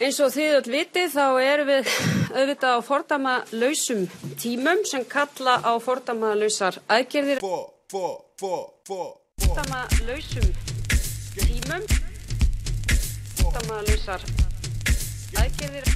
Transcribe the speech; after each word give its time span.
Eins 0.00 0.16
og 0.24 0.30
þið 0.32 0.54
öll 0.56 0.70
vitið 0.72 1.10
þá 1.12 1.24
erum 1.44 1.66
við 1.68 1.88
auðvitað 2.32 2.72
á 2.72 2.80
fordama 2.80 3.32
lausum 3.52 4.06
tímum 4.40 4.80
sem 4.88 5.02
kalla 5.04 5.58
á 5.60 5.76
fordama 5.76 6.30
lausar 6.40 6.78
aðgerðir. 6.88 7.42
Fordama 8.40 9.82
lausum 10.08 10.46
tímum, 11.36 11.84
fordama 13.42 13.82
lausar 13.90 14.24
aðgerðir, 15.36 15.92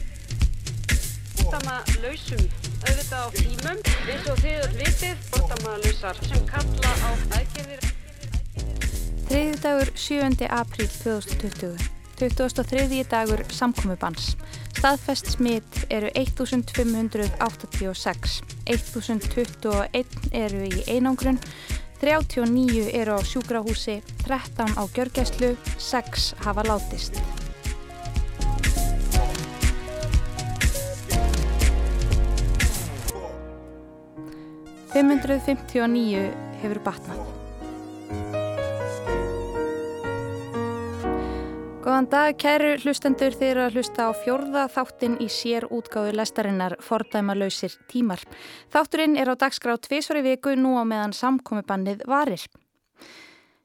fordama 1.40 1.80
lausum 2.04 2.44
auðvitað 2.84 3.24
á 3.24 3.28
tímum 3.40 3.82
eins 3.88 4.28
og 4.28 4.44
þið 4.44 4.60
öll 4.68 4.78
vitið 4.82 5.26
fordama 5.32 5.80
lausar 5.80 6.22
sem 6.28 6.44
kalla 6.52 6.92
á 6.92 7.10
aðgerðir. 7.40 7.90
Þriði 9.32 9.60
dagur 9.64 9.96
7. 9.96 10.52
apríl 10.60 10.92
2020. 11.00 11.93
23. 12.18 13.04
dagur 13.10 13.42
samkomiðbans. 13.50 14.36
Staðfest 14.74 15.26
smitt 15.34 15.84
eru 15.90 16.08
1586, 16.14 18.42
1021 18.70 20.30
eru 20.30 20.64
í 20.68 20.84
einangrun, 20.90 21.38
39 22.02 22.90
eru 22.94 23.12
á 23.16 23.20
sjúkrahúsi, 23.24 24.02
13 24.26 24.76
á 24.76 24.82
gjörgæslu, 24.94 25.56
6 25.78 26.34
hafa 26.44 26.62
látist. 26.68 27.14
Fimm 34.94 35.10
hundruð 35.10 35.40
fimmtíu 35.42 35.82
og 35.82 35.90
níu 35.90 36.30
hefur 36.62 36.78
batnað. 36.86 37.43
Góðan 41.84 42.06
dag, 42.08 42.30
kæru 42.40 42.68
hlustendur 42.80 43.34
þeir 43.36 43.58
að 43.60 43.74
hlusta 43.76 44.06
á 44.08 44.16
fjórða 44.16 44.62
þáttinn 44.72 45.18
í 45.20 45.26
sér 45.28 45.66
útgáðu 45.68 46.14
lestarinnar 46.16 46.78
Fordæma 46.80 47.36
lausir 47.36 47.74
tímar. 47.92 48.22
Þátturinn 48.72 49.18
er 49.20 49.28
á 49.28 49.36
dagskrá 49.36 49.76
tvísvar 49.76 50.22
í 50.22 50.24
viku 50.30 50.54
nú 50.56 50.78
á 50.80 50.84
meðan 50.88 51.12
samkomibannið 51.12 52.06
varir. 52.08 52.40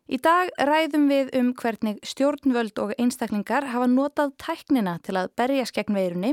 Í 0.09 0.17
dag 0.17 0.49
ræðum 0.57 1.03
við 1.05 1.27
um 1.38 1.49
hvernig 1.53 1.99
stjórnvöld 2.02 2.79
og 2.81 2.95
einstaklingar 2.97 3.67
hafa 3.69 3.85
notað 3.85 4.31
tæknina 4.41 4.95
til 5.05 5.13
að 5.21 5.29
berjast 5.38 5.75
gegn 5.75 5.93
veirunni 5.93 6.31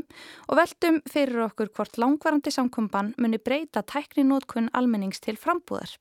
og 0.49 0.57
veldum 0.57 0.97
fyrir 1.13 1.43
okkur 1.45 1.69
hvort 1.77 1.99
langvarandi 2.01 2.55
samkomban 2.55 3.11
muni 3.21 3.37
breyta 3.37 3.83
tækninótkun 3.85 4.71
almennings 4.73 5.21
til 5.21 5.37
frambúðar. 5.37 5.93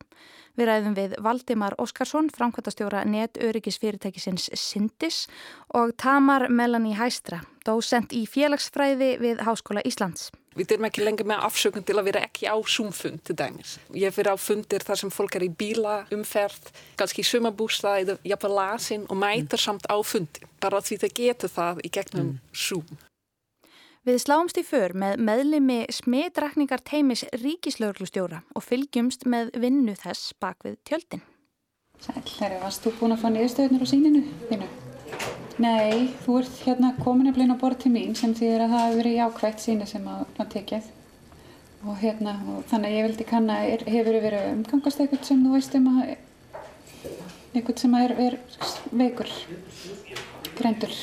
Við 0.56 0.72
ræðum 0.72 0.96
við 0.96 1.18
Valdimar 1.20 1.76
Óskarsson, 1.76 2.32
framkvæmtastjóra 2.32 3.04
netöryggisfyrirtækisins 3.12 4.48
Sindis 4.56 5.26
og 5.76 5.98
Tamar 6.00 6.48
Melanie 6.48 6.96
Hæstra, 6.96 7.44
dósent 7.68 8.16
í 8.16 8.24
félagsfræði 8.24 9.18
við 9.20 9.44
Háskóla 9.44 9.84
Íslands. 9.84 10.32
Við 10.56 10.72
erum 10.72 10.88
ekki 10.88 11.04
lengur 11.04 11.28
með 11.28 11.42
afsökun 11.50 11.84
til 11.84 11.98
að 12.00 12.06
vera 12.08 12.22
ekki 12.24 12.48
á 12.48 12.56
Zoom-fund 12.56 13.26
til 13.28 13.36
dæmis. 13.36 13.74
Ég 13.92 14.14
fyrir 14.16 14.32
á 14.32 14.40
fundir 14.40 14.86
þar 14.88 15.02
sem 15.02 15.12
fólk 15.12 15.36
er 15.36 15.44
í 15.44 15.50
bíla, 15.52 15.96
umferð, 16.16 16.70
kannski 16.96 17.26
í 17.26 17.28
sumabústa 17.28 17.98
eða 18.00 18.16
jafnveg 18.24 18.56
lasin 18.56 19.04
og 19.10 19.20
mætar 19.20 19.60
samt 19.60 19.90
á 19.92 20.00
fundi. 20.00 20.48
Bara 20.64 20.80
því 20.80 21.02
það 21.04 21.20
getur 21.20 21.52
það 21.58 21.84
í 21.84 21.92
gegnum 22.00 22.30
mm. 22.30 22.40
Zoom. 22.56 23.04
Við 24.06 24.20
sláumst 24.22 24.60
í 24.62 24.64
för 24.64 24.94
með 24.96 25.20
meðlimi 25.28 25.80
smiðrakningar 25.92 26.84
teimis 26.86 27.26
ríkislauglustjóra 27.42 28.44
og 28.56 28.64
fylgjumst 28.64 29.26
með 29.28 29.52
vinnu 29.60 29.98
þess 29.98 30.36
bak 30.40 30.62
við 30.64 30.80
tjöldin. 30.88 31.26
Sæl, 32.00 32.22
herri, 32.40 32.62
varst 32.62 32.86
þú 32.86 32.96
búin 33.02 33.18
að 33.18 33.24
fá 33.26 33.32
niðurstöðnur 33.34 33.84
á 33.84 33.88
síninu 33.90 34.22
þínu? 34.52 34.85
Nei, 35.56 36.12
þú 36.26 36.42
ert 36.42 36.56
hérna 36.66 36.92
komin 37.00 37.30
að 37.30 37.38
blina 37.38 37.56
bort 37.56 37.80
til 37.80 37.94
mín 37.94 38.16
sem 38.20 38.34
þýðir 38.36 38.66
að 38.66 38.74
það 38.74 38.82
hefur 38.86 38.98
verið 39.00 39.14
jákvægt 39.16 39.62
síni 39.64 39.86
sem 39.88 40.08
að, 40.12 40.26
að 40.36 40.50
tekið 40.52 40.90
og 41.86 42.00
hérna, 42.02 42.34
og 42.52 42.64
þannig 42.68 42.90
að 42.90 42.96
ég 42.96 43.06
vildi 43.06 43.28
kanna, 43.30 43.58
er, 43.70 43.84
hefur 43.88 44.18
verið 44.24 44.48
umgangast 44.50 45.00
eitthvað 45.00 45.28
sem 45.28 45.44
þú 45.46 45.52
veist 45.54 45.78
um 45.78 45.92
að 45.92 46.16
eitthvað 47.56 47.84
sem 47.84 47.96
er, 48.02 48.14
er 48.26 48.38
veikur, 48.92 49.32
greindur. 50.58 50.98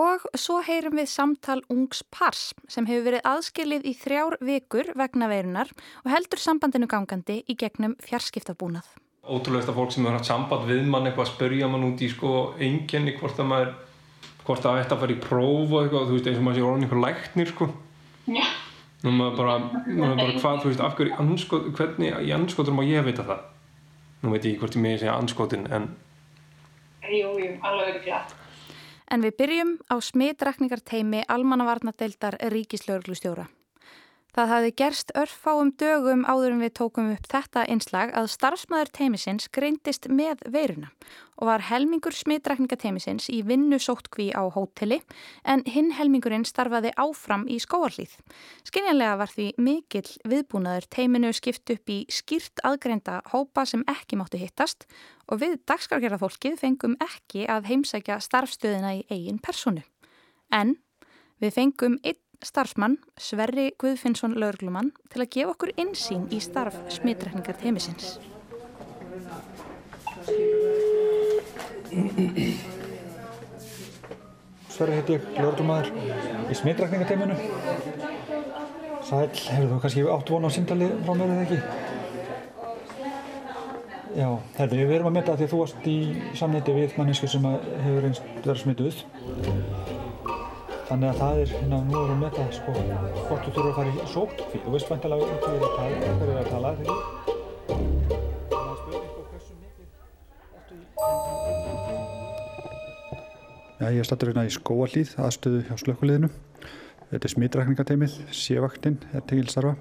Og 0.00 0.24
svo 0.38 0.60
heyrum 0.62 0.96
við 1.00 1.10
samtal 1.10 1.58
ungs 1.68 2.04
pars 2.14 2.52
sem 2.70 2.86
hefur 2.88 3.08
verið 3.08 3.26
aðskilið 3.26 3.90
í 3.90 3.94
þrjár 3.98 4.38
vikur 4.48 4.92
vegna 4.96 5.28
veirunar 5.28 5.74
og 6.04 6.10
heldur 6.14 6.40
sambandinu 6.40 6.88
gangandi 6.88 7.40
í 7.50 7.58
gegnum 7.58 7.98
fjarskiptabúnað. 8.06 8.86
Ótrúlega 9.26 9.74
fólk 9.76 9.92
sem 9.92 10.06
hefur 10.06 10.16
hatt 10.16 10.30
samband 10.30 10.70
við 10.70 10.86
mann 10.88 11.10
eitthvað 11.10 11.26
að 11.26 11.32
spörja 11.34 11.68
mann 11.68 11.88
út 11.90 12.00
í 12.00 12.08
sko 12.08 12.34
enginni 12.62 13.18
hvort 13.18 13.42
að 13.42 13.50
maður 13.50 13.72
hvort 14.50 14.66
það 14.66 14.80
ætti 14.82 14.96
að 14.96 15.04
fara 15.04 15.14
í 15.14 15.20
próf 15.22 15.70
og 15.70 15.78
eitthvað, 15.84 16.08
þú 16.08 16.16
veist, 16.16 16.28
eins 16.30 16.40
og 16.40 16.44
maður 16.46 16.58
sé 16.58 16.66
orðin 16.66 16.86
einhver 16.86 17.02
læknir, 17.04 17.52
sko. 17.54 17.68
Já. 18.26 18.44
Nú 19.00 19.14
maður 19.16 19.38
bara, 19.38 19.54
maður 19.86 20.18
bara 20.20 20.34
hvað, 20.42 20.58
þú 20.60 20.70
veist, 20.72 20.82
af 20.84 20.98
hverju, 20.98 21.14
anskot, 21.22 21.70
hvernig 21.78 22.18
í 22.20 22.34
anskotur 22.36 22.76
má 22.76 22.82
ég 22.84 23.06
vita 23.06 23.24
það? 23.28 23.46
Nú 24.20 24.34
veit 24.34 24.44
ég 24.44 24.50
ekki 24.52 24.64
hvort 24.64 24.76
ég 24.76 24.84
með 24.84 24.98
segja 25.00 25.16
anskotin, 25.16 25.64
en... 25.72 25.88
Jú, 27.06 27.30
jú, 27.40 27.54
alveg 27.64 27.94
er 27.94 28.02
glætt. 28.04 28.34
En 29.10 29.24
við 29.24 29.38
byrjum 29.40 29.72
á 29.90 29.96
smitrakningarteimi 29.98 31.24
Almannavarnadeildar 31.26 32.36
Ríkislauglustjóra. 32.52 33.48
Það 34.36 34.50
hafði 34.52 34.70
gerst 34.78 35.10
örfáum 35.18 35.72
dögum 35.80 36.22
áður 36.28 36.54
en 36.54 36.62
við 36.62 36.72
tókum 36.78 37.08
upp 37.10 37.26
þetta 37.30 37.64
einslag 37.66 38.12
að 38.14 38.28
starfsmæður 38.30 38.92
teimisins 38.94 39.48
greindist 39.50 40.06
með 40.06 40.44
veiruna 40.46 40.92
og 41.40 41.48
var 41.48 41.64
helmingur 41.70 42.14
smitrækningateimisins 42.14 43.30
í 43.32 43.40
vinnu 43.48 43.78
sóttkví 43.80 44.28
á 44.36 44.44
hóteli 44.52 45.00
en 45.48 45.64
hinn 45.66 45.90
helmingurinn 45.96 46.44
starfaði 46.46 46.92
áfram 47.00 47.46
í 47.48 47.56
skóarlýð. 47.64 48.12
Skinjanlega 48.68 49.16
var 49.18 49.32
því 49.32 49.48
mikill 49.58 50.06
viðbúnaður 50.28 50.86
teiminu 50.92 51.32
skipt 51.34 51.72
upp 51.74 51.90
í 51.90 52.02
skýrt 52.12 52.62
aðgreinda 52.62 53.22
hópa 53.32 53.64
sem 53.66 53.82
ekki 53.88 54.20
máttu 54.20 54.38
hittast 54.38 54.86
og 55.26 55.40
við 55.42 55.58
dagskargerðarfólkið 55.70 56.60
fengum 56.60 56.98
ekki 57.00 57.48
að 57.50 57.72
heimsækja 57.72 58.20
starfstöðina 58.20 58.98
í 59.00 59.04
eigin 59.08 59.40
personu. 59.42 59.82
En 60.52 60.76
við 61.40 61.56
fengum 61.56 61.96
einn 62.04 62.20
starfsmann 62.44 62.96
Sverri 63.20 63.70
Guðfinnsson 63.80 64.36
laurglumann 64.40 64.92
til 65.12 65.22
að 65.22 65.30
gefa 65.34 65.54
okkur 65.54 65.72
insýn 65.80 66.26
í 66.32 66.40
starf 66.42 66.76
smittrækningar 66.92 67.58
teimisins. 67.60 68.18
Sverri 74.70 74.96
heiti 74.96 75.18
ég, 75.18 75.28
laurglumæður 75.36 75.90
í 76.48 76.56
smittrækningar 76.56 77.10
teiminu. 77.10 77.36
Sæl, 79.04 79.26
hefur 79.26 79.72
þú 79.74 79.80
kannski 79.82 80.06
átt 80.14 80.32
vona 80.32 80.48
á 80.48 80.54
síndali 80.54 80.90
frá 81.04 81.16
mér 81.18 81.34
eða 81.34 81.46
ekki? 81.48 81.60
Já, 84.10 84.26
herði, 84.56 84.84
við 84.88 84.96
erum 84.96 85.10
að 85.10 85.16
mynda 85.18 85.36
því 85.38 85.50
þú 85.50 85.60
varst 85.60 85.84
í 85.86 85.98
samniti 86.38 86.74
við 86.74 86.96
mannesku 86.98 87.28
sem 87.30 87.44
hefur 87.46 88.08
einst 88.08 88.32
verið 88.42 88.62
smituð 88.64 89.04
Þannig 90.90 91.06
að 91.06 91.20
það 91.20 91.36
er, 91.40 91.50
hérna, 91.54 91.76
nú 91.86 91.98
erum 92.00 92.08
við 92.10 92.24
með 92.24 92.32
það, 92.34 92.48
sko, 92.56 92.72
hvort 93.28 93.44
þú 93.44 93.50
þurfur 93.54 93.68
að 93.70 93.76
fara 93.76 93.90
í 93.90 94.06
sótkví. 94.10 94.58
Þú 94.64 94.70
veist 94.74 94.88
vantilega 94.90 95.22
um 95.22 95.28
hvað 95.38 95.52
við 95.52 95.60
erum 95.60 95.68
að 95.68 95.74
tala, 95.76 95.94
hvað 96.02 96.24
erum 96.24 96.40
að 96.40 96.48
tala, 96.50 96.70
þegar. 96.80 96.98
Já, 103.78 103.86
ég 103.86 104.00
er 104.02 104.08
stattur 104.08 104.28
hérna 104.32 104.42
í 104.48 104.50
skóallíð, 104.56 105.12
aðstöðu 105.22 105.60
hjá 105.68 105.74
slökkuliðinu. 105.84 106.30
Þetta 107.12 107.22
er 107.22 107.34
smitrækningateimið, 107.36 108.16
sévaktinn 108.34 108.98
er 109.14 109.22
tegilstarfa. 109.30 109.76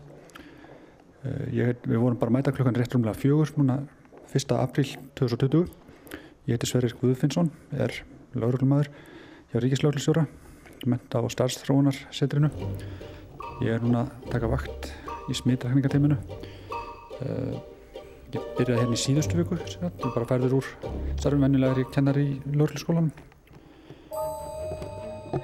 Eh, 1.26 1.74
við 1.90 1.98
vorum 2.04 2.22
bara 2.22 2.30
að 2.30 2.36
mæta 2.38 2.54
klukkan 2.54 2.78
rétt 2.78 2.94
rúmlega 2.94 3.18
fjögur, 3.18 3.50
núna 3.58 3.82
1. 4.30 4.54
apríl 4.62 4.94
2020. 5.18 5.66
Ég 6.46 6.54
heiti 6.54 6.70
Sverrir 6.70 6.94
Guðfinnsson, 7.02 7.50
er 7.74 7.98
lauruglumæður 8.38 8.94
hjá 9.50 9.58
Ríkislauglustjóra 9.66 10.28
menta 10.88 11.20
á 11.20 11.26
starfstróunarsetrinu. 11.28 12.50
Ég 13.60 13.76
er 13.76 13.84
núna 13.84 14.06
að 14.06 14.30
taka 14.32 14.50
vakt 14.52 14.92
í 15.30 15.36
smitrækningateiminu. 15.36 16.16
Uh, 17.20 17.58
ég 18.32 18.46
byrjaði 18.56 18.84
hérna 18.84 18.96
í 18.96 19.02
síðustu 19.02 19.40
viku, 19.42 19.58
ég 19.60 20.06
bara 20.14 20.28
færður 20.30 20.60
úr 20.60 20.70
starfum 21.20 21.44
vennilega 21.44 21.82
ég 21.82 21.92
kennar 21.92 22.20
í 22.22 22.40
Lörlskólanum. 22.54 23.12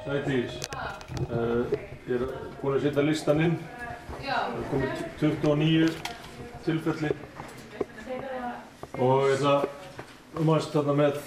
Sætís, 0.06 0.56
uh, 1.28 1.76
ég 2.08 2.16
er 2.16 2.28
búin 2.62 2.78
að 2.78 2.88
setja 2.88 3.06
listan 3.06 3.44
inn. 3.44 3.60
Það 4.24 4.56
er 4.56 4.68
komið 4.72 5.06
29 5.20 5.90
tilfelli 6.66 7.12
og 8.96 9.28
ég 9.28 9.36
ætla 9.36 9.56
um 10.40 10.50
aðeins 10.52 10.72
þarna 10.72 10.96
með, 11.00 11.22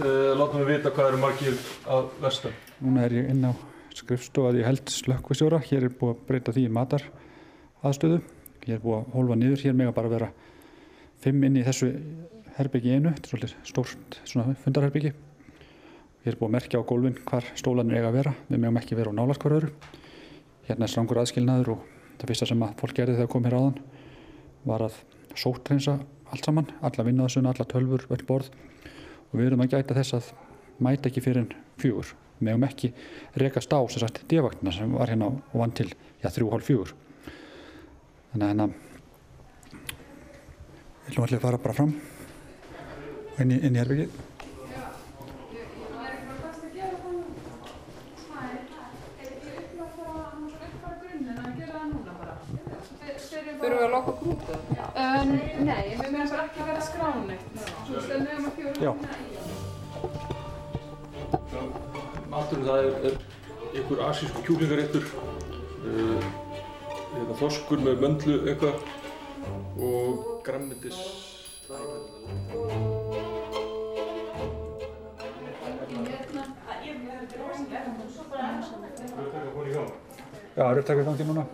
uh, 0.00 0.32
láta 0.40 0.58
mig 0.58 0.68
vita 0.72 0.92
hvað 0.92 1.10
eru 1.12 1.24
margir 1.28 1.64
að 1.92 2.12
vestan. 2.24 2.60
Núna 2.82 3.04
er 3.06 3.12
ég 3.14 3.28
inn 3.30 3.44
á 3.46 3.52
skrifstofað 3.94 4.58
ég 4.58 4.66
held 4.66 4.90
slökkvistjóra. 4.90 5.60
Hér 5.62 5.86
er 5.86 5.92
búið 5.94 6.16
að 6.16 6.22
breyta 6.26 6.54
því 6.54 6.64
í 6.66 6.72
matar 6.72 7.04
aðstöðu. 7.86 8.18
Hér 8.64 8.76
er 8.76 8.82
búið 8.82 8.96
að 8.98 9.12
hólfa 9.14 9.36
niður. 9.38 9.62
Hér 9.62 9.76
með 9.78 9.90
að 9.92 9.96
bara 9.98 10.12
vera 10.12 10.30
fimm 11.22 11.46
inn 11.46 11.60
í 11.60 11.64
þessu 11.66 11.92
herbyggi 12.56 12.96
einu. 12.96 13.12
Þetta 13.12 13.22
er 13.22 13.32
svolítið 13.32 13.54
stórt 13.70 14.18
fundarherbyggi. 14.64 15.14
Hér 16.24 16.34
er 16.34 16.40
búið 16.40 16.48
að 16.48 16.54
merkja 16.56 16.82
á 16.82 16.88
gólfin 16.90 17.18
hvar 17.30 17.50
stólanir 17.54 18.00
eiga 18.00 18.10
að 18.10 18.18
vera. 18.18 18.34
Við 18.48 18.62
meðum 18.64 18.82
ekki 18.82 18.98
vera 18.98 19.14
á 19.14 19.18
nálast 19.20 19.46
hver 19.46 19.56
öðru. 19.60 19.72
Hérna 20.66 20.88
er 20.88 20.92
strangur 20.92 21.22
aðskilnaður 21.22 21.74
og 21.76 21.86
það 22.18 22.32
fyrsta 22.32 22.50
sem 22.50 22.66
að 22.66 22.76
fólk 22.82 22.98
gerði 22.98 23.18
þegar 23.20 23.32
kom 23.34 23.46
hér 23.46 23.58
áðan 23.58 23.78
var 24.66 24.86
að 24.86 24.98
sóttreinsa 25.38 26.00
allt 26.32 26.46
saman, 26.46 26.70
alla 26.80 27.04
vinnaðsuna, 27.06 27.52
alla 27.52 27.66
tölfur, 27.68 28.06
öll 28.10 28.24
borð 28.26 28.50
og 29.30 29.38
við 29.38 29.50
erum 29.50 29.64
að 29.64 29.74
gæta 29.74 29.96
þess 29.98 30.16
að 30.16 30.30
mæta 30.82 31.10
ekki 31.10 31.22
fyrir 31.24 31.54
fjögur. 31.80 32.14
Meðum 32.42 32.66
ekki 32.66 32.92
rekast 33.38 33.70
á 33.70 33.78
sem 33.86 34.02
sagt 34.02 34.24
divaktina 34.30 34.72
sem 34.74 34.92
var 34.98 35.12
hérna 35.12 35.30
og 35.30 35.60
vann 35.60 35.74
til 35.76 35.90
já, 36.22 36.28
þrjú 36.28 36.50
hálf 36.52 36.66
fjögur. 36.68 36.94
Þannig 38.32 38.44
að 38.46 38.50
hérna 38.52 38.66
við 41.02 41.12
ætlum 41.12 41.24
allir 41.26 41.38
að 41.38 41.46
fara 41.46 41.62
bara 41.62 41.78
fram 41.78 41.94
inn 43.42 43.52
í, 43.52 43.58
inn 43.58 43.76
í 43.76 43.82
herbyggið. 43.82 44.20
Þurfum 53.62 53.78
við 53.78 53.84
að 53.86 53.92
loka 53.92 54.12
grútið? 54.18 54.56
Uh, 54.98 55.20
nei, 55.62 55.92
við 55.94 56.16
bara 56.16 56.46
ekki 56.48 56.64
að 56.64 56.70
vera 56.72 56.86
skráneitt. 56.88 57.60
Svo 57.86 58.02
stöðum 58.02 58.26
við 58.26 58.34
um 58.34 58.48
að 58.48 58.56
fjóra. 58.58 59.31
Maturinn 62.62 62.68
það 62.68 62.78
er, 62.78 63.16
er 63.72 63.78
einhver 63.80 64.00
asísku 64.06 64.42
kjúklingaréttur, 64.46 65.06
uh, 65.82 66.26
hérna 67.12 67.36
þorskur 67.40 67.80
með 67.82 68.04
möndlu 68.04 68.36
eitthvað 68.46 68.76
og 69.82 70.44
græmmetis. 70.46 71.00
Já, 80.52 80.62
það 80.62 80.68
er 80.68 80.80
upptakið 80.82 81.04
gangi 81.08 81.26
núna. 81.26 81.46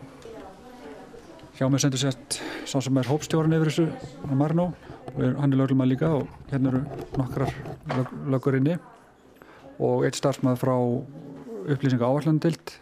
Hjá 1.56 1.66
mig 1.70 1.82
sendur 1.82 2.02
sérst 2.02 2.38
sá 2.68 2.78
sem 2.84 3.00
er 3.00 3.08
hópstjórn 3.08 3.56
yfir 3.56 3.72
þessu, 3.72 3.88
Marnó, 4.28 4.70
og 5.14 5.24
hann 5.24 5.52
er 5.54 5.58
löglumann 5.62 5.88
líka 5.88 6.12
og 6.20 6.28
hérna 6.52 6.74
eru 6.74 6.84
nokkrar 7.16 7.56
lög, 7.96 8.14
lögur 8.28 8.60
inni 8.60 8.76
og 9.78 10.04
eitt 10.06 10.18
starfsmæð 10.18 10.60
frá 10.60 10.74
upplýsinga 11.68 12.06
áallandild 12.06 12.74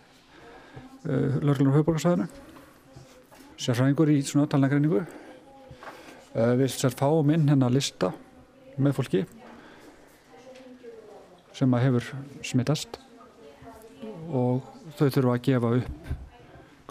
uh, 1.06 1.38
löglunar 1.44 1.74
á 1.74 1.76
höfuborgarsvæðinu, 1.78 2.28
sérfræðingur 3.60 4.12
í 4.12 4.20
svona 4.26 4.48
talnagreiningu. 4.50 5.02
Uh, 6.36 6.52
við 6.60 6.72
sér 6.74 6.96
fáum 6.96 7.32
inn 7.32 7.48
hérna 7.48 7.72
lista 7.72 8.12
með 8.76 8.98
fólki 8.98 9.24
sem 11.56 11.72
að 11.72 11.86
hefur 11.86 12.08
smittast 12.44 12.98
og 14.28 14.64
þau 14.98 15.08
þurfa 15.08 15.32
að 15.32 15.44
gefa 15.46 15.72
upp 15.78 16.10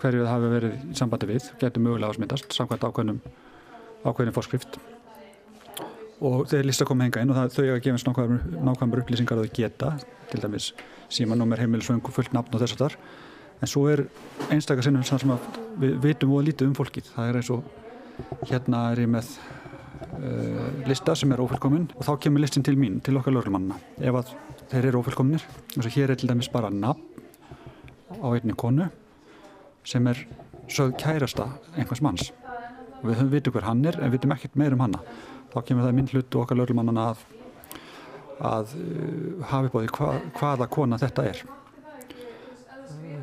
hverju 0.01 0.23
það 0.23 0.31
hafi 0.31 0.51
verið 0.51 0.73
í 0.89 0.97
sambandi 0.97 1.29
við, 1.29 1.49
getur 1.61 1.83
mögulega 1.85 2.09
að 2.11 2.17
smittast 2.17 2.55
samkvæmt 2.57 2.87
ákveðnum 2.89 3.19
ákveðnum 4.05 4.35
fórskrift 4.35 4.79
og 6.23 6.45
þeir 6.51 6.67
lista 6.69 6.87
koma 6.87 7.07
henga 7.07 7.23
inn 7.23 7.31
og 7.33 7.39
það, 7.39 7.53
þau 7.55 7.63
eiga 7.63 7.75
að 7.75 7.83
gefa 7.85 7.97
eins 7.97 8.05
nákvæmur, 8.07 9.01
upplýsingar 9.03 9.39
að 9.39 9.47
þau 9.47 9.55
geta 9.57 9.91
til 10.31 10.41
dæmis 10.43 10.71
símanúmer, 11.11 11.61
heimilisvöngu, 11.61 12.13
fullt 12.13 12.33
nafn 12.35 12.55
og 12.55 12.63
þess 12.63 12.77
að 12.77 12.83
þar 12.85 12.97
en 13.61 13.71
svo 13.71 13.85
er 13.91 14.05
einstakar 14.51 14.85
sinnum 14.85 15.03
sem 15.07 15.31
að 15.31 15.59
við 15.81 15.97
vitum 16.03 16.33
og 16.35 16.43
lítið 16.47 16.69
um 16.69 16.77
fólkið. 16.77 17.11
Það 17.15 17.29
er 17.29 17.39
eins 17.39 17.51
og 17.53 18.47
hérna 18.49 18.81
er 18.93 19.03
ég 19.05 19.11
með 19.11 19.31
uh, 20.19 20.67
lista 20.89 21.15
sem 21.17 21.31
er 21.31 21.43
ófullkominn 21.43 21.89
og 21.95 22.07
þá 22.07 22.13
kemur 22.25 22.43
listin 22.43 22.65
til 22.65 22.77
mín, 22.79 23.01
til 23.03 23.17
okkar 23.19 23.35
lögurmannina 23.35 23.79
ef 23.99 24.21
að 24.21 24.33
þeir 24.71 24.89
eru 24.91 25.03
ófullkominnir 25.03 25.45
eins 25.75 25.85
og 25.85 25.93
hér 25.95 26.13
er 26.13 26.19
til 26.19 26.31
dæmis 26.31 26.51
bara 26.51 26.71
nafn 26.73 27.03
á 28.15 28.27
einni 28.31 28.55
konu 28.57 28.87
sem 29.85 30.07
er 30.07 30.25
sögð 30.71 30.95
kærasta 31.01 31.49
einhvers 31.75 32.01
manns 32.01 32.31
við 33.09 33.19
höfum 33.19 33.33
vitið 33.33 33.55
hver 33.55 33.67
hann 33.69 33.85
er 33.85 33.99
en 34.01 34.13
vitum 34.13 34.35
ekkert 34.35 34.59
meir 34.59 34.75
um 34.75 34.83
hanna 34.85 35.01
þá 35.53 35.59
kemur 35.63 35.87
það 35.87 35.97
minn 35.97 36.11
hlut 36.11 36.35
og 36.35 36.45
okkar 36.45 36.59
lögurmannana 36.59 37.09
að 37.13 37.25
að 38.43 38.73
uh, 38.75 39.47
á 39.47 39.57
því 39.63 39.85
hva, 39.95 40.09
hvaða 40.35 40.67
kona 40.71 40.99
þetta 40.99 41.23
er. 41.29 41.43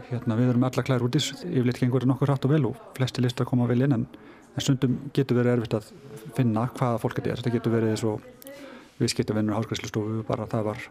Hérna 0.09 0.37
við 0.39 0.53
erum 0.53 0.65
alla 0.65 0.85
klær 0.85 1.05
út 1.05 1.17
í 1.17 1.21
yfirleitt 1.21 1.81
gengur 1.81 2.07
nokkur 2.09 2.31
hratt 2.31 2.47
og 2.49 2.53
vel 2.53 2.65
og 2.71 2.81
flesti 2.97 3.25
listar 3.25 3.49
koma 3.49 3.69
vel 3.69 3.85
inn 3.85 3.97
en, 3.97 4.07
en 4.57 4.65
stundum 4.65 4.99
getur 5.17 5.41
verið 5.41 5.59
erfitt 5.59 5.77
að 5.79 5.91
finna 6.37 6.67
hvaða 6.79 7.01
fólk 7.03 7.19
þetta 7.19 7.33
er. 7.33 7.43
Þetta 7.43 7.55
getur 7.57 7.77
verið 7.77 7.93
eins 7.93 8.05
og 8.09 8.25
viðskiptavinnur 9.01 9.59
háskræslustofu 9.59 10.25
bara 10.29 10.49
það 10.49 10.67
var 10.71 10.83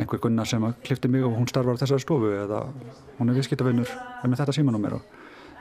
einhver 0.00 0.22
gunnar 0.22 0.48
sem 0.48 0.64
klifti 0.84 1.10
mig 1.10 1.26
og 1.26 1.34
hún 1.36 1.48
starfar 1.50 1.76
á 1.76 1.80
þessari 1.82 2.04
stofu 2.04 2.30
eða 2.36 2.62
hún 3.18 3.30
er 3.30 3.38
viðskiptavinnur 3.38 3.90
með 4.24 4.42
þetta 4.42 4.56
símanúmer 4.56 4.98
og 4.98 5.14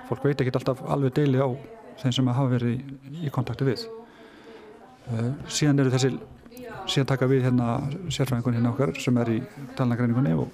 fólk 0.10 0.26
veit 0.26 0.42
ekki 0.42 0.54
alltaf 0.56 0.82
alveg 0.86 1.16
deili 1.18 1.42
á 1.42 1.50
þeim 2.02 2.16
sem 2.16 2.32
hafa 2.34 2.52
verið 2.56 2.76
í, 2.76 3.00
í 3.28 3.32
kontakti 3.34 3.68
við. 3.68 3.86
Uh, 5.10 5.32
síðan 5.50 5.84
eru 5.84 5.94
þessi 5.94 6.14
síðan 6.90 7.10
taka 7.12 7.28
við 7.30 7.46
hérna 7.48 7.80
sérfræðingun 8.12 8.58
hérna 8.58 8.74
okkar 8.74 8.94
sem 9.02 9.18
er 9.22 9.32
í 9.34 9.40
talnagreiningunni 9.78 10.36
og, 10.40 10.54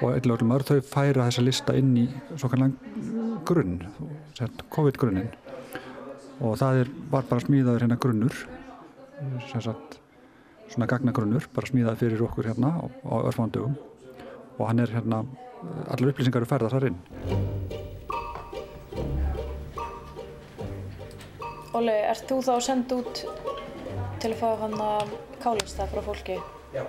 og 0.00 0.08
eitthvað 0.12 0.36
öllum 0.36 0.54
þau 0.68 0.80
færa 0.86 1.28
þessa 1.28 1.44
lista 1.46 1.76
inn 1.78 1.94
í 1.98 2.06
svokallan 2.34 2.76
grunn 3.46 3.80
COVID-grunnin. 4.72 5.30
Og 6.42 6.56
það 6.58 6.82
er, 6.82 6.92
var 7.10 7.26
bara 7.28 7.44
smíðaður 7.44 7.84
hérna 7.84 8.00
grunnur 8.02 8.36
sem 9.50 9.62
sagt 9.62 9.98
svona 10.72 10.88
gagnagrunnur, 10.90 11.46
bara 11.54 11.68
smíðað 11.68 12.00
fyrir 12.00 12.24
okkur 12.26 12.48
hérna 12.50 12.72
á, 12.80 12.84
á 12.88 13.14
örfándugum 13.28 13.76
og 14.58 14.68
hann 14.68 14.82
er 14.82 14.92
hérna, 14.94 15.22
allar 15.90 16.12
upplýsingar 16.12 16.42
eru 16.42 16.50
færðar 16.50 16.76
þar 16.76 16.90
inn. 16.90 17.00
Óli, 21.72 21.92
ert 22.04 22.26
þú 22.28 22.36
þá 22.44 22.50
að 22.52 22.64
senda 22.66 22.96
út 23.00 23.20
til 24.20 24.28
að 24.28 24.40
fá 24.42 24.48
hann 24.60 24.74
að 24.84 25.12
kálista 25.40 25.86
frá 25.88 26.02
fólki? 26.04 26.34
Já. 26.74 26.82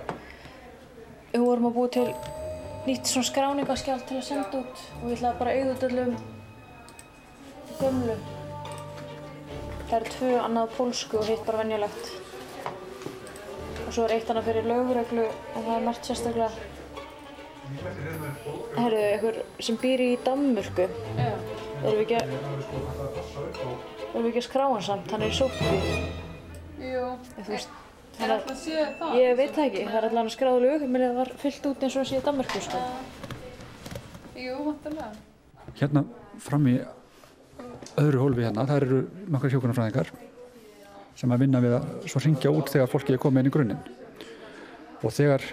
Við 1.32 1.40
vorum 1.40 1.68
að 1.70 1.76
búa 1.78 1.92
til 1.94 2.04
nýtt 2.84 3.08
svona 3.08 3.28
skráningaskjál 3.30 4.02
til 4.04 4.18
að 4.18 4.26
senda 4.26 4.60
út 4.60 4.82
og 4.98 5.06
við 5.06 5.14
ætlaði 5.16 5.40
bara 5.40 5.54
að 5.54 5.62
auðvitað 5.62 5.88
öllum 5.88 6.12
gömlu. 7.80 8.18
Það 9.88 9.96
eru 9.98 10.12
tvö 10.18 10.30
annað 10.42 10.76
pólsku 10.76 11.20
og 11.22 11.26
hitt 11.32 11.48
bara 11.48 11.62
venjulegt. 11.62 12.12
Og 13.86 13.90
svo 13.96 14.04
er 14.04 14.16
eitt 14.18 14.30
annað 14.34 14.50
fyrir 14.50 14.68
lögreglu 14.68 15.26
og 15.30 15.58
það 15.58 15.74
er 15.78 15.88
mert 15.88 16.10
sérstaklega. 16.10 16.52
Herru, 18.76 19.00
einhver 19.00 19.44
sem 19.64 19.80
býr 19.80 20.04
í 20.10 20.14
Danmörku. 20.28 20.90
Já. 21.16 21.32
Erum 21.84 21.98
við 21.98 22.04
ekki 22.04 22.20
að, 22.20 22.28
erum 24.14 24.26
við 24.26 24.32
ekki 24.32 24.42
að 24.42 24.48
skrá 24.48 24.64
hann 24.70 24.84
samt? 24.88 25.14
Hann 25.14 25.24
er 25.26 25.32
í 25.32 25.38
sótkví. 25.38 25.78
Jú. 26.84 27.04
Veist, 27.48 27.80
Er 28.14 28.28
er, 28.28 28.32
alltaf 28.36 28.52
að 28.54 28.58
sé 28.62 28.82
það? 29.00 29.14
ég 29.18 29.38
veit 29.38 29.54
það 29.56 29.64
ekki, 29.68 29.84
það 29.88 29.96
er 29.98 30.04
allavega 30.08 30.34
skráðu 30.36 30.60
lög, 30.62 30.84
mér 30.86 31.02
það 31.08 31.16
var 31.18 31.30
fyllt 31.42 31.64
út 31.70 31.82
eins 31.82 31.96
og 31.96 32.04
það 32.04 32.10
sé 32.10 32.18
í 32.20 32.24
Danmörku, 32.28 32.60
sko. 32.62 32.82
Jú, 34.38 34.58
vantarlega. 34.68 35.08
Hérna 35.80 36.04
fram 36.44 36.68
í 36.70 36.76
öðru 37.98 38.22
hólfi 38.22 38.46
hérna, 38.46 38.66
það 38.68 38.80
eru 38.84 39.00
nokkar 39.34 39.54
hjókunarfræðingar 39.54 40.12
sem 41.18 41.34
að 41.34 41.44
vinna 41.44 41.60
við 41.62 41.76
að 41.78 42.08
svo 42.10 42.22
ringja 42.22 42.52
út 42.54 42.70
þegar 42.72 42.90
fólki 42.90 43.14
er 43.14 43.22
komið 43.22 43.44
inn 43.44 43.50
í 43.50 43.54
grunninn 43.54 43.82
og 45.04 45.14
þegar 45.14 45.44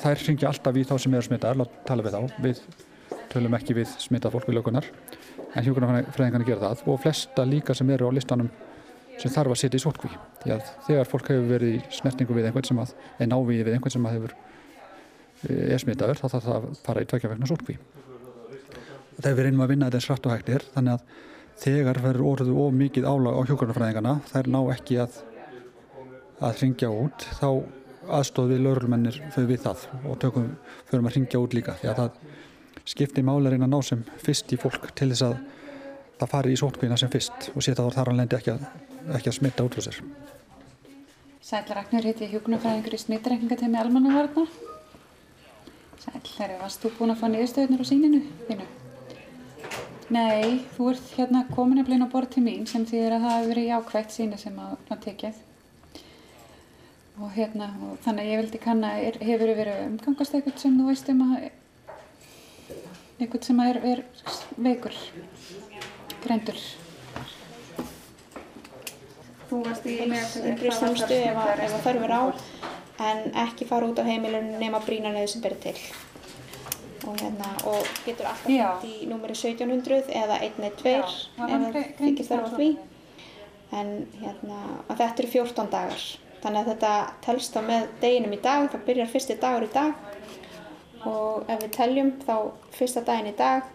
þær 0.00 0.22
ringja 0.28 0.48
alltaf 0.48 0.78
í 0.80 0.84
þá 0.88 0.94
sem 1.02 1.16
er 1.16 1.26
smitaðar, 1.26 1.60
láta 1.60 1.82
tala 1.88 2.06
við 2.06 2.16
þá 2.16 2.38
við 2.44 2.62
tölum 3.32 3.56
ekki 3.58 3.76
við 3.76 3.96
smitað 4.00 4.36
fólk 4.36 4.48
við 4.48 4.58
lögunar 4.58 4.88
en 5.54 5.66
hjókunarfræðingarnir 5.66 6.48
gera 6.48 6.70
það 6.70 6.86
og 6.90 7.02
flesta 7.02 7.44
líka 7.48 7.76
sem 7.76 7.90
eru 7.94 8.10
á 8.10 8.16
listanum 8.16 8.50
sem 9.20 9.30
þarf 9.30 9.54
að 9.54 9.60
setja 9.60 9.78
í 9.78 9.84
sótkví 9.84 10.10
því 10.42 10.54
að 10.54 10.70
þegar 10.88 11.10
fólk 11.10 11.30
hefur 11.30 11.50
verið 11.52 11.76
í 11.76 11.82
snertingu 11.94 12.36
við 12.36 12.48
einhvern 12.48 12.68
sem 12.68 12.80
að 12.82 12.94
er 13.18 13.30
návíði 13.30 13.66
við 13.68 13.76
einhvern 13.76 13.94
sem 13.94 14.08
að 14.08 14.16
hefur 14.18 14.34
er 15.44 15.82
smitaður 15.82 16.22
þá 16.22 16.26
þarf 16.32 16.48
það 16.48 16.56
að 16.56 16.80
fara 16.86 17.04
í 17.04 17.08
tvekja 17.10 17.30
vegna 17.30 17.50
sótkví 17.50 17.78
þegar 19.20 19.36
við 19.38 19.46
reynum 19.46 19.62
að 19.64 19.72
vinna 19.74 19.90
þetta 19.92 20.10
hratt 20.10 20.26
og 20.26 20.34
hægt 20.34 20.50
er 20.56 20.66
þannig 20.74 20.96
að 20.96 21.22
þegar 21.64 22.00
verður 22.02 22.28
orðu 22.32 22.56
of 22.64 22.74
mikið 22.74 23.06
álag 23.06 23.38
á 23.38 23.42
hjókunarfræðingana 23.50 24.14
þær 24.32 24.50
ná 24.50 24.60
ekki 24.74 24.98
að 25.04 25.20
að 26.44 26.62
ringja 26.64 26.90
út 26.90 27.26
þá 27.38 27.48
aðstóð 28.18 28.50
við 28.52 28.64
laurulmennir 28.66 29.20
þau 29.32 29.44
við 29.48 29.60
það 29.64 29.84
og 30.02 30.18
tökum, 30.20 30.48
förum 30.90 31.08
að 31.08 31.18
ringja 31.18 31.40
út 31.40 31.54
líka 31.56 31.76
því 31.78 31.90
að 31.92 32.00
það 32.00 32.18
skiptir 32.84 33.24
máli 33.24 33.52
að 33.54 33.66
ná 33.66 33.80
sem 33.82 34.04
fyrst 34.22 34.52
í 34.52 34.60
fólk 34.60 34.90
til 34.96 35.10
þess 35.12 35.24
að 35.28 35.36
það 36.18 36.30
fari 36.34 36.52
í 36.54 36.60
sótkvína 36.60 36.98
sem 37.00 37.10
fyrst 37.12 37.50
og 37.54 37.64
setja 37.64 37.82
þá 37.82 37.96
þar 37.96 38.10
hann 38.10 38.20
lendi 38.22 38.38
ekki 38.38 38.52
að, 38.54 38.68
ekki 39.16 39.30
að 39.30 39.36
smitta 39.38 39.66
út 39.66 39.76
frá 39.76 39.86
sér. 39.88 40.00
Sæl 41.44 41.64
Ragnar 41.76 42.06
heiti 42.08 42.28
hjúknarfræðingur 42.32 42.96
í 42.96 43.00
smittrækningatemi 43.02 43.80
almannavarna. 43.80 44.46
Sæl, 46.04 46.20
herri, 46.38 46.56
varst 46.60 46.84
þú 46.84 46.92
búin 46.98 47.12
að 47.12 47.20
fá 47.20 47.26
niðurstöðunar 47.32 47.84
á 47.84 47.86
síninu 47.88 48.20
þínu? 48.48 48.68
Nei, 50.14 50.60
þú 50.76 50.90
ert 50.92 51.10
hérna 51.16 51.42
komin 51.50 51.80
að 51.80 51.88
blina 51.88 52.08
á 52.08 52.12
borð 52.12 52.34
til 52.36 52.44
mín 52.44 52.68
sem 52.68 52.84
þýðir 52.88 53.16
að 53.16 53.24
það 53.24 53.34
hefur 53.34 53.50
verið 53.54 53.68
jákvægt 53.70 54.14
síni 54.14 54.38
sem 54.40 54.56
að 54.60 54.72
var 54.88 55.02
tekið. 55.04 55.42
og 57.14 57.30
hérna, 57.30 57.68
og 57.86 57.98
þannig 58.02 58.24
að 58.24 58.30
ég 58.30 58.40
vildi 58.40 58.58
kanna, 58.58 58.88
hefur 58.98 59.46
þið 59.48 59.58
verið 59.60 59.82
umgangast 59.84 60.34
eitthvað 60.34 60.56
sem 60.58 60.78
þú 60.80 60.86
veist 60.88 61.10
um 61.12 61.20
að 61.28 61.44
eitthvað 63.24 63.46
sem 63.48 63.60
er, 63.64 63.78
er 63.90 64.02
veikur, 64.66 64.96
greindur. 66.24 66.62
Þú 69.48 69.60
varst 69.64 69.86
í 69.86 69.98
heilbrigðisþjónustu 70.00 71.18
ef 71.18 71.38
að 71.42 71.62
ef 71.66 71.76
að 71.76 71.84
þörf 71.86 72.06
er 72.06 72.14
á 72.14 72.22
en 73.04 73.22
ekki 73.44 73.68
fara 73.68 73.88
út 73.90 74.00
á 74.00 74.04
heimilinu 74.06 74.58
nema 74.60 74.80
brýna 74.84 75.12
neðu 75.14 75.34
sem 75.34 75.44
berið 75.44 75.62
til. 75.66 75.76
Og, 77.04 77.18
hérna, 77.20 77.50
og 77.68 77.88
getur 78.06 78.30
alltaf 78.30 78.48
hringt 78.48 78.84
í 78.88 79.08
númeri 79.10 79.36
1700 79.36 80.08
eða 80.22 80.38
112 80.40 80.88
Já, 80.88 81.02
það 81.36 81.50
var 81.50 81.66
ef 81.68 81.74
það 81.76 81.90
þykir 82.00 82.28
þörf 82.30 82.46
á 82.46 82.48
það 82.48 82.58
því. 82.60 82.68
En 83.74 83.90
hérna, 84.22 84.60
að 84.88 85.00
þetta 85.02 85.24
eru 85.24 85.32
14 85.34 85.72
dagar. 85.74 86.06
Þannig 86.44 86.60
að 86.60 86.70
þetta 86.72 86.94
telst 87.24 87.54
þá 87.56 87.60
með 87.68 87.86
deginum 88.00 88.36
í 88.36 88.40
dag, 88.44 88.66
það 88.72 88.88
byrjar 88.88 89.12
fyrsti 89.12 89.36
dagur 89.40 89.66
í 89.66 89.70
dag 89.74 89.94
og 91.10 91.48
ef 91.50 91.62
við 91.62 91.72
teljum 91.76 92.12
þá 92.24 92.36
fyrsta 92.74 93.04
daginn 93.06 93.32
í 93.32 93.36
dag 93.38 93.66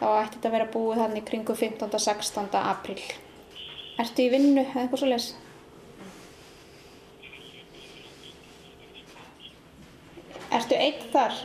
þá 0.00 0.06
ætti 0.08 0.38
þetta 0.38 0.48
að 0.48 0.56
vera 0.56 0.70
búið 0.72 1.02
þannig 1.02 1.28
kringu 1.28 1.56
15. 1.56 1.98
16. 1.98 2.58
apríl. 2.60 3.00
Ertu 4.00 4.24
í 4.24 4.30
vinnu 4.32 4.62
eða 4.62 4.84
eitthvað 4.84 5.02
svo 5.02 5.10
les? 5.10 5.28
Ertu 10.50 10.78
einn 10.78 11.04
þar? 11.12 11.36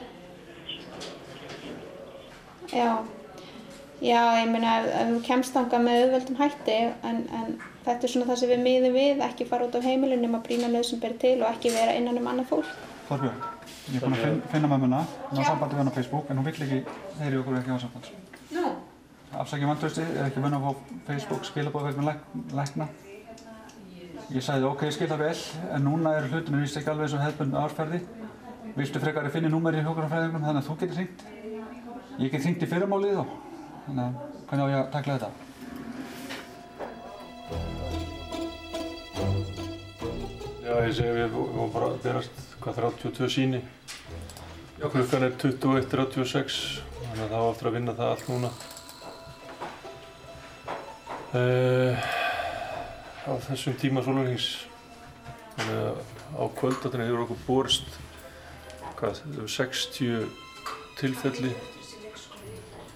Já. 2.71 2.89
Já, 4.03 4.21
ég 4.41 4.49
meina 4.51 4.79
ef, 4.81 4.87
ef 4.91 5.11
þú 5.13 5.19
kemst 5.25 5.55
þangað 5.55 5.83
með 5.85 6.01
auðveldum 6.01 6.39
hætti 6.39 6.73
en, 7.09 7.21
en 7.31 7.53
þetta 7.85 8.07
er 8.07 8.11
svona 8.11 8.27
það 8.27 8.39
sem 8.41 8.51
við 8.51 8.63
miðum 8.65 8.97
við, 8.97 9.21
ekki 9.23 9.47
fara 9.49 9.67
út 9.69 9.77
á 9.79 9.85
heimilinu 9.85 10.25
nema 10.25 10.41
brýna 10.43 10.71
nöð 10.71 10.89
sem 10.89 11.01
ber 11.03 11.15
til 11.21 11.37
og 11.41 11.47
ekki 11.51 11.71
vera 11.75 11.95
innan 11.95 12.19
um 12.19 12.27
annað 12.31 12.49
fólk. 12.51 12.73
Þorbjörn, 13.07 13.39
ég 13.85 13.97
er 13.99 14.01
búinn 14.01 14.15
að 14.15 14.23
finna, 14.23 14.49
finna 14.49 14.67
mömmuna, 14.71 14.99
hún 15.29 15.39
á 15.39 15.45
sambandi 15.45 15.75
við 15.75 15.81
hann 15.81 15.91
á 15.93 15.97
Facebook, 15.97 16.25
en 16.29 16.37
hún 16.39 16.47
vill 16.47 16.63
ekki 16.65 16.79
heyri 17.19 17.37
okkur 17.41 17.57
ekki 17.59 17.75
á 17.75 17.79
samband. 17.83 18.05
Nú? 18.55 18.65
Afsakið 19.35 19.69
vantrösti, 19.69 20.05
er 20.15 20.25
ekki 20.29 20.41
vunna 20.41 20.57
á 20.57 20.71
Facebook 21.05 21.43
skilabóð 21.45 21.89
vegna 21.89 22.03
læk, 22.09 22.19
lækna. 22.55 22.85
Ég 24.33 24.41
sagði 24.41 24.65
ok, 24.71 24.81
ég 24.87 24.95
skil 24.95 25.09
það 25.11 25.21
vel, 25.21 25.39
en 25.75 25.85
núna 25.85 26.15
eru 26.17 26.31
hlutinu 26.31 26.61
víst 26.63 26.79
ekki 26.79 26.89
alveg 26.89 27.05
eins 27.05 27.17
og 27.17 27.23
hefðbundu 27.25 27.61
árferði. 27.61 27.99
Viltu 28.75 28.99
frekar 29.03 29.27
að 29.27 29.35
finna 29.37 29.49
númer 29.53 29.77
í 29.77 29.83
hjókunarfræðingunum 29.85 30.47
þannig 30.47 30.61
að 30.63 30.67
þú 30.69 30.75
getur 30.81 30.97
hringt? 30.99 31.19
Ég 32.17 32.31
get 32.31 32.43
hringt 32.47 32.63
í 32.65 32.71
fyrramálið 32.71 33.19
þá, 33.19 33.25
þannig 33.85 34.05
að 34.05 34.13
hvernig 34.49 34.65
á 34.65 34.71
ég 34.71 34.79
að 34.79 34.91
takla 34.95 35.17
þetta? 35.19 35.31
Já, 40.65 40.73
ég 40.81 40.93
segi 40.97 41.13
við 41.13 41.29
vorum 41.37 41.71
bara 41.75 41.91
að 41.93 42.01
berast 42.07 42.44
hvað 42.65 42.79
32 42.81 43.29
síni. 43.29 43.59
Já, 44.75 44.87
klukkan 44.89 45.23
er 45.23 45.35
21.36, 45.37 46.55
þannig 46.97 47.21
að 47.21 47.29
það 47.29 47.43
var 47.43 47.51
eftir 47.53 47.69
að 47.69 47.75
vinna 47.77 47.93
það 47.99 48.13
allt 48.15 48.31
núna. 48.31 48.49
Uh, 51.35 52.07
á 53.29 53.33
þessum 53.45 53.77
tíma 53.77 54.01
að 54.01 54.09
á 56.35 56.43
kvöldatinu 56.57 57.05
hefur 57.05 57.23
okkur 57.25 57.39
borist 57.45 58.01
hvað, 58.97 59.21
um 59.35 59.47
60 59.47 60.25
tilfelli 60.99 61.53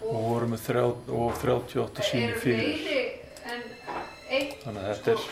og 0.10 0.26
vorum 0.26 0.56
með 0.56 0.66
þrjá, 0.66 0.84
og 1.14 1.40
38 1.44 2.10
síni 2.10 2.34
fyrir. 2.42 2.84
Þannig 4.66 4.82
að 4.82 4.92
þetta 4.92 5.16
er 5.16 5.24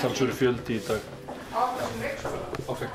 talsverður 0.00 0.36
fjöldi 0.40 0.80
í 0.80 0.84
dag. 0.88 1.16
Ok. 2.70 2.86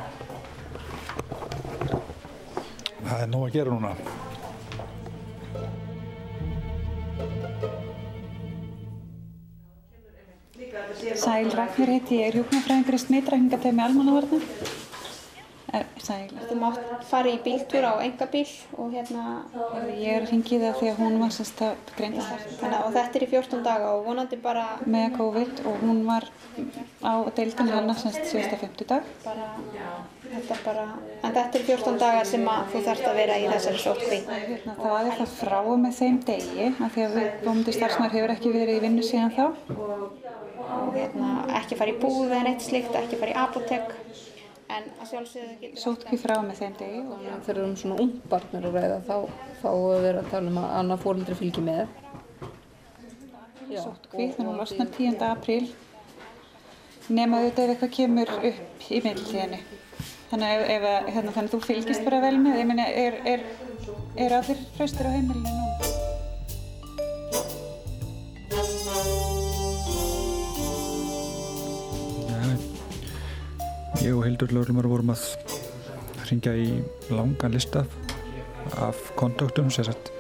Það 3.06 3.20
er 3.22 3.28
nóg 3.30 3.44
að 3.46 3.54
gera 3.54 3.76
núna. 3.76 3.92
Sæl 11.16 11.52
Ragnir 11.54 11.92
heiti 11.94 12.18
ég, 12.18 12.32
er 12.32 12.40
hjúknarfræðingur 12.40 12.98
í 12.98 13.02
smitrækningateymi 13.04 13.86
almannavarna. 13.86 14.40
Sæl. 16.06 16.32
Þú 16.50 16.58
mátt 16.62 16.82
fara 17.10 17.30
í 17.34 17.38
bíltúr 17.44 17.86
á 17.86 17.94
engabíl 18.06 18.48
og 18.80 18.94
hérna, 18.94 19.24
Ég 19.92 20.22
er 20.22 20.28
hringið 20.30 20.66
það 20.66 20.78
því 20.80 20.92
að 20.92 21.00
hún 21.02 21.18
var 21.22 21.34
sérst 21.36 21.64
að 21.66 21.94
greinda 21.98 22.26
þannig 22.26 22.78
að 22.78 22.86
og 22.86 22.94
þetta 22.96 23.20
er 23.20 23.26
í 23.26 23.30
14 23.34 23.66
daga 23.66 23.94
og 23.96 24.06
vonandi 24.06 24.40
bara, 24.42 24.66
með 24.86 25.18
COVID 25.18 25.64
og 25.66 25.82
hún 25.84 26.04
var 26.08 26.30
á 27.04 27.14
deildin 27.38 27.74
hennar 27.74 28.00
semst 28.00 28.30
síðasta 28.32 28.62
fimmtudag. 28.62 29.10
bara, 29.26 29.50
þetta 30.36 30.58
bara, 30.66 30.86
en 31.22 31.36
þetta 31.36 31.60
er 31.60 31.66
14 31.70 32.00
dagar 32.02 32.30
sem 32.30 32.46
að 32.52 32.72
þú 32.74 32.84
þarft 32.88 33.10
að 33.10 33.20
vera 33.22 33.40
í 33.42 33.48
þessari 33.52 33.82
sótkví. 33.84 34.20
Hérna, 34.30 34.76
það 34.82 35.10
er 35.10 35.20
það 35.22 35.36
frá 35.40 35.58
með 35.86 35.98
þeim 36.00 36.20
degi 36.30 36.70
af 36.72 36.96
því 36.96 37.06
að 37.06 37.18
viðkomandi 37.20 37.76
starfsmæður 37.80 38.16
hefur 38.18 38.36
ekki 38.36 38.54
verið 38.56 38.80
í 38.80 38.84
vinnu 38.86 39.08
síðan 39.10 39.36
þá. 39.36 39.46
Og 40.66 40.96
hérna, 40.96 41.32
ekki 41.62 41.80
fara 41.80 41.94
í 41.94 42.00
búð 42.02 42.26
eða 42.30 42.44
neitt 42.50 42.66
slíkt, 42.66 42.98
ekki 43.02 43.22
fara 43.22 43.36
í 43.36 43.40
apotek, 43.46 43.96
Sótkví 45.78 46.18
frá 46.18 46.40
með 46.42 46.58
þeim 46.58 46.72
degi 46.80 47.02
og 47.06 47.20
Þegar 47.46 47.60
um 47.62 47.76
svona 47.78 47.98
ungbarnir 48.02 48.66
að 48.66 48.78
ræða 48.80 48.96
þá, 49.06 49.18
þá 49.62 49.68
er 49.70 50.00
verið 50.06 50.22
að 50.24 50.32
tala 50.32 50.50
um 50.50 50.58
að 50.58 50.72
annað 50.80 51.04
fóröldri 51.04 51.38
fylgi 51.38 51.64
með. 51.68 51.92
Sótkví 53.70 54.26
þannig 54.34 54.42
að 54.42 54.50
hún 54.50 54.58
losnar 54.58 54.90
10. 54.98 55.20
apríl 55.30 55.68
nema 57.14 57.44
auðvitað 57.44 57.66
ef 57.66 57.76
eitthvað 57.76 57.94
kemur 58.00 58.32
upp 58.50 58.90
í 58.90 59.02
millitíðinni. 59.06 59.60
Þannig 60.36 60.52
að 60.52 60.62
ef, 60.68 60.86
að- 60.92 61.06
hérna, 61.16 61.32
þannig 61.32 61.46
að 61.48 61.54
þú 61.54 61.58
fylgist 61.64 62.02
bara 62.04 62.18
vel 62.20 62.38
með, 62.44 62.56
ég 62.60 62.66
meina, 62.68 62.86
er, 62.92 63.14
er, 63.24 63.44
er 64.20 64.34
allir 64.36 64.58
hraustir 64.76 65.08
á 65.08 65.16
heimilinu 65.16 65.48
núna? 65.48 65.72
Ég 74.04 74.12
og 74.12 74.28
Hildur 74.28 74.52
Lörlumar 74.52 74.92
vorum 74.92 75.16
að 75.16 75.24
ringja 76.28 76.52
í 76.60 76.68
langan 77.16 77.56
lista 77.56 77.86
af 78.76 79.16
kontaktum, 79.16 79.72
sér 79.72 79.94
að 79.96 80.12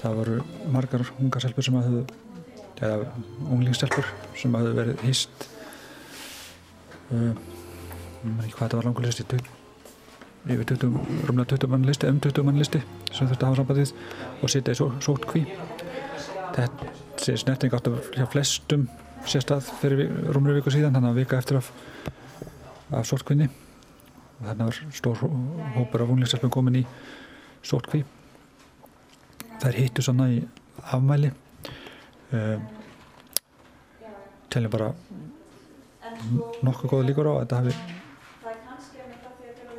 það 0.00 0.20
voru 0.22 0.40
margar 0.72 1.04
ungar 1.20 1.44
stelpur 1.44 1.68
sem 1.68 1.76
hafðu, 1.76 2.06
eða 2.80 3.12
unglingsstelpur 3.44 4.08
sem 4.40 4.56
hafðu 4.56 4.72
verið 4.80 5.04
hýst, 5.04 5.50
uh, 7.12 7.51
man 8.24 8.44
ekki 8.46 8.54
hvað 8.56 8.66
þetta 8.68 8.78
var 8.80 8.88
langur 8.88 9.06
listi, 9.06 9.38
yfir 10.42 10.64
20, 10.72 10.96
rúmlega 11.28 11.54
20 11.56 11.70
mann 11.70 11.86
listi, 11.86 12.08
um 12.10 12.18
20 12.22 12.46
mann 12.46 12.58
listi 12.58 12.80
sem 13.12 13.28
þurfti 13.28 13.44
að 13.44 13.48
hafa 13.52 13.60
sambandið 13.60 13.92
og 14.42 14.50
sitja 14.50 14.74
í 14.74 14.78
só, 14.78 14.88
sótkví. 15.06 15.44
Þessi 16.56 17.36
snerting 17.40 17.74
átt 17.76 17.88
að 17.90 18.00
hjá 18.16 18.26
flestum 18.32 18.88
sérstað 19.30 19.68
fyrir 19.80 20.10
rúmlega 20.34 20.58
viku 20.60 20.72
síðan, 20.74 20.94
þannig 20.96 21.12
að 21.12 21.20
vika 21.22 21.38
eftir 21.38 21.60
af 21.60 21.70
af 22.92 23.06
sótkvinni 23.08 23.46
og 23.48 24.42
þannig 24.44 24.66
var 24.68 24.78
stór 24.92 25.20
hó- 25.22 25.68
hópur 25.78 26.02
af 26.04 26.10
unglingstelpum 26.12 26.50
komin 26.52 26.80
í 26.82 26.86
sótkví 27.64 28.02
þær 29.62 29.78
hittu 29.78 30.02
svona 30.04 30.26
í 30.34 30.42
afmæli. 30.92 31.30
Um, 32.32 32.66
teljum 34.52 34.72
bara 34.74 34.90
nokkuð 36.66 36.90
góða 36.92 37.06
líkur 37.08 37.28
á 37.30 37.32
að 37.32 37.40
þetta 37.44 37.60
hafi 37.62 37.74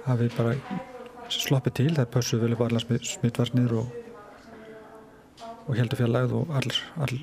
hafi 0.06 0.30
bara 0.38 0.56
sloppið 1.34 1.78
til, 1.80 1.92
það 1.98 2.12
pössuð 2.14 2.48
á 2.54 2.66
allar 2.68 2.84
smittvarnir 2.84 3.78
og 3.82 4.00
og 5.68 5.78
heldur 5.78 5.98
fjarlægð 5.98 6.34
og 6.36 6.50
all, 6.58 6.72
all 7.00 7.20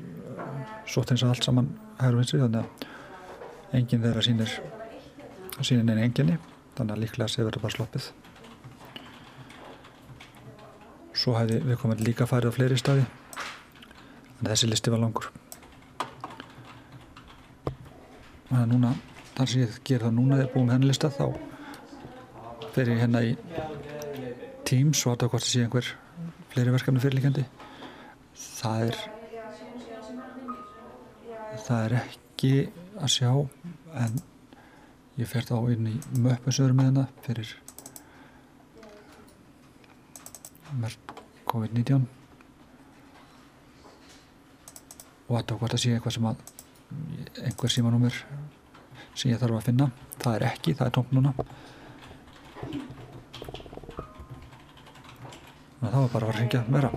sótt 0.89 1.13
eins 1.13 1.25
og 1.25 1.35
allt 1.35 1.45
saman 1.45 1.69
hægur 2.01 2.21
vinstri 2.21 2.41
þannig 2.41 2.63
að 2.63 3.77
enginn 3.79 4.05
þeirra 4.05 4.25
sýnir 4.25 4.55
sýnin 5.61 5.93
er 5.93 6.01
enginni 6.07 6.39
þannig 6.79 6.95
að 6.95 7.03
líklega 7.05 7.29
sé 7.29 7.45
verið 7.45 7.65
bara 7.67 7.75
sloppið. 7.75 8.09
Svo 11.21 11.37
hefði 11.37 11.61
við 11.67 11.81
komið 11.83 12.05
líka 12.07 12.29
farið 12.31 12.55
á 12.55 12.57
fleiri 12.57 12.81
staði 12.81 13.05
en 13.05 14.49
þessi 14.49 14.71
listi 14.71 14.95
var 14.95 15.05
langur. 15.05 15.29
Þannig 18.49 18.63
að 18.63 18.73
núna 18.73 18.95
þar 19.37 19.53
sem 19.53 19.67
ég 19.67 19.81
ger 19.85 20.07
það 20.07 20.17
núna 20.17 20.41
þegar 20.41 20.53
búið 20.55 20.67
með 20.67 20.77
henni 20.79 20.91
lista 20.91 21.13
þá 21.13 21.27
ég 22.79 23.00
hérna 23.00 23.23
í 23.27 23.33
Teams 24.69 25.00
og 25.07 25.15
átta 25.15 25.29
hvort 25.31 25.43
það 25.43 25.50
sé 25.50 25.62
einhver 25.65 25.89
fleiri 26.53 26.75
verkefni 26.75 27.03
fyrirlíkjandi 27.03 27.45
það 28.37 28.85
er 28.85 29.00
það 31.65 31.83
er 31.87 31.97
ekki 32.00 32.53
að 33.00 33.12
sjá 33.17 33.33
en 34.05 34.23
ég 35.19 35.29
fer 35.29 35.49
þá 35.49 35.57
inn 35.75 35.91
í 35.91 35.97
möppusöður 36.23 36.77
með 36.79 36.91
hana 36.93 37.07
fyrir 37.27 37.57
COVID-19 41.50 42.07
og 45.31 45.37
að 45.39 45.59
hvort 45.59 45.75
það 45.75 45.83
sé 45.83 45.93
eitthvað 45.97 46.17
sem 46.17 46.31
að 46.31 46.49
einhver 47.45 47.75
símanúmer 47.75 48.17
sem 49.15 49.31
ég 49.33 49.41
þarf 49.41 49.59
að 49.59 49.67
finna. 49.69 49.91
Það 50.21 50.37
er 50.37 50.47
ekki, 50.50 50.75
það 50.79 50.87
er 50.87 50.95
tómt 50.97 51.12
núna 51.17 51.35
það 56.00 56.07
var 56.07 56.12
bara 56.14 56.26
að 56.30 56.37
ringja 56.40 56.61
meira. 56.73 56.90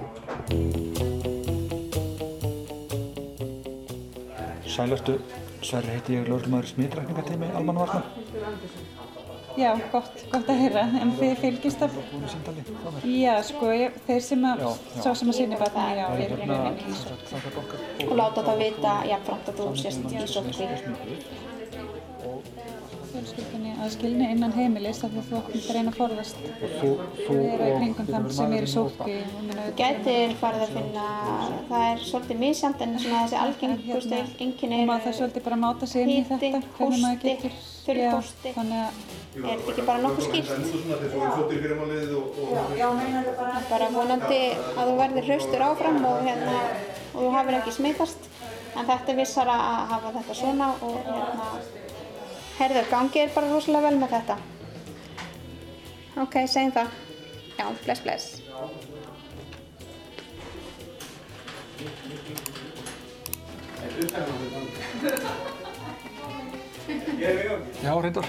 Sælartu 4.74 5.18
Sverri 5.64 5.96
heiti 5.96 6.16
ég 6.18 6.28
lögurmaður 6.28 6.70
smitrækningateimi 6.72 7.50
Almanvarna 7.56 8.02
Já, 9.54 9.70
gott, 9.92 10.24
gott 10.32 10.48
að 10.50 10.62
heyra, 10.64 10.84
en 10.98 11.12
þið 11.20 11.34
fylgist 11.44 11.84
af... 11.86 11.98
Já, 13.06 13.36
sko, 13.46 13.68
ég, 13.70 14.00
þeir 14.08 14.24
sem 14.26 14.48
að, 14.50 14.64
sá 14.98 15.12
sem 15.14 15.30
að 15.30 15.38
sinni 15.38 15.60
bara 15.60 15.84
já, 15.94 16.08
hérna 16.18 16.24
er 16.26 16.34
rauninni 16.40 16.96
í 18.02 18.08
og 18.08 18.16
láta 18.18 18.42
það 18.48 18.64
vita 18.64 18.96
jafnframt 19.12 19.52
að 19.52 19.62
þú 19.62 19.68
sést 19.84 20.10
í 20.10 20.26
sótkví. 20.32 21.20
Fjölskyldunni 23.84 23.90
að 23.90 23.92
skilni 23.98 24.28
innan 24.32 24.54
heimilis 24.56 25.02
af 25.04 25.12
því 25.12 25.20
að 25.20 25.28
þú 25.64 25.74
reyna 25.76 25.92
að 25.92 25.98
forðast 25.98 26.38
vera 27.28 27.66
í 27.68 27.74
kringum 27.82 28.08
þann 28.08 28.28
sem 28.32 28.54
er 28.56 28.64
í 28.64 28.70
sótkví. 28.72 29.16
Þú 29.50 29.74
gætir 29.80 30.36
farið 30.40 30.64
að 30.64 30.72
finna, 30.78 31.08
það 31.70 31.84
er 31.90 32.06
svolítið 32.08 32.40
misjant 32.44 32.84
en 32.86 32.96
svona 33.04 33.24
þessi 33.24 33.38
algengustu 33.42 34.22
enginni 34.46 34.80
Og 34.80 34.88
maður 34.88 35.04
það 35.08 35.18
svolítið 35.20 35.46
bara 35.48 35.58
að 35.58 35.64
máta 35.66 35.90
sig 35.92 36.06
inn 36.06 36.14
í 36.14 36.24
þetta, 36.30 36.62
hvernig 36.78 37.04
maður 37.04 37.20
getur... 37.28 37.54
að 37.84 38.88
Er 39.34 39.58
ekki 39.58 39.84
bara 39.84 40.00
nokkuð 40.00 40.28
skýrt? 40.30 40.50
Já, 42.78 42.90
bara... 43.36 43.62
Bara 43.72 43.88
vonandi 43.92 44.42
að 44.54 44.84
þú 44.92 44.98
verðir 45.00 45.28
hraustur 45.32 45.66
áfram 45.66 45.98
og, 46.06 46.22
hérna, 46.24 46.60
og 47.16 47.18
þú 47.18 47.32
hafir 47.34 47.58
ekki 47.60 47.74
smitast. 47.80 48.30
En 48.78 48.86
þetta 48.88 49.12
er 49.12 49.18
vissara 49.20 49.58
að 49.58 49.82
hafa 49.92 50.14
þetta 50.20 50.38
svona 50.38 50.70
og 50.86 50.94
hérna, 51.10 51.50
herðu, 52.60 52.84
gangi 52.92 53.24
er 53.24 53.34
bara 53.36 53.52
rosalega 53.52 53.90
vel 53.90 54.00
með 54.02 54.16
þetta. 54.18 54.38
Ok, 56.24 56.36
segjum 56.48 56.74
það. 56.76 56.88
Já, 57.58 57.66
bless, 57.86 58.02
bless. 58.06 58.26
Já, 67.84 68.02
reyndar 68.02 68.26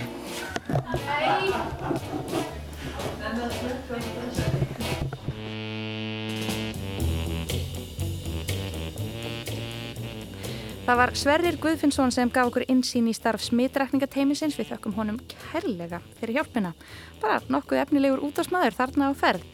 Það 10.85 10.99
var 11.01 11.11
Sverrir 11.17 11.57
Guðfinnsson 11.57 12.11
sem 12.13 12.29
gaf 12.29 12.51
okkur 12.51 12.67
insýn 12.69 13.07
í 13.09 13.15
starf 13.17 13.41
smitrækningateimisins 13.47 14.59
við 14.59 14.75
þökkum 14.75 14.93
honum 14.99 15.21
kærlega 15.31 16.03
fyrir 16.19 16.37
hjálpina. 16.37 16.75
Bara 17.23 17.39
nokkuð 17.49 17.81
efnilegur 17.87 18.21
útásmaður 18.27 18.77
þarna 18.77 19.09
á 19.09 19.13
ferð. 19.17 19.47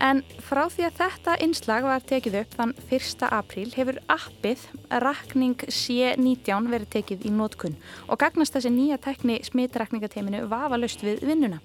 En 0.00 0.22
frá 0.40 0.62
því 0.72 0.86
að 0.88 0.96
þetta 1.02 1.36
innslag 1.44 1.84
var 1.84 2.08
tekið 2.08 2.38
upp 2.40 2.56
þann 2.56 2.72
1. 2.96 3.26
apríl 3.28 3.66
hefur 3.76 4.00
appið 4.08 4.64
Rakning 5.04 5.66
C19 5.68 6.72
verið 6.72 6.92
tekið 6.96 7.28
í 7.28 7.36
nótkunn 7.36 7.76
og 8.08 8.22
gagnast 8.24 8.56
þessi 8.56 8.72
nýja 8.72 8.96
tekni 9.04 9.36
smitrækningateiminu 9.50 10.46
vafalust 10.48 11.04
við 11.04 11.20
vinnuna. 11.28 11.60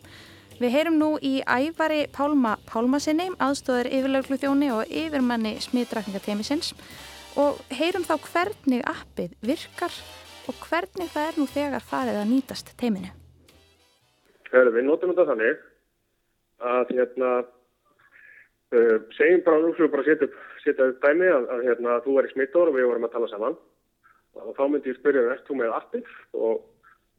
Við 0.60 0.76
heyrum 0.76 1.00
nú 1.00 1.14
í 1.24 1.38
ævari 1.48 2.04
Pálma 2.12 2.58
Pálmasinni, 2.68 3.32
aðstóðar 3.40 3.88
yfirlauglu 3.96 4.44
þjóni 4.44 4.76
og 4.76 4.92
yfirmanni 4.92 5.56
smitrækningateimisins 5.64 6.76
og 7.42 7.60
heyrum 7.76 8.06
þá 8.08 8.16
hvernig 8.30 8.84
appið 8.88 9.36
virkar 9.44 9.94
og 10.48 10.58
hvernig 10.70 11.10
það 11.12 11.30
er 11.30 11.40
nú 11.40 11.48
þegar 11.50 11.84
farið 11.84 12.20
að 12.22 12.30
nýtast 12.32 12.72
teiminu. 12.80 13.12
Við 14.52 14.86
notum 14.86 15.12
þetta 15.12 15.26
þannig 15.32 15.64
að 16.64 16.94
hérna, 16.96 17.32
uh, 18.76 18.98
segjum 19.18 19.44
bara 19.48 19.64
nú 19.64 19.74
sem 19.74 19.84
við 19.84 19.92
bara 19.96 20.06
setja 20.64 20.88
upp 20.92 21.02
dæmi 21.04 21.28
að, 21.32 21.50
að 21.52 21.66
hérna, 21.68 21.98
þú 22.06 22.20
er 22.20 22.30
í 22.30 22.32
smittor 22.32 22.72
og 22.72 22.78
við 22.78 22.88
vorum 22.88 23.10
að 23.10 23.18
tala 23.18 23.32
saman. 23.34 23.60
Og 24.36 24.56
þá 24.56 24.64
myndi 24.70 24.92
ég 24.92 24.98
spyrja 25.00 25.28
ert 25.34 25.46
þú 25.48 25.60
með 25.60 25.76
appið? 25.76 26.16
Og, 26.40 26.64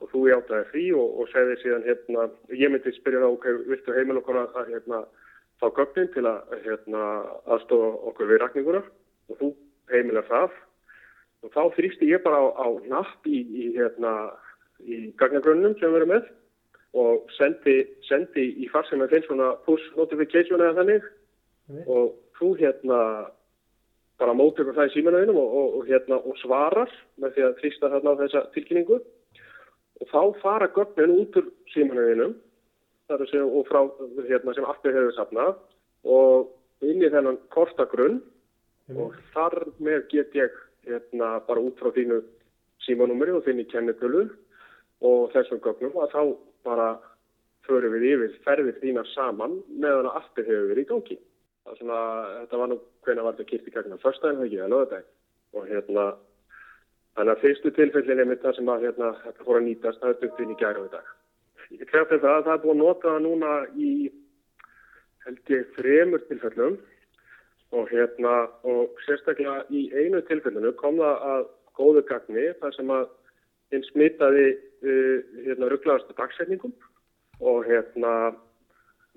og 0.00 0.10
þú 0.12 0.24
játaði 0.30 0.70
því 0.72 0.86
og, 1.02 1.12
og 1.20 1.30
segði 1.32 1.60
síðan 1.60 1.86
hérna, 1.90 2.26
ég 2.52 2.72
myndi 2.72 2.96
spyrja 2.96 3.22
þá, 3.24 3.28
ok, 3.34 3.46
viltu 3.68 3.96
heimil 3.96 4.20
okkur 4.22 4.40
að, 4.40 4.58
að 4.62 4.72
hérna, 4.74 5.04
fá 5.60 5.68
gögnin 5.76 6.10
til 6.16 6.26
að 6.28 6.58
hérna, 6.64 7.04
aðstofa 7.52 7.92
okkur 8.12 8.32
við 8.32 8.42
rakninguna? 8.44 8.82
Og 9.32 9.40
þú 9.40 9.52
heimilega 9.96 10.28
það. 10.30 10.56
Og 11.44 11.52
þá 11.54 11.62
þrýsti 11.76 12.10
ég 12.10 12.24
bara 12.24 12.40
á, 12.42 12.46
á 12.56 12.68
napp 12.90 13.28
í, 13.28 13.42
í, 13.42 13.66
hérna, 13.76 14.12
í 14.82 15.12
gagnagrunnum 15.20 15.76
sem 15.80 15.92
við 15.92 16.00
erum 16.00 16.14
með 16.14 16.32
og 16.96 17.32
sendi, 17.36 17.82
sendi 18.08 18.46
í 18.64 18.68
far 18.72 18.86
sem 18.88 19.02
er 19.04 19.10
þeim 19.12 19.26
svona 19.26 19.50
push 19.66 19.84
notification 19.98 20.62
eða 20.62 20.78
þannig. 20.80 21.08
Og 21.84 22.14
þú 22.38 22.52
hérna 22.60 23.00
bara 24.20 24.32
mótökur 24.36 24.76
það 24.76 24.90
í 24.90 24.94
símanauðinum 24.94 25.38
og, 25.40 25.54
og, 25.60 25.76
og, 25.78 25.88
hérna, 25.90 26.18
og 26.24 26.38
svarar 26.40 26.92
með 27.20 27.36
því 27.36 27.44
að 27.46 27.56
þrýsta 27.60 27.92
þarna 27.92 28.14
á 28.16 28.20
þessa 28.22 28.42
tilkynningu. 28.54 29.00
Og 30.00 30.12
þá 30.12 30.20
fara 30.42 30.70
gögnin 30.72 31.14
út 31.20 31.36
úr 31.40 31.50
símanauðinum 31.74 32.36
og 33.12 33.68
frá 33.68 33.80
hérna, 34.26 34.54
sem 34.56 34.66
aftur 34.66 34.96
hefur 34.96 35.14
safnað 35.14 35.58
og 36.10 36.86
inn 36.86 37.04
í 37.04 37.10
þennan 37.12 37.38
kortagrunn 38.86 39.06
og 39.06 39.14
þar 39.34 39.66
með 39.78 40.08
get 40.10 40.34
ég 40.34 40.52
hérna, 40.86 41.40
bara 41.46 41.60
út 41.60 41.78
frá 41.78 41.90
þínu 41.90 42.22
símanúmeri 42.84 43.32
og 43.32 43.44
þinni 43.44 43.66
kennitölu 43.70 44.28
og 45.02 45.32
þessum 45.32 45.60
gögnum 45.60 45.96
að 45.98 46.12
þá 46.12 46.36
bara 46.64 46.98
förum 47.66 47.92
við 47.92 48.12
yfir 48.12 48.38
ferðir 48.44 48.78
þína 48.80 49.04
saman 49.14 49.62
meðan 49.68 50.06
að 50.06 50.18
aftur 50.20 50.46
hefur 50.46 50.68
verið 50.70 50.84
í 50.84 50.88
gangi. 50.90 51.18
Svona, 51.78 52.00
þetta 52.44 52.58
var 52.60 52.68
nú 52.70 52.78
hvena 53.02 53.22
var 53.26 53.34
þetta 53.34 53.50
kýrt 53.50 53.66
í 53.66 53.74
gagna 53.74 53.98
fyrstæðin 53.98 54.36
þegar 54.36 54.46
ekki, 54.46 54.58
eða 54.60 54.70
lögadeg 54.70 55.04
og 55.56 55.66
hérna 55.66 56.04
þannig 57.16 57.32
að 57.32 57.40
fyrstu 57.42 57.72
tilfellin 57.74 58.20
er 58.22 58.28
mitt 58.30 58.44
það 58.44 58.58
sem 58.58 58.70
að 58.70 58.84
hérna, 58.86 59.08
þetta 59.24 59.46
fór 59.46 59.58
að 59.58 59.66
nýtast 59.66 60.02
það 60.02 60.12
er 60.12 60.20
dugtinn 60.20 60.52
í 60.52 60.58
gæra 60.60 60.78
á 60.78 60.86
í 60.86 60.92
dag. 60.92 61.08
Ég 61.74 61.88
krefti 61.90 62.20
það 62.22 62.36
að 62.36 62.44
það 62.46 62.52
er 62.54 62.62
búið 62.62 62.74
að 62.76 62.82
nota 62.84 63.08
það 63.08 63.24
núna 63.24 63.52
í 63.74 63.90
held 65.26 65.52
ég 65.56 65.72
þremur 65.74 66.22
tilfellum 66.28 66.76
og 67.74 67.88
hérna 67.90 68.34
og 68.68 68.98
sérstaklega 69.06 69.64
í 69.74 69.88
einu 69.94 70.22
tilfellinu 70.28 70.72
kom 70.80 71.00
það 71.00 71.22
að 71.32 71.46
góðu 71.78 72.02
gagni 72.08 72.46
þar 72.60 72.74
sem 72.76 72.92
að 72.94 73.06
hinn 73.74 73.86
smitaði 73.90 74.46
uh, 74.54 75.18
hérna 75.46 75.70
rugglaðast 75.72 76.12
dagsetningum. 76.18 76.74
Og 77.42 77.66
hérna 77.68 78.12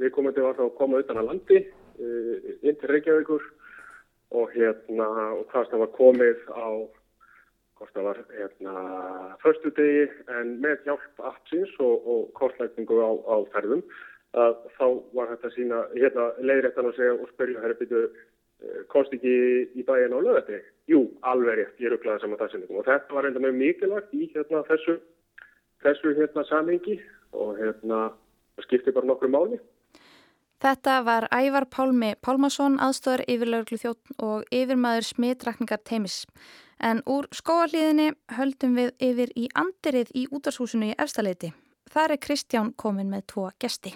við 0.02 0.14
komum 0.16 0.34
til 0.36 0.48
að 0.48 0.74
koma 0.80 1.00
utan 1.04 1.22
að 1.22 1.30
landi 1.32 1.62
uh, 1.64 2.36
inn 2.64 2.80
til 2.82 2.92
Reykjavíkur. 2.92 3.46
Og 4.38 4.52
hérna 4.54 5.08
og 5.40 5.46
það 5.54 5.80
var 5.82 5.94
komið 5.98 6.42
á 6.54 6.70
hvort 7.80 7.96
það 7.96 8.08
var 8.10 8.20
hérna 8.36 8.74
förstu 9.42 9.72
degi 9.78 10.06
en 10.36 10.58
með 10.64 10.84
hjálp 10.86 11.24
appsins 11.32 11.72
og, 11.80 12.08
og 12.12 12.26
kortlækningu 12.38 13.00
á, 13.00 13.10
á 13.24 13.36
ferðum 13.54 13.84
að 14.38 14.58
þá 14.78 14.86
var 15.16 15.32
þetta 15.32 15.52
sína 15.56 15.80
hérna 15.96 16.26
leiðrættan 16.44 16.90
að 16.90 16.98
segja 17.00 17.16
og 17.16 17.32
spyrja 17.32 17.64
herri 17.64 17.78
byrju 17.80 18.04
komst 18.92 19.14
ekki 19.16 19.34
í 19.76 19.86
bæin 19.88 20.16
á 20.16 20.20
lögati? 20.20 20.60
Jú, 20.90 21.06
alveg 21.22 21.60
rétt, 21.60 21.82
ég 21.84 21.94
rugglaði 21.94 22.24
saman 22.24 22.40
dagsendingum 22.40 22.82
og 22.82 22.88
þetta 22.88 23.16
var 23.16 23.28
reynda 23.28 23.44
mjög 23.44 23.60
mikilvægt 23.60 24.16
í 24.18 24.30
hérna 24.34 24.64
þessu, 24.68 24.98
þessu 25.86 26.16
hérna 26.18 26.46
samhengi 26.50 26.98
og 27.32 27.60
hérna 27.60 28.00
það 28.58 28.68
skipti 28.68 28.96
bara 28.96 29.10
nokkru 29.10 29.30
máli. 29.32 29.60
Þetta 30.60 30.98
var 31.08 31.30
Ævar 31.32 31.70
Pálmi 31.72 32.16
Pálmason, 32.20 32.76
aðstofar 32.84 33.24
yfirlauglu 33.32 33.78
þjótt 33.80 34.18
og 34.20 34.50
yfirmaður 34.52 35.08
smitrakningar 35.08 35.80
teimis. 35.88 36.26
En 36.84 37.00
úr 37.08 37.30
skóarliðinni 37.36 38.10
höldum 38.36 38.76
við 38.76 38.92
yfir 39.04 39.32
í 39.40 39.48
andirið 39.56 40.12
í 40.16 40.26
útarshúsinu 40.36 40.92
í 40.92 40.98
Efstaleiti. 41.00 41.54
Þar 41.90 42.16
er 42.16 42.22
Kristján 42.26 42.74
komin 42.76 43.08
með 43.12 43.24
tvo 43.32 43.46
gesti. 43.60 43.94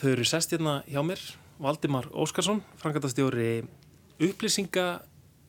Þau 0.00 0.10
eru 0.10 0.26
sest 0.26 0.50
hérna 0.54 0.80
hjá 0.90 1.00
mér, 1.06 1.22
Valdimar 1.60 2.08
Óskarsson, 2.16 2.62
frangatastjóri 2.80 3.60
upplýsinga 4.20 4.86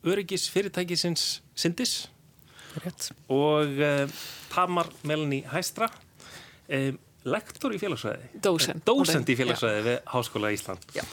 öryggis 0.04 0.48
fyrirtækisins 0.52 1.40
Sindis 1.54 2.10
Rétt. 2.82 3.10
og 3.28 3.68
uh, 3.80 4.04
Tamar 4.52 4.90
Melanie 5.08 5.46
Hæstra, 5.48 5.88
um, 6.68 6.98
lektor 7.24 7.72
í 7.72 7.80
félagsvæði. 7.80 8.28
Dósent. 8.44 8.84
Dósent 8.88 9.32
í 9.32 9.36
félagsvæði 9.38 9.82
við 9.86 9.98
Háskóla 10.12 10.52
Ísland. 10.52 10.84
Já. 10.96 11.04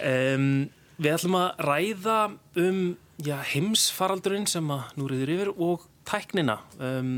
Um, 0.00 0.68
við 0.96 1.14
ætlum 1.16 1.38
að 1.40 1.62
ræða 1.68 2.18
um 2.64 2.82
já, 3.24 3.36
heimsfaraldurinn 3.52 4.48
sem 4.48 4.68
að 4.72 4.98
nú 4.98 5.08
reyður 5.10 5.34
yfir 5.34 5.54
og 5.56 5.88
tæknina. 6.08 6.60
Um, 6.80 7.16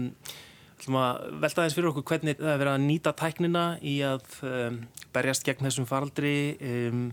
ætlum 0.81 0.97
að 1.01 1.21
velta 1.43 1.65
þess 1.67 1.77
fyrir 1.77 1.91
okkur 1.91 2.07
hvernig 2.09 2.41
það 2.41 2.53
er 2.55 2.61
verið 2.63 2.73
að 2.73 2.85
nýta 2.87 3.13
tæknina 3.21 3.65
í 3.85 3.95
að 4.07 4.35
um, 4.49 4.81
berjast 5.15 5.45
gegn 5.47 5.67
þessum 5.69 5.89
faraldri 5.89 6.35
um, 6.57 7.07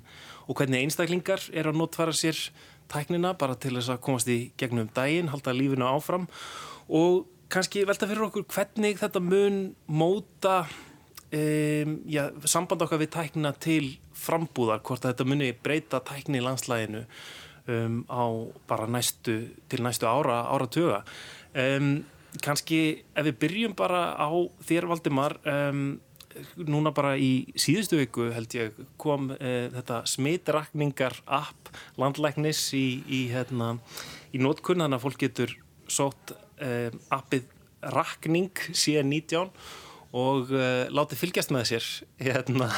og 0.48 0.60
hvernig 0.60 0.86
einstaklingar 0.86 1.44
er 1.52 1.68
að 1.68 1.80
notfara 1.82 2.16
sér 2.16 2.40
tæknina 2.92 3.34
bara 3.40 3.58
til 3.60 3.76
þess 3.76 3.92
að 3.92 4.04
komast 4.08 4.32
í 4.32 4.40
gegnum 4.60 4.90
daginn, 4.96 5.32
halda 5.34 5.56
lífinu 5.56 5.88
áfram 5.90 6.30
og 6.88 7.28
kannski 7.52 7.84
velta 7.88 8.08
fyrir 8.08 8.28
okkur 8.30 8.48
hvernig 8.56 9.00
þetta 9.02 9.24
mun 9.24 9.62
móta 9.92 10.62
um, 10.64 11.98
já, 12.08 12.30
samband 12.48 12.88
okkar 12.88 13.04
við 13.04 13.14
tæknina 13.18 13.54
til 13.60 13.98
frambúðar, 14.18 14.82
hvort 14.82 15.04
að 15.04 15.14
þetta 15.14 15.28
muni 15.28 15.52
breyta 15.64 16.02
tækni 16.08 16.40
í 16.40 16.46
landslæginu 16.46 17.04
um, 17.68 18.04
á 18.08 18.26
bara 18.70 18.88
næstu, 18.90 19.42
til 19.70 19.84
næstu 19.86 20.08
ára, 20.10 20.46
ára 20.48 20.68
tuga. 20.72 21.04
Kannski 22.44 22.82
ef 23.16 23.26
við 23.30 23.40
byrjum 23.42 23.78
bara 23.78 24.12
á 24.20 24.30
þér 24.68 24.90
Valdimar, 24.92 25.38
um, 25.48 25.98
núna 26.68 26.92
bara 26.94 27.16
í 27.18 27.48
síðustu 27.58 27.98
viku 28.02 28.28
held 28.36 28.54
ég 28.58 28.78
kom 29.02 29.32
uh, 29.34 29.68
þetta 29.74 30.04
smitrakningar 30.10 31.18
app 31.26 31.72
landlæknis 31.98 32.62
í, 32.78 33.02
í, 33.08 33.26
hérna, 33.34 33.76
í 34.36 34.42
nótkunn, 34.44 34.84
þannig 34.84 35.00
að 35.00 35.06
fólk 35.08 35.24
getur 35.26 35.56
sótt 35.88 36.36
uh, 36.36 36.92
appið 37.16 37.48
rakning 37.94 38.52
síðan 38.74 39.12
19 39.14 39.52
og 40.18 40.54
uh, 40.54 40.88
látið 40.94 41.22
fylgjast 41.22 41.54
með 41.54 41.68
sér 41.72 41.90
hérna 42.22 42.70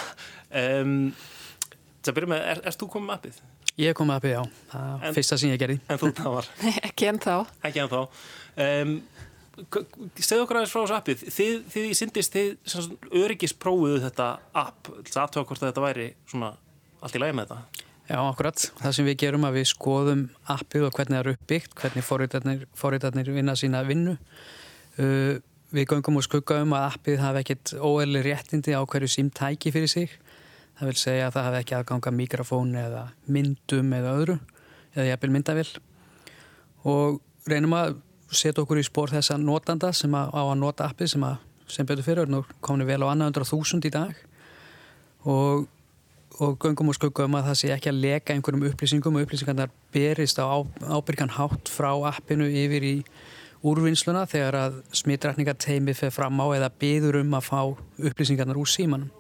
um, 0.49 1.13
það 2.03 2.15
byrjum 2.17 2.33
með, 2.33 2.43
er, 2.53 2.61
erst 2.69 2.81
þú 2.81 2.91
komið 2.95 3.09
með 3.09 3.17
appið? 3.19 3.39
Ég 3.79 3.95
kom 3.95 4.09
með 4.09 4.19
appið, 4.19 4.33
já, 4.33 4.41
það 4.73 4.89
var 4.91 5.15
fyrsta 5.15 5.39
sem 5.39 5.53
ég 5.53 5.61
gerði 5.61 5.79
En 5.87 6.01
þú 6.01 6.11
það 6.17 6.35
var? 6.35 6.49
ekki 6.89 7.09
en 7.11 7.21
þá 7.23 7.33
Ekki 7.69 7.83
en 7.83 7.91
þá 7.93 7.99
um, 8.01 8.95
Segð 10.19 10.45
okkur 10.45 10.59
aðeins 10.59 10.73
frá 10.73 10.81
þessu 10.81 10.97
appið 10.97 11.27
þið, 11.35 11.59
þið 11.73 11.85
í 11.89 11.97
syndist, 11.97 12.35
þið 12.37 13.19
öryggisprófuðu 13.23 14.01
þetta 14.07 14.31
app, 14.63 14.89
það 15.09 15.21
aðtöða 15.25 15.47
hvort 15.49 15.63
þetta 15.65 15.85
væri 15.85 16.09
svona 16.29 16.55
allt 16.99 17.15
í 17.15 17.23
lagi 17.23 17.37
með 17.37 17.53
þetta 17.53 17.85
Já, 18.09 18.17
akkurat. 18.25 18.63
Það 18.79 18.93
sem 18.97 19.05
við 19.05 19.17
gerum 19.21 19.43
að 19.45 19.59
við 19.59 19.65
skoðum 19.69 20.21
appið 20.49 20.85
og 20.87 20.95
hvernig 20.95 21.13
það 21.13 21.19
eru 21.19 21.33
uppbyggt, 21.35 21.75
hvernig 21.77 22.05
forritarnir 22.79 23.29
vinna 23.35 23.53
sína 23.59 23.83
vinnu. 23.85 24.15
Uh, 24.97 25.37
við 25.69 25.85
göngum 25.91 26.17
og 26.17 26.25
skuggaum 26.25 26.73
að 26.73 26.87
appið 26.87 27.21
hafi 27.21 27.43
ekkert 27.43 27.73
óerli 27.77 28.23
réttindi 28.25 28.73
á 28.73 28.81
hverju 28.81 29.11
símtæki 29.13 29.69
fyrir 29.75 29.91
sig. 29.91 30.15
Það 30.79 30.89
vil 30.89 31.01
segja 31.03 31.27
að 31.27 31.35
það 31.35 31.47
hafi 31.49 31.59
ekki 31.61 31.77
aðganga 31.77 32.15
mikrofón 32.17 32.73
eða 32.81 33.03
myndum 33.29 33.93
eða 33.99 34.15
öðru, 34.17 34.39
eða 34.95 35.07
jæfnvel 35.11 35.31
myndavill. 35.35 35.69
Og 36.89 37.21
reynum 37.45 37.77
að 37.77 37.99
setja 38.31 38.63
okkur 38.63 38.81
í 38.81 38.85
spór 38.85 39.13
þessa 39.13 39.37
notanda 39.41 39.91
sem 39.95 40.13
á 40.13 40.29
að 40.29 40.55
nota 40.61 40.89
appið 40.89 41.13
sem, 41.15 41.25
að, 41.25 41.41
sem 41.67 41.89
betur 41.89 42.05
fyrir. 42.05 42.29
Við 42.29 42.89
vel 42.91 43.03
á 43.03 43.07
annað 43.11 43.41
100.000 43.41 43.89
í 43.89 43.93
dag 43.93 44.23
og 45.29 45.67
og 46.39 46.55
göngum 46.59 46.91
og 46.91 46.95
skuggum 46.95 47.35
að 47.35 47.49
það 47.49 47.57
sé 47.59 47.71
ekki 47.73 47.89
að 47.91 47.99
leka 48.03 48.33
einhverjum 48.33 48.69
upplýsingum 48.69 49.17
og 49.17 49.25
upplýsingarnar 49.25 49.71
berist 49.91 50.39
á 50.39 50.47
ábyrgan 50.87 51.33
hátt 51.35 51.71
frá 51.71 51.91
appinu 52.07 52.47
yfir 52.47 52.85
í 52.85 52.93
úrvinnsluna 53.65 54.23
þegar 54.29 54.55
að 54.55 54.77
smittrækningarteimi 55.01 55.95
fer 55.97 56.13
fram 56.15 56.39
á 56.39 56.47
eða 56.55 56.69
byður 56.79 57.19
um 57.23 57.35
að 57.35 57.49
fá 57.49 57.59
upplýsingarnar 58.11 58.59
úr 58.59 58.71
símanum. 58.71 59.11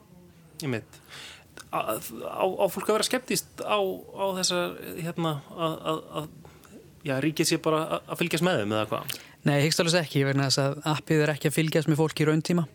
Ég 0.63 0.71
mynd. 0.71 0.99
Á, 1.75 1.99
á 1.99 2.65
fólk 2.71 2.87
að 2.87 2.95
vera 2.95 3.07
skeptist 3.09 3.61
á, 3.61 3.79
á 3.83 4.25
þessar 4.39 4.79
hérna 5.03 5.35
að 5.51 6.31
já, 7.05 7.15
ríkið 7.23 7.51
sé 7.51 7.61
bara 7.63 8.01
að 8.01 8.19
fylgjast 8.21 8.45
með 8.45 8.63
þeim 8.63 8.75
eða 8.75 8.89
hvað? 8.91 9.15
Nei, 9.47 9.55
hyggst 9.63 9.81
alveg 9.83 10.01
ekki, 10.03 10.25
vegna 10.27 10.49
þess 10.49 10.63
að 10.65 10.79
appið 10.93 11.23
er 11.23 11.33
ekki 11.35 11.49
að 11.49 11.57
fylgjast 11.59 11.91
með 11.91 12.01
fólk 12.01 12.19
í 12.19 12.27
rauntíma 12.27 12.67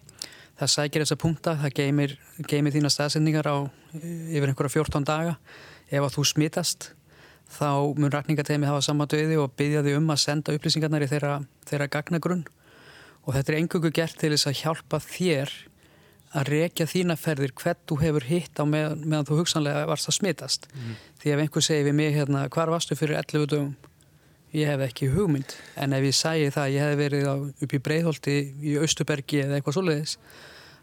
það 0.58 0.70
sækir 0.70 1.04
þessa 1.04 1.18
punkta, 1.20 1.54
það 1.62 1.76
geymir, 1.78 2.16
geymir 2.50 2.74
þína 2.74 2.90
staðsendingar 2.92 3.48
á 3.50 3.56
yfir 3.94 4.50
einhverja 4.50 4.74
14 4.76 5.06
daga. 5.08 5.36
Ef 5.90 6.00
að 6.00 6.14
þú 6.16 6.26
smittast 6.30 6.90
þá 7.54 7.94
mun 7.98 8.12
rækningateimi 8.12 8.68
hafa 8.68 8.82
samanduði 8.86 9.38
og 9.40 9.54
byggja 9.58 9.84
þig 9.84 9.98
um 9.98 10.10
að 10.14 10.22
senda 10.22 10.54
upplýsingarnar 10.56 11.04
í 11.04 11.10
þeirra, 11.10 11.36
þeirra 11.68 11.90
gagnagrunn. 11.92 12.44
Og 13.24 13.36
þetta 13.36 13.52
er 13.52 13.60
engungu 13.60 13.92
gert 13.94 14.18
til 14.20 14.32
þess 14.34 14.50
að 14.50 14.60
hjálpa 14.62 15.00
þér 15.02 15.54
að 16.34 16.50
rekja 16.50 16.86
þína 16.90 17.16
ferðir 17.18 17.54
hvern 17.58 17.82
þú 17.88 17.98
hefur 18.00 18.26
hitt 18.26 18.58
á 18.58 18.64
með, 18.66 18.96
meðan 19.04 19.28
þú 19.28 19.40
hugsanlega 19.42 19.84
varst 19.86 20.10
að 20.10 20.16
smittast 20.16 20.66
mm. 20.72 20.96
því 21.22 21.30
ef 21.30 21.42
einhver 21.44 21.62
segir 21.62 21.86
við 21.86 21.94
mig 22.00 22.16
hérna 22.16 22.48
hvar 22.50 22.72
varstu 22.74 22.98
fyrir 22.98 23.20
11 23.20 23.46
dögum 23.52 23.76
ég 24.54 24.70
hef 24.70 24.82
ekki 24.86 25.10
hugmynd 25.12 25.56
en 25.80 25.96
ef 25.96 26.04
ég 26.06 26.16
sæi 26.16 26.50
það 26.54 26.64
að 26.64 26.74
ég 26.74 26.84
hef 26.84 26.98
verið 27.00 27.26
á, 27.26 27.34
upp 27.66 27.74
í 27.74 27.80
Breitholti 27.88 28.36
í 28.62 28.76
Östubergi 28.82 29.42
eða 29.44 29.58
eitthvað 29.58 29.78
svoleiðis 29.78 30.16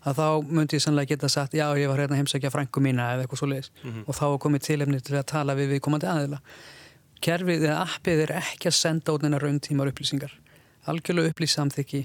að 0.02 0.18
þá 0.18 0.28
myndi 0.50 0.78
ég 0.78 0.84
sannlega 0.84 1.14
geta 1.14 1.30
sagt 1.30 1.56
já 1.56 1.68
ég 1.78 1.90
var 1.92 2.02
hérna 2.02 2.18
heimsækja 2.18 2.52
frængu 2.52 2.82
mína 2.82 3.12
eða 3.14 3.26
eitthvað 3.26 3.42
svoleiðis. 3.44 3.72
Mm 3.84 3.92
-hmm. 3.92 4.04
og 4.08 4.16
þá 4.18 4.28
komið 4.44 4.62
tilefni 4.68 5.00
til 5.00 5.16
að 5.16 5.30
tala 5.34 5.56
við 5.56 5.76
viðkomandi 5.76 6.10
aðeila 6.10 6.42
kerfið 7.22 7.68
eða 7.68 7.86
appið 7.86 8.24
er 8.26 8.34
ekki 8.42 8.70
að 8.72 8.78
senda 8.78 9.14
út 9.14 9.22
neina 9.22 9.40
rauntímar 9.42 9.92
upplýsingar. 9.92 10.34
Algjörlega 10.90 11.30
upplýsamþykki 11.30 12.02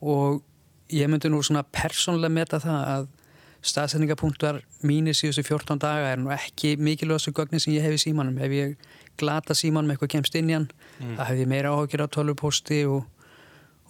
og 0.00 0.42
ég 0.94 1.10
myndi 1.10 1.28
nú 1.28 1.42
svona 1.44 1.62
persónlega 1.62 2.32
meta 2.32 2.60
það 2.62 2.84
að 2.94 3.08
staðsendingapunktar 3.66 4.60
mínir 4.86 5.16
síðustu 5.18 5.42
14 5.46 5.80
daga 5.82 6.12
er 6.12 6.20
nú 6.22 6.30
ekki 6.34 6.76
mikilvægastu 6.78 7.32
gögnin 7.34 7.62
sem 7.62 7.74
ég 7.74 7.86
hef 7.86 7.96
í 7.96 8.02
símanum 8.04 8.38
ef 8.38 8.54
ég 8.54 8.76
glata 9.18 9.56
síman 9.58 9.86
með 9.86 9.96
eitthvað 9.96 10.12
kemst 10.14 10.36
inn 10.38 10.52
í 10.52 10.56
hann 10.56 10.68
mm. 10.70 11.16
það 11.18 11.30
hef 11.30 11.40
ég 11.42 11.50
meira 11.50 11.72
áhugir 11.74 12.04
á 12.06 12.08
tölvuposti 12.14 12.84
og, 12.86 13.08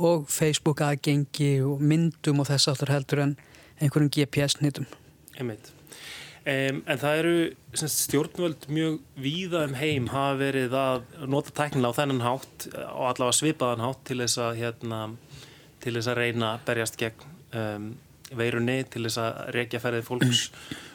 og 0.00 0.24
Facebook 0.32 0.80
aðgengi 0.84 1.58
og 1.66 1.82
myndum 1.84 2.40
og 2.40 2.48
þess 2.48 2.72
aftur 2.72 2.94
heldur 2.94 3.26
en 3.26 3.36
einhverjum 3.78 4.10
GPS-nýtum 4.14 4.88
Einmitt. 5.38 5.74
Um, 6.48 6.80
en 6.88 7.00
það 7.00 7.18
eru 7.20 7.32
semst, 7.76 8.06
stjórnvöld 8.06 8.68
mjög 8.72 9.00
víða 9.20 9.66
um 9.68 9.74
heim 9.76 10.06
hafa 10.08 10.38
verið 10.40 10.76
að 10.80 11.02
nota 11.28 11.52
tæknilega 11.52 11.92
á 11.92 11.98
þennan 11.98 12.24
hátt 12.24 12.68
og 12.72 13.04
allavega 13.10 13.36
svipaðan 13.36 13.84
hátt 13.84 14.00
til 14.08 14.16
þess 14.22 14.40
að 14.46 14.60
hérna, 14.62 15.00
til 15.84 15.92
þess 15.98 16.08
að 16.08 16.20
reyna 16.22 16.52
að 16.54 16.64
berjast 16.70 16.96
gegn 17.02 17.26
um, 17.52 17.90
veirunni 18.36 18.80
til 18.90 19.04
þess 19.06 19.20
að 19.22 19.38
reykja 19.56 19.82
ferðið 19.82 20.08
fólks. 20.08 20.48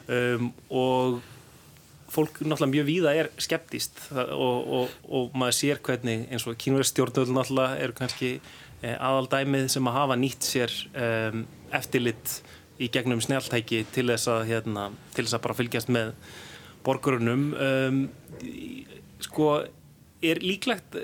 Um, 0.04 0.50
og 0.70 1.22
fólk 2.14 2.40
náttúrulega 2.44 2.72
mjög 2.72 2.88
víða 2.88 3.14
er 3.18 3.30
skeptist 3.42 4.00
og, 4.14 4.68
og, 4.78 4.98
og 5.08 5.38
maður 5.38 5.56
sér 5.58 5.80
hvernig 5.84 6.28
eins 6.30 6.46
og 6.46 6.58
kínverðstjórnvöld 6.62 7.32
náttúrulega 7.34 7.80
eru 7.82 7.96
kannski 7.98 8.30
eh, 8.82 8.94
aðaldæmið 8.94 9.70
sem 9.72 9.88
að 9.90 9.96
hafa 9.98 10.18
nýtt 10.20 10.46
sér 10.46 10.74
um, 10.92 11.44
eftirlitt 11.74 12.36
í 12.82 12.90
gegnum 12.94 13.22
snjáltæki 13.22 13.84
til 13.94 14.06
þess 14.10 14.30
að 14.30 14.44
hérna, 14.50 14.88
til 15.14 15.24
þess 15.24 15.38
að 15.38 15.44
bara 15.46 15.58
fylgjast 15.58 15.90
með 15.94 16.12
borgarunum 16.86 17.48
um, 17.54 18.04
sko 19.24 19.50
er 20.24 20.40
líklegt 20.44 20.96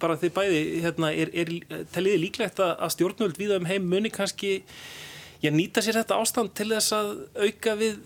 bara 0.00 0.16
því 0.20 0.30
bæði 0.36 0.62
hérna, 0.84 1.10
er, 1.12 1.32
er 1.32 1.52
telliði 1.94 2.22
líklegt 2.26 2.60
að 2.62 2.88
stjórnvöld 2.94 3.38
víða 3.40 3.60
um 3.60 3.68
heim 3.68 3.86
muni 3.88 4.12
kannski 4.12 4.60
já, 5.42 5.50
nýta 5.52 5.82
sér 5.84 6.00
þetta 6.00 6.20
ástand 6.22 6.54
til 6.56 6.68
þess 6.72 6.94
að 6.96 7.10
auka 7.46 7.74
við 7.80 7.98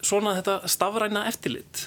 svona 0.00 0.34
þetta 0.38 0.58
stafræna 0.70 1.24
eftirlit. 1.28 1.86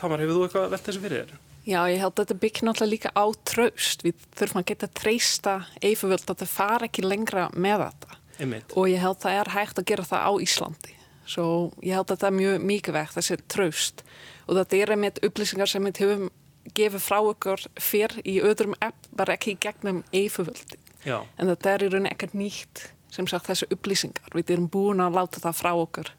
Tamar, 0.00 0.22
hefur 0.22 0.38
þú 0.38 0.46
eitthvað 0.46 0.70
velt 0.74 0.88
þessu 0.88 1.02
fyrir 1.04 1.24
þér? 1.24 1.42
Já, 1.66 1.80
ég 1.90 1.98
held 1.98 2.12
að 2.12 2.20
þetta 2.22 2.38
byggja 2.44 2.66
náttúrulega 2.66 2.92
líka 2.92 3.10
á 3.18 3.26
tröst 3.48 4.04
við 4.06 4.26
þurfum 4.38 4.60
að 4.60 4.68
geta 4.70 4.88
treysta 5.00 5.54
eifuvöld 5.82 6.30
að 6.30 6.44
það 6.44 6.52
fara 6.52 6.86
ekki 6.86 7.02
lengra 7.06 7.48
með 7.54 7.88
þetta. 7.88 8.20
Einmitt. 8.36 8.74
og 8.76 8.90
ég 8.92 9.00
held 9.00 9.16
að 9.16 9.22
það 9.24 9.38
er 9.40 9.50
hægt 9.54 9.78
að 9.80 9.88
gera 9.88 10.04
það 10.04 10.26
á 10.28 10.32
Íslandi. 10.44 10.96
Svo 11.26 11.46
ég 11.82 11.96
held 11.96 12.04
að 12.04 12.12
þetta 12.12 12.28
er 12.28 12.36
mjög 12.36 12.66
mikilvægt 12.70 13.16
þessi 13.16 13.38
tröst 13.50 14.02
og 14.46 14.58
þetta 14.58 14.76
er 14.76 14.92
einmitt 14.94 15.22
upplýsingar 15.26 15.70
sem 15.70 15.88
við 15.88 16.02
höfum 16.04 16.28
gefið 16.76 17.02
frá 17.02 17.18
okkur 17.22 17.64
fyrr 17.80 18.18
í 18.26 18.36
öðrum 18.44 18.76
app 18.84 19.08
bara 19.16 19.36
ekki 19.36 19.54
í 19.54 19.60
gegnum 19.62 20.02
eifuvöldi 20.14 20.78
en 21.06 21.50
þetta 21.52 21.72
er 21.72 21.86
í 21.86 21.90
rauninni 21.92 22.12
ekkert 22.12 22.34
nýtt 22.38 22.86
sem 23.16 23.28
sagt 23.30 23.48
þessu 23.50 23.70
upplýsingar 23.74 24.36
við 24.36 24.56
erum 24.56 24.68
búin 24.72 25.02
að 25.04 25.16
láta 25.18 25.42
það 25.42 25.60
frá 25.60 25.72
okkur 25.74 26.12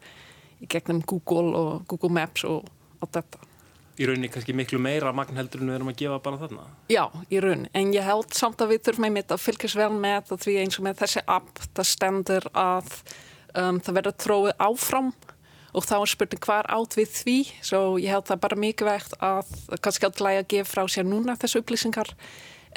í 0.64 0.70
gegnum 0.72 1.04
Google 1.06 1.54
og 1.58 1.86
Google 1.90 2.14
Maps 2.18 2.46
og 2.48 2.66
allt 3.04 3.20
þetta. 3.20 3.44
Í 3.98 4.06
rauninni 4.06 4.30
kannski 4.30 4.54
miklu 4.54 4.78
meira 4.82 5.10
magnheldur 5.16 5.64
en 5.64 5.72
við 5.72 5.78
erum 5.80 5.90
að 5.90 6.02
gefa 6.04 6.18
bara 6.22 6.38
þarna? 6.38 6.66
Já, 6.94 7.08
í 7.34 7.40
rauninni, 7.42 7.72
en 7.78 7.94
ég 7.96 8.06
held 8.06 8.36
samt 8.38 8.62
að 8.62 8.76
við 8.76 8.84
þurfum 8.86 9.08
einmitt 9.08 9.34
að 9.34 9.42
fylgjast 9.42 9.80
vel 9.80 9.94
með 9.96 10.36
að 10.36 10.44
því 10.44 10.58
eins 10.62 10.78
og 10.78 10.86
með 10.86 11.00
þessi 11.02 11.24
app 11.38 11.64
það 11.72 11.90
stendur 11.94 12.50
að 12.54 12.92
um, 13.58 13.80
það 13.82 13.98
verður 13.98 14.20
tróið 14.26 14.54
áfram 14.68 15.10
og 15.78 15.86
þá 15.86 15.96
er 15.98 16.12
spurning 16.12 16.46
hvar 16.46 16.70
átt 16.74 16.98
við 16.98 17.10
því 17.14 17.38
svo 17.70 17.82
ég 18.02 18.14
held 18.14 18.30
það 18.30 18.44
bara 18.46 18.60
mikilvægt 18.62 19.18
að 19.24 19.50
kannski 19.82 20.08
alltaf 20.08 20.30
að 20.30 20.46
gefa 20.54 20.72
frá 20.72 20.94
sér 20.94 21.10
núna 21.10 21.38
þessu 21.38 21.62
upplýsingar 21.64 22.14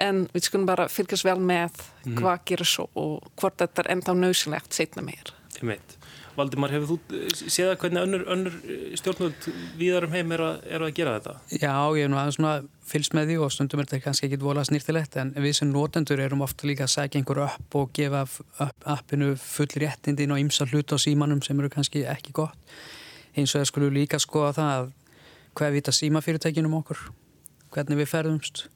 en 0.00 0.24
við 0.34 0.48
skulum 0.48 0.66
bara 0.68 0.88
fylgjast 0.90 1.26
vel 1.26 1.38
með 1.38 1.80
mm. 2.06 2.18
hvað 2.18 2.44
gerir 2.50 2.68
svo 2.68 2.88
og 2.98 3.30
hvort 3.40 3.60
þetta 3.60 3.84
er 3.84 3.94
enda 3.96 4.16
nöðsynlegt 4.16 4.76
setna 4.76 5.04
meir. 5.06 5.32
Ég 5.58 5.66
veit. 5.74 5.96
Valdimar, 6.38 6.72
hefur 6.72 6.94
þú 6.94 7.18
séð 7.50 7.72
að 7.72 7.80
hvernig 7.82 8.04
önnur, 8.06 8.22
önnur 8.32 8.54
stjórnvöld 8.96 9.48
viðarum 9.76 10.14
heim 10.14 10.30
eru 10.36 10.46
að, 10.46 10.60
er 10.70 10.84
að 10.86 10.92
gera 10.96 11.16
þetta? 11.18 11.34
Já, 11.52 11.72
ég 11.98 12.06
hef 12.06 12.12
nú 12.12 12.20
aðeins 12.20 12.38
svona 12.38 12.52
fylgst 12.90 13.16
með 13.18 13.30
því 13.30 13.36
og 13.44 13.52
stundum 13.54 13.82
er 13.82 13.88
þetta 13.90 14.04
kannski 14.06 14.28
ekki 14.28 14.38
volað 14.40 14.68
snýrtilegt 14.70 15.18
en 15.20 15.34
við 15.36 15.56
sem 15.58 15.72
notendur 15.72 16.22
erum 16.22 16.44
ofta 16.46 16.70
líka 16.70 16.86
að 16.86 16.94
segja 16.94 17.20
einhver 17.20 17.42
upp 17.44 17.76
og 17.80 17.92
gefa 17.98 18.22
appinu 18.94 19.34
full 19.42 19.68
réttindin 19.82 20.34
og 20.34 20.42
ymsa 20.42 20.68
hlut 20.70 20.94
á 20.94 20.96
símanum 21.02 21.42
sem 21.44 21.60
eru 21.60 21.70
kannski 21.72 22.06
ekki 22.08 22.34
gott. 22.40 22.74
Eins 23.34 23.52
og 23.54 23.60
það 23.60 23.70
skulle 23.72 23.94
líka 23.94 24.22
skoða 24.22 24.54
það 24.56 24.74
að 24.78 24.90
hvað 25.58 25.76
vita 25.76 25.94
símafyrirtækinum 25.94 26.78
okkur, 26.80 27.08
hvernig 27.74 28.00
við 28.00 28.12
ferðumst 28.14 28.68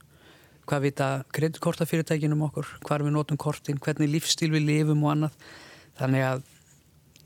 hvað 0.69 0.87
vita 0.89 1.09
kreditkortafyrirtækinum 1.37 2.43
okkur, 2.49 2.69
hvað 2.87 3.07
við 3.07 3.15
notum 3.17 3.41
kortin, 3.41 3.81
hvernig 3.83 4.11
lífstíl 4.13 4.51
við 4.55 4.69
lifum 4.69 5.05
og 5.05 5.15
annað. 5.15 5.39
Þannig 5.99 6.27
að 6.27 6.45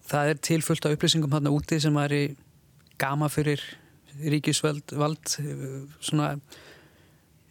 það 0.09 0.33
er 0.33 0.41
tilfullt 0.51 0.87
af 0.87 0.97
upplýsingum 0.97 1.35
hérna 1.37 1.53
úti 1.55 1.81
sem 1.83 1.97
er 2.03 2.15
í 2.17 2.23
gama 2.99 3.29
fyrir 3.33 3.63
ríkisvald, 4.19 4.95
vald, 4.99 5.35
svona, 6.03 6.33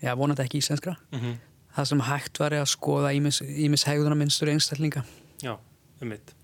já, 0.04 0.12
vonandi 0.20 0.44
ekki 0.44 0.62
íslenskra. 0.62 0.98
Mm 1.12 1.20
-hmm. 1.20 1.36
Það 1.76 1.86
sem 1.86 2.02
hægt 2.02 2.40
var 2.40 2.52
að 2.52 2.66
skoða 2.66 3.14
ímis 3.14 3.86
hegðuna 3.86 4.16
minnstur 4.16 4.50
einstaklinga. 4.50 5.04
Já, 5.42 5.58
um 6.02 6.08
mitt. 6.08 6.37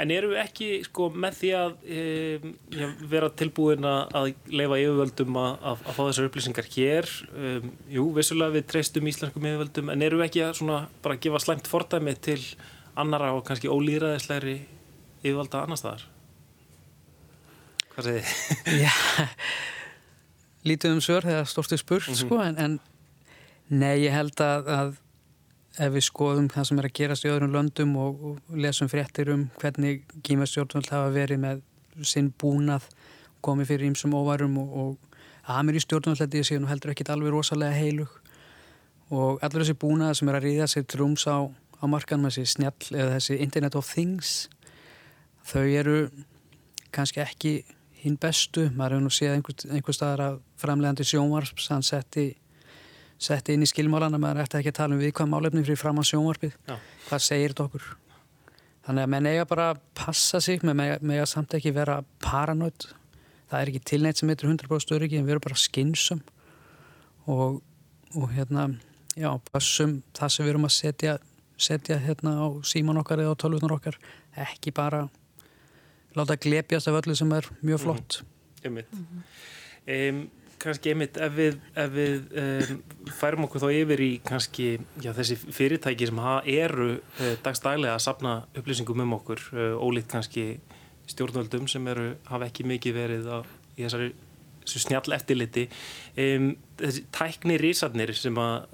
En 0.00 0.10
eru 0.14 0.32
við 0.32 0.40
ekki 0.42 0.68
sko, 0.86 1.08
með 1.24 1.38
því 1.38 1.50
að 1.58 1.72
e, 1.84 2.92
vera 3.12 3.30
tilbúin 3.36 3.86
að 3.88 4.30
leifa 4.52 4.78
yfirvöldum 4.80 5.38
að, 5.42 5.56
að, 5.72 5.82
að 5.86 5.98
fá 5.98 6.02
þessar 6.02 6.28
upplýsingar 6.28 6.70
hér? 6.76 7.10
Um, 7.32 7.72
jú, 7.92 8.06
vissulega 8.16 8.56
við 8.56 8.68
treystum 8.72 9.10
íslenskum 9.10 9.48
yfirvöldum, 9.50 9.92
en 9.92 10.06
eru 10.06 10.20
við 10.20 10.28
ekki 10.28 10.44
að 10.46 10.54
svona, 10.60 10.78
bara 11.04 11.18
gefa 11.22 11.42
slæmt 11.42 11.70
fordæmi 11.70 12.16
til 12.24 12.40
annara 12.98 13.32
og 13.36 13.44
kannski 13.48 13.70
ólýraðislegri 13.72 14.56
yfirvalda 15.22 15.66
annar 15.66 15.80
staðar? 15.80 16.08
Hvað 17.92 18.08
segir 18.08 18.24
þið? 18.24 18.80
Já, 18.84 19.28
lítið 20.70 20.96
um 20.96 21.04
sör 21.04 21.28
þegar 21.28 21.48
stórstu 21.50 21.78
spurt, 21.80 22.08
mm 22.08 22.14
-hmm. 22.14 22.26
sko, 22.26 22.40
en, 22.40 22.58
en 22.58 22.80
nei, 23.68 24.04
ég 24.06 24.16
held 24.16 24.40
að, 24.40 24.72
að 24.72 24.98
ef 25.80 25.92
við 25.94 26.04
skoðum 26.04 26.48
það 26.52 26.66
sem 26.68 26.80
er 26.80 26.88
að 26.88 26.96
gerast 26.98 27.24
í 27.24 27.30
öðrum 27.32 27.54
löndum 27.54 27.94
og, 28.00 28.24
og 28.28 28.58
lesum 28.60 28.90
fréttir 28.92 29.30
um 29.32 29.46
hvernig 29.60 30.02
kýmastjórnvöld 30.26 30.90
hafa 30.92 31.12
verið 31.14 31.40
með 31.44 31.62
sinn 32.08 32.32
búnað 32.40 32.88
komið 33.44 33.72
fyrir 33.72 33.88
ímsum 33.88 34.16
óvarum 34.16 34.58
og, 34.60 34.74
og 34.82 35.52
aðmir 35.52 35.80
í 35.80 35.84
stjórnvöld 35.84 36.36
ég 36.36 36.46
sé 36.46 36.58
nú 36.60 36.68
heldur 36.70 36.92
ekki 36.92 37.08
alveg 37.10 37.32
rosalega 37.34 37.76
heilug. 37.76 38.10
Og 39.12 39.42
allur 39.44 39.64
þessi 39.64 39.76
búnað 39.76 40.16
sem 40.18 40.28
er 40.30 40.38
að 40.38 40.46
ríða 40.46 40.68
sér 40.70 40.86
trúms 40.88 41.26
á, 41.28 41.44
á 41.48 41.84
markan 41.90 42.22
með 42.22 42.38
þessi 42.38 42.54
snjall 42.56 42.92
eða 42.92 43.16
þessi 43.16 43.38
Internet 43.44 43.76
of 43.76 43.88
Things 43.88 44.34
þau 45.48 45.64
eru 45.66 45.96
kannski 46.92 47.22
ekki 47.24 47.54
hinn 48.02 48.18
bestu, 48.20 48.68
maður 48.74 48.96
hefur 48.96 49.04
nú 49.04 49.12
séð 49.14 49.34
einhver, 49.36 49.58
einhver 49.70 49.96
staðar 49.96 50.22
að 50.26 50.38
framlegandi 50.60 51.06
sjónvarp 51.06 51.60
sann 51.62 51.84
setti 51.86 52.32
setti 53.22 53.56
inn 53.56 53.64
í 53.64 53.70
skilmálana 53.70 54.20
maður 54.20 54.44
ætti 54.44 54.60
ekki 54.60 54.72
að 54.72 54.78
tala 54.80 54.96
um 54.96 55.02
við 55.02 55.14
hvað 55.18 55.32
málefni 55.32 55.64
fyrir 55.66 55.80
fram 55.80 56.00
á 56.02 56.04
sjónvarpið. 56.08 56.56
Já. 56.68 56.76
hvað 57.08 57.24
segir 57.28 57.54
þetta 57.54 57.66
okkur? 57.68 57.90
Þannig 58.82 59.06
að 59.06 59.12
menn 59.14 59.30
eiga 59.30 59.44
bara 59.46 59.68
að 59.72 59.82
passa 59.94 60.40
sig 60.42 60.64
með 60.66 60.80
mig 61.06 61.20
að 61.22 61.28
samt 61.30 61.54
ekki 61.54 61.74
vera 61.74 62.00
paranótt 62.24 62.88
það 63.52 63.58
er 63.60 63.70
ekki 63.70 63.82
tilneitt 63.92 64.18
sem 64.18 64.30
heitir 64.32 64.48
100% 64.50 64.96
öryggi 64.96 65.20
en 65.20 65.26
við 65.26 65.36
erum 65.36 65.44
bara 65.44 65.60
skinsum 65.60 66.22
og, 67.30 67.60
og 68.16 68.32
hérna 68.32 68.72
já, 69.14 69.28
passum 69.52 70.00
það 70.16 70.34
sem 70.34 70.46
við 70.46 70.54
erum 70.54 70.66
að 70.66 70.74
setja 70.78 71.18
setja 71.62 71.98
hérna 72.02 72.36
á 72.42 72.46
síman 72.66 72.98
okkar 73.00 73.22
eða 73.22 73.36
á 73.36 73.40
tölvunar 73.40 73.76
okkar. 73.76 73.98
Ekki 74.34 74.72
bara 74.74 75.06
láta 76.16 76.36
glepjast 76.36 76.90
af 76.90 77.00
öllu 77.02 77.16
sem 77.16 77.32
er 77.32 77.48
mjög 77.62 77.84
flott. 77.84 78.22
Mm 78.64 78.78
-hmm. 78.78 80.10
um, 80.10 80.30
kannski 80.62 80.92
einmitt 80.92 81.18
ef 81.20 81.32
við, 81.36 81.58
ef 81.78 81.92
við 81.94 82.36
um, 82.42 82.82
færum 83.18 83.46
okkur 83.46 83.64
þá 83.64 83.68
yfir 83.76 84.02
í 84.04 84.10
kannski 84.26 84.66
já, 85.02 85.10
þessi 85.16 85.38
fyrirtæki 85.42 86.08
sem 86.08 86.20
eru 86.54 86.88
uh, 86.96 87.32
dagstælega 87.44 87.96
að 87.96 88.04
sapna 88.06 88.34
upplýsingum 88.58 89.04
um 89.04 89.16
okkur, 89.18 89.42
uh, 89.56 89.74
ólíkt 89.82 90.10
kannski 90.12 90.46
stjórnvöldum 91.10 91.66
sem 91.70 91.86
eru, 91.90 92.12
hafa 92.30 92.48
ekki 92.48 92.66
mikið 92.68 92.98
verið 92.98 93.30
á, 93.30 93.38
í 93.76 93.84
þessari 93.84 94.12
snjall 94.68 95.16
eftirliti 95.16 95.66
um, 96.22 96.52
þessi 96.80 97.06
tækni 97.14 97.58
rísarnir 97.60 98.14
sem 98.16 98.38
að 98.38 98.68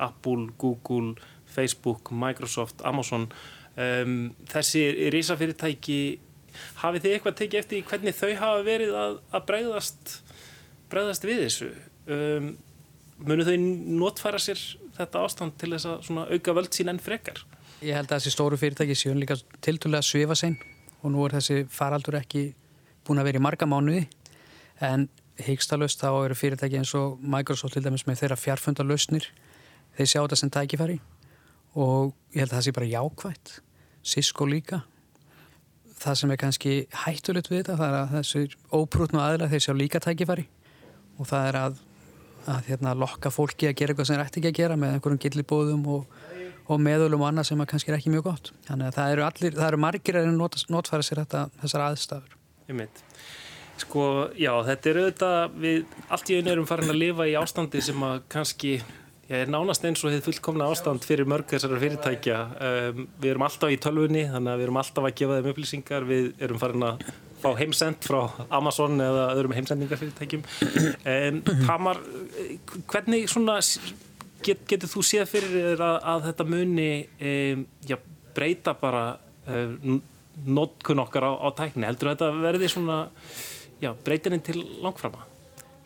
Apple, 0.00 0.50
Google, 0.58 1.14
Facebook, 1.50 2.10
Microsoft, 2.14 2.82
Amazon 2.86 3.28
um, 3.76 4.18
þessi 4.50 4.84
rísafyrirtæki 5.14 6.00
hafið 6.80 7.04
þið 7.04 7.14
eitthvað 7.14 7.38
tekið 7.38 7.62
eftir 7.62 7.86
hvernig 7.86 8.16
þau 8.18 8.30
hafa 8.40 8.66
verið 8.66 8.96
að, 8.98 9.16
að 9.30 9.46
bregðast 9.50 10.14
bregðast 10.90 11.26
við 11.26 11.44
þessu? 11.46 11.70
Um, 12.10 12.52
munu 13.26 13.46
þau 13.46 13.56
notfæra 14.00 14.40
sér 14.42 14.60
þetta 14.96 15.24
ástand 15.24 15.56
til 15.60 15.72
þess 15.74 15.88
að 15.88 16.34
auka 16.34 16.54
völd 16.56 16.74
sín 16.74 16.92
enn 16.92 17.00
frekar? 17.02 17.42
Ég 17.80 17.96
held 17.96 18.10
að 18.10 18.18
þessi 18.18 18.34
stóru 18.34 18.58
fyrirtæki 18.60 18.96
séu 18.98 19.14
líka 19.16 19.38
tiltúlega 19.64 20.02
að 20.02 20.10
svifa 20.10 20.36
sein 20.36 20.58
og 21.00 21.14
nú 21.14 21.24
er 21.24 21.38
þessi 21.38 21.62
faraldur 21.72 22.18
ekki 22.18 22.50
búin 23.06 23.20
að 23.22 23.30
vera 23.30 23.40
í 23.40 23.44
marga 23.44 23.68
mánuði. 23.68 24.04
En 24.84 25.08
hyggstalaust 25.40 26.02
þá 26.02 26.10
eru 26.26 26.36
fyrirtæki 26.36 26.80
eins 26.80 26.92
og 26.98 27.20
Microsoft 27.20 27.76
til 27.76 27.84
dæmis 27.84 28.04
með 28.08 28.24
þeirra 28.24 28.40
fjárfunda 28.40 28.84
lausnir 28.84 29.30
þeir 29.96 30.12
sjá 30.12 30.20
þetta 30.20 30.40
sem 30.42 30.52
tækifæri 30.52 31.00
og 31.80 32.12
ég 32.34 32.42
held 32.42 32.50
að 32.50 32.56
það 32.58 32.66
sé 32.66 32.76
bara 32.76 32.92
jákvægt 32.92 33.56
Cisco 34.10 34.46
líka. 34.48 34.82
Það 36.00 36.16
sem 36.16 36.30
er 36.32 36.40
kannski 36.40 36.74
hættulegt 37.04 37.50
við 37.52 37.62
þetta 37.62 37.76
það 37.76 37.90
er 37.90 37.98
að 37.98 38.14
þessi 38.18 38.44
óprútnu 38.72 39.20
aðla 39.20 39.50
þeir 39.52 39.64
sjá 39.66 39.74
líka 39.76 40.00
tækifæri 40.00 40.46
og 41.20 41.28
það 41.28 41.48
er 41.50 41.58
að, 41.60 41.78
að 42.48 42.70
hérna, 42.70 42.96
lokka 42.96 43.32
fólki 43.34 43.68
að 43.68 43.76
gera 43.80 43.94
eitthvað 43.94 44.08
sem 44.08 44.18
það 44.18 44.26
ætti 44.26 44.40
ekki 44.40 44.52
að 44.52 44.60
gera 44.62 44.78
með 44.80 44.96
einhverjum 44.96 45.22
gillibóðum 45.26 45.84
og, 45.92 46.16
og 46.70 46.80
meðölum 46.80 47.24
og 47.24 47.30
annað 47.30 47.50
sem 47.50 47.64
kannski 47.72 47.92
er 47.92 47.98
ekki 47.98 48.14
mjög 48.14 48.26
gott. 48.30 48.52
Þannig 48.68 48.88
að 48.88 48.96
það 48.96 49.14
eru, 49.14 49.26
allir, 49.26 49.58
það 49.58 49.68
eru 49.68 49.82
margir 49.84 50.20
að 50.20 50.32
not, 50.38 50.58
notfæra 50.72 51.06
sér 51.06 51.22
þetta, 51.24 51.44
þessar 51.62 51.86
aðstafur. 51.90 52.36
Ég 52.70 52.78
mynd. 52.80 53.04
Sko, 53.80 54.06
já, 54.36 54.52
þetta 54.66 54.90
er 54.90 54.98
auðvitað, 55.00 55.54
við 55.60 55.94
allt 56.12 56.30
í 56.30 56.36
einu 56.36 56.52
erum 56.52 56.66
farin 56.68 56.92
að 56.92 57.00
lifa 57.00 57.28
í 57.28 57.36
ástandi 57.40 57.80
sem 57.84 58.02
að 58.04 58.18
kannski, 58.32 58.74
já, 59.24 59.38
er 59.38 59.52
nánast 59.52 59.86
eins 59.88 60.02
og 60.04 60.12
hefur 60.12 60.28
fullkomna 60.28 60.68
ástand 60.68 61.06
fyrir 61.06 61.28
mörg 61.28 61.48
þessara 61.48 61.80
fyrirtækja. 61.80 62.40
Um, 62.60 63.06
við 63.22 63.32
erum 63.32 63.46
alltaf 63.46 63.72
í 63.72 63.80
tölvunni, 63.80 64.26
þannig 64.28 64.52
að 64.52 64.60
við 64.60 64.68
erum 64.68 64.80
alltaf 64.82 65.08
að 65.08 65.16
gefa 65.22 65.38
þeim 65.38 65.50
upplýsingar, 65.54 66.08
við 66.10 66.30
erum 66.44 66.60
farin 66.60 66.86
að 66.90 67.06
fá 67.42 67.50
heimsend 67.58 68.04
frá 68.06 68.20
Amazon 68.56 69.00
eða 69.02 69.26
öðrum 69.34 69.56
heimsendingarfyrirtækjum 69.56 70.44
um, 70.44 71.42
Tamar, 71.66 72.00
hvernig 72.90 73.26
svona 73.32 73.58
get, 74.44 74.62
getur 74.68 74.90
þú 74.90 75.04
séð 75.06 75.26
fyrir 75.30 75.56
þér 75.56 75.84
að, 75.86 75.98
að 76.12 76.28
þetta 76.28 76.48
muni 76.48 76.90
um, 77.30 77.64
já, 77.88 77.98
breyta 78.36 78.74
bara 78.78 79.04
um, 79.46 80.00
notkun 80.46 81.02
okkar 81.02 81.26
á, 81.28 81.32
á 81.36 81.48
tækni? 81.56 81.86
Heldur 81.88 82.12
þetta 82.12 82.30
verði 82.40 82.70
svona 82.72 83.00
já, 83.82 83.92
breytininn 84.04 84.44
til 84.44 84.60
langframa? 84.84 85.26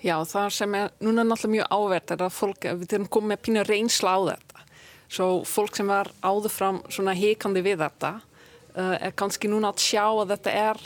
Já, 0.04 0.18
það 0.28 0.50
sem 0.52 0.74
er 0.76 0.90
núna 1.00 1.24
náttúrulega 1.24 1.54
mjög 1.54 1.70
áverð 1.72 2.12
er 2.12 2.26
að 2.26 2.36
fólk, 2.36 2.66
við 2.82 2.98
erum 2.98 3.08
komið 3.08 3.30
með 3.32 3.42
pínu 3.46 3.62
reynsla 3.64 4.12
á 4.12 4.20
þetta. 4.26 4.66
Svo 5.14 5.28
fólk 5.48 5.78
sem 5.78 5.88
var 5.88 6.10
áður 6.20 6.52
fram 6.52 6.80
svona 6.92 7.14
heikandi 7.16 7.62
við 7.64 7.80
þetta 7.80 8.10
uh, 8.18 8.96
er 8.98 9.14
kannski 9.16 9.48
núna 9.48 9.72
að 9.72 9.80
sjá 9.86 10.04
að 10.04 10.34
þetta 10.34 10.54
er 10.60 10.82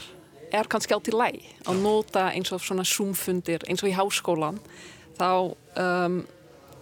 er 0.55 0.69
kannski 0.71 0.95
átt 0.97 1.11
í 1.11 1.15
læg 1.15 1.39
að 1.69 1.81
nota 1.85 2.29
eins 2.33 2.53
og 2.55 2.63
svona 2.65 2.85
zoomfundir 2.87 3.65
eins 3.69 3.85
og 3.85 3.91
í 3.91 3.97
háskólan 3.97 4.61
þá 5.19 5.31
um, 5.83 6.21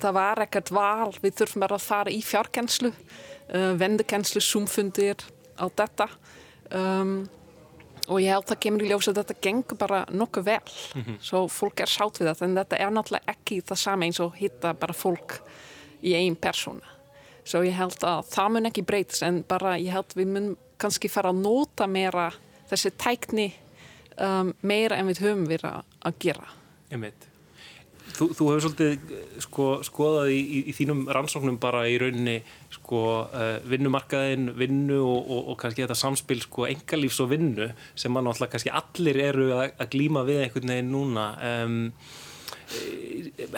það 0.01 0.17
var 0.19 0.43
ekkert 0.45 0.73
val. 0.77 1.13
Við 1.23 1.39
þurfum 1.41 1.65
bara 1.65 1.79
að 1.79 1.87
fara 1.87 2.13
í 2.13 2.21
fjárkenslu 2.25 2.93
uh, 2.93 3.73
vendukenslu, 3.81 4.43
zoomfundir 4.45 5.25
á 5.57 5.65
þetta 5.67 6.09
um, 6.77 7.17
og 8.07 8.21
ég 8.23 8.31
held 8.31 8.53
að 8.53 8.61
kemur 8.63 8.85
í 8.85 8.91
ljós 8.91 9.09
að 9.11 9.23
þetta 9.23 9.39
gengur 9.43 9.81
bara 9.81 10.05
nokkuð 10.13 10.45
vel. 10.47 10.75
Mm 10.95 11.03
-hmm. 11.03 11.17
svo 11.21 11.47
fólk 11.49 11.81
er 11.81 11.91
sátt 11.91 12.21
við 12.21 12.29
þetta 12.31 12.45
en 12.45 12.59
þetta 12.61 12.77
er 12.77 12.93
náttúrulega 12.93 13.33
ekki 13.33 13.63
það 13.63 13.83
same 13.83 14.07
eins 14.07 14.21
og 14.21 14.37
hitta 14.37 14.75
bara 14.75 14.95
fólk 14.95 15.41
í 16.03 16.15
einn 16.15 16.37
persóna 16.37 16.97
svo 17.47 17.63
ég 17.67 17.77
held 17.79 18.03
að 18.07 18.27
það 18.33 18.53
mun 18.55 18.69
ekki 18.71 18.85
breytast 18.87 19.23
en 19.27 19.43
bara 19.49 19.77
ég 19.79 19.95
held 19.95 20.15
við 20.19 20.33
mun 20.35 20.49
kannski 20.81 21.11
fara 21.11 21.33
að 21.33 21.43
nota 21.45 21.87
meira 21.87 22.31
þessi 22.71 22.93
tækni 23.01 23.47
um, 24.23 24.53
meira 24.67 24.99
en 24.99 25.09
við 25.11 25.25
höfum 25.25 25.47
verið 25.49 25.81
að 26.07 26.21
gera. 26.23 26.51
Þú, 28.17 28.29
þú 28.39 28.47
hefur 28.49 28.63
svolítið 28.65 29.17
sko, 29.43 29.65
skoðað 29.85 30.31
í, 30.33 30.37
í, 30.41 30.61
í 30.71 30.75
þínum 30.77 31.03
rannsóknum 31.13 31.57
bara 31.61 31.83
í 31.91 31.97
rauninni 32.01 32.37
sko, 32.73 33.01
uh, 33.27 33.57
vinnumarkaðin, 33.69 34.53
vinnu 34.57 35.01
og, 35.03 35.19
og, 35.19 35.51
og 35.53 35.59
kannski 35.61 35.85
þetta 35.85 35.99
samspil 35.99 36.39
sko, 36.45 36.69
engalífs 36.71 37.19
og 37.25 37.33
vinnu 37.35 37.67
sem 37.99 38.15
mann 38.15 38.31
alltaf 38.31 38.53
kannski 38.53 38.73
allir 38.73 39.19
eru 39.27 39.51
að, 39.57 39.75
að 39.83 39.91
glýma 39.97 40.23
við 40.29 40.45
einhvern 40.45 40.73
veginn 40.77 40.95
núna. 40.95 41.27
Um, 41.51 41.77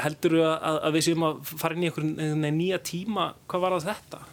heldur 0.03 0.35
þú 0.37 0.43
að, 0.49 0.81
að 0.89 0.97
við 0.97 1.07
séum 1.07 1.29
að 1.29 1.39
fara 1.53 1.77
inn 1.77 1.85
í 1.85 1.93
einhvern 1.93 2.51
nýja 2.59 2.83
tíma? 2.85 3.31
Hvað 3.49 3.65
var 3.65 3.79
þetta? 3.85 4.25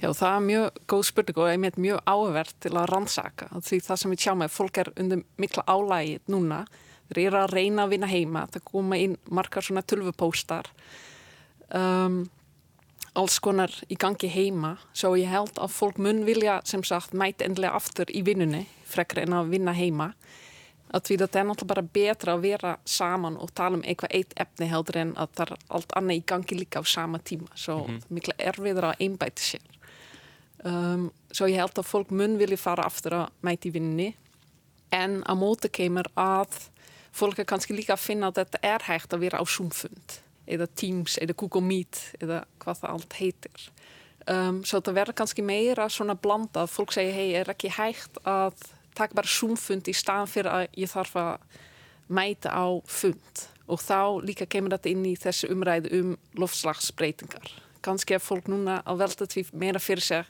Já, 0.00 0.08
það 0.16 0.34
er 0.34 0.44
mjög 0.46 0.80
góð 0.88 1.02
spurning 1.10 1.38
og 1.42 1.50
einmitt 1.50 1.76
mjög 1.76 2.00
áverð 2.08 2.52
til 2.64 2.72
að 2.72 2.88
rannsaka 2.88 3.50
því 3.60 3.80
það 3.84 4.00
sem 4.00 4.14
við 4.14 4.24
sjáum 4.24 4.44
er 4.44 4.52
fólk 4.52 4.80
er 4.80 4.92
undir 4.96 5.24
mikla 5.36 5.64
álægi 5.68 6.18
núna 6.32 6.64
þeir 7.10 7.22
eru 7.26 7.40
að 7.42 7.54
reyna 7.54 7.84
að 7.84 7.94
vinna 7.94 8.10
heima 8.10 8.44
það 8.54 8.68
koma 8.72 9.00
inn 9.00 9.16
margar 9.28 9.66
svona 9.66 9.84
tölvupóstar 9.84 10.70
um, 11.76 12.22
alls 13.12 13.36
konar 13.44 13.74
í 13.92 13.98
gangi 14.00 14.30
heima 14.32 14.76
svo 14.92 15.12
ég 15.20 15.28
held 15.28 15.60
að 15.60 15.74
fólk 15.76 16.00
mun 16.00 16.24
vilja 16.24 16.60
sem 16.64 16.84
sagt 16.86 17.12
mæti 17.12 17.44
endlega 17.44 17.76
aftur 17.76 18.08
í 18.08 18.24
vinnunni 18.24 18.64
frekar 18.88 19.26
en 19.26 19.36
að 19.36 19.52
vinna 19.52 19.76
heima 19.76 20.14
Að 20.90 21.04
því 21.06 21.16
þetta 21.20 21.38
er 21.38 21.44
náttúrulega 21.46 21.70
bara 21.70 21.90
betra 21.94 22.32
að 22.34 22.40
vera 22.44 22.70
saman 22.82 23.36
og 23.38 23.52
tala 23.54 23.78
um 23.78 23.84
eitthvað 23.86 24.14
eitt 24.18 24.32
efni 24.42 24.66
heldur 24.70 24.96
en 24.98 25.12
að 25.22 25.36
það 25.38 25.44
er 25.44 25.60
allt 25.78 25.92
annað 26.00 26.18
í 26.18 26.24
gangi 26.32 26.56
líka 26.58 26.82
á 26.82 26.84
sama 26.84 27.20
tíma. 27.22 27.46
Svo 27.54 27.76
mm 27.78 27.86
-hmm. 27.86 28.00
mikla 28.08 28.34
erfiður 28.38 28.88
að 28.88 29.04
einbæti 29.06 29.42
sér. 29.42 29.79
Um, 30.64 31.08
svo 31.32 31.48
ég 31.48 31.56
held 31.56 31.78
að 31.80 31.88
fólk 31.88 32.10
mun 32.12 32.36
vilja 32.40 32.58
fara 32.60 32.84
aftur 32.84 33.16
að 33.16 33.30
mæti 33.46 33.70
vinninni 33.72 34.10
en 34.92 35.22
á 35.24 35.32
móti 35.38 35.70
kemur 35.72 36.10
að 36.20 36.66
fólk 37.16 37.40
er 37.40 37.48
kannski 37.48 37.76
líka 37.76 37.94
að 37.94 38.04
finna 38.04 38.28
að 38.28 38.42
þetta 38.42 38.60
er 38.68 38.84
hægt 38.84 39.14
að 39.14 39.24
vera 39.24 39.40
á 39.40 39.44
Zoom-fund 39.48 40.18
eða 40.50 40.66
Teams 40.76 41.16
eða 41.22 41.36
Google 41.38 41.62
Meet 41.64 42.02
eða 42.20 42.42
hvað 42.60 42.82
það 42.82 42.92
allt 42.92 43.16
heitir. 43.20 43.64
Um, 44.28 44.60
svo 44.66 44.82
það 44.84 44.98
verður 44.98 45.18
kannski 45.22 45.44
meira 45.46 45.88
svona 45.88 46.18
blanda 46.18 46.66
að 46.66 46.74
fólk 46.74 46.92
segja 46.92 47.14
hei 47.16 47.32
er 47.40 47.50
ekki 47.54 47.72
hægt 47.72 48.20
að 48.28 48.68
taka 48.98 49.16
bara 49.16 49.32
Zoom-fund 49.32 49.88
í 49.88 49.96
staðan 49.96 50.30
fyrir 50.30 50.52
að 50.52 50.66
ég 50.82 50.92
þarf 50.92 51.16
að 51.22 51.58
mæta 52.10 52.52
á 52.52 52.68
fund 52.84 53.46
og 53.70 53.80
þá 53.80 54.20
líka 54.26 54.48
kemur 54.50 54.74
þetta 54.74 54.92
inn 54.92 55.08
í 55.08 55.16
þessu 55.18 55.48
umræðu 55.54 55.92
um 56.00 56.14
lofslagsbreytingar. 56.36 57.52
Kanski 57.84 58.16
er 58.16 58.22
fólk 58.22 58.48
núna 58.50 58.80
að 58.88 59.02
velta 59.04 59.28
því 59.30 59.44
meira 59.52 59.80
fyrir 59.82 60.04
sig. 60.04 60.24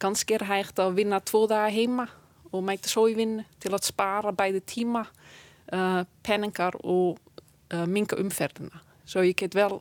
Kanski 0.00 0.36
er 0.36 0.46
hægt 0.48 0.80
að 0.80 0.96
vinna 0.98 1.20
tvo 1.20 1.46
daga 1.50 1.70
heima 1.72 2.08
og 2.50 2.64
mæta 2.66 2.90
svo 2.90 3.06
í 3.10 3.14
vinnu 3.18 3.44
til 3.62 3.72
að 3.72 3.86
spara 3.86 4.32
bæði 4.34 4.62
tíma, 4.66 5.04
uh, 5.72 6.02
penningar 6.26 6.76
og 6.82 7.20
uh, 7.72 7.86
minga 7.86 8.18
umferðina. 8.20 8.82
Svo 9.06 9.24
ég 9.26 9.38
get 9.38 9.54
vel 9.54 9.78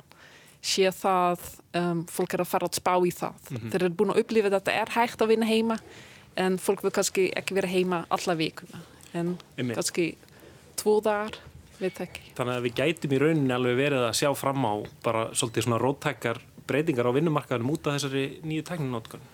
sé 0.61 0.91
það 0.91 1.43
um, 1.79 2.05
fólk 2.11 2.35
er 2.35 2.43
að 2.43 2.51
fara 2.51 2.67
að 2.67 2.79
spá 2.81 2.93
í 2.99 3.11
það. 3.15 3.35
Mm 3.49 3.57
-hmm. 3.57 3.71
Þeir 3.71 3.83
eru 3.83 3.95
búin 3.95 4.13
að 4.13 4.21
upplifa 4.23 4.49
þetta 4.49 4.71
er 4.71 4.89
hægt 4.95 5.21
að 5.21 5.31
vinna 5.33 5.45
heima 5.45 5.79
en 6.35 6.57
fólk 6.57 6.83
vil 6.83 6.91
kannski 6.91 7.31
ekki 7.35 7.55
vera 7.57 7.67
heima 7.67 8.05
alla 8.09 8.35
vikuna 8.35 8.81
en 9.13 9.37
Einmitt. 9.57 9.75
kannski 9.75 10.17
tvo 10.75 10.99
dagar, 11.01 11.39
Þannig 11.79 12.57
að 12.57 12.65
við 12.65 12.73
gætum 12.75 13.13
í 13.15 13.17
rauninni 13.21 13.53
alveg 13.55 13.77
verið 13.79 14.01
að 14.03 14.17
sjá 14.19 14.33
fram 14.35 14.65
á 14.67 14.73
bara 14.99 15.21
svolítið 15.31 15.63
svona 15.63 15.77
róttækar 15.79 16.41
breytingar 16.69 17.09
á 17.09 17.17
vinnumarkaðunum 17.17 17.73
út 17.75 17.89
af 17.89 17.97
þessari 17.97 18.25
nýju 18.45 18.65
tækninótkun 18.69 19.27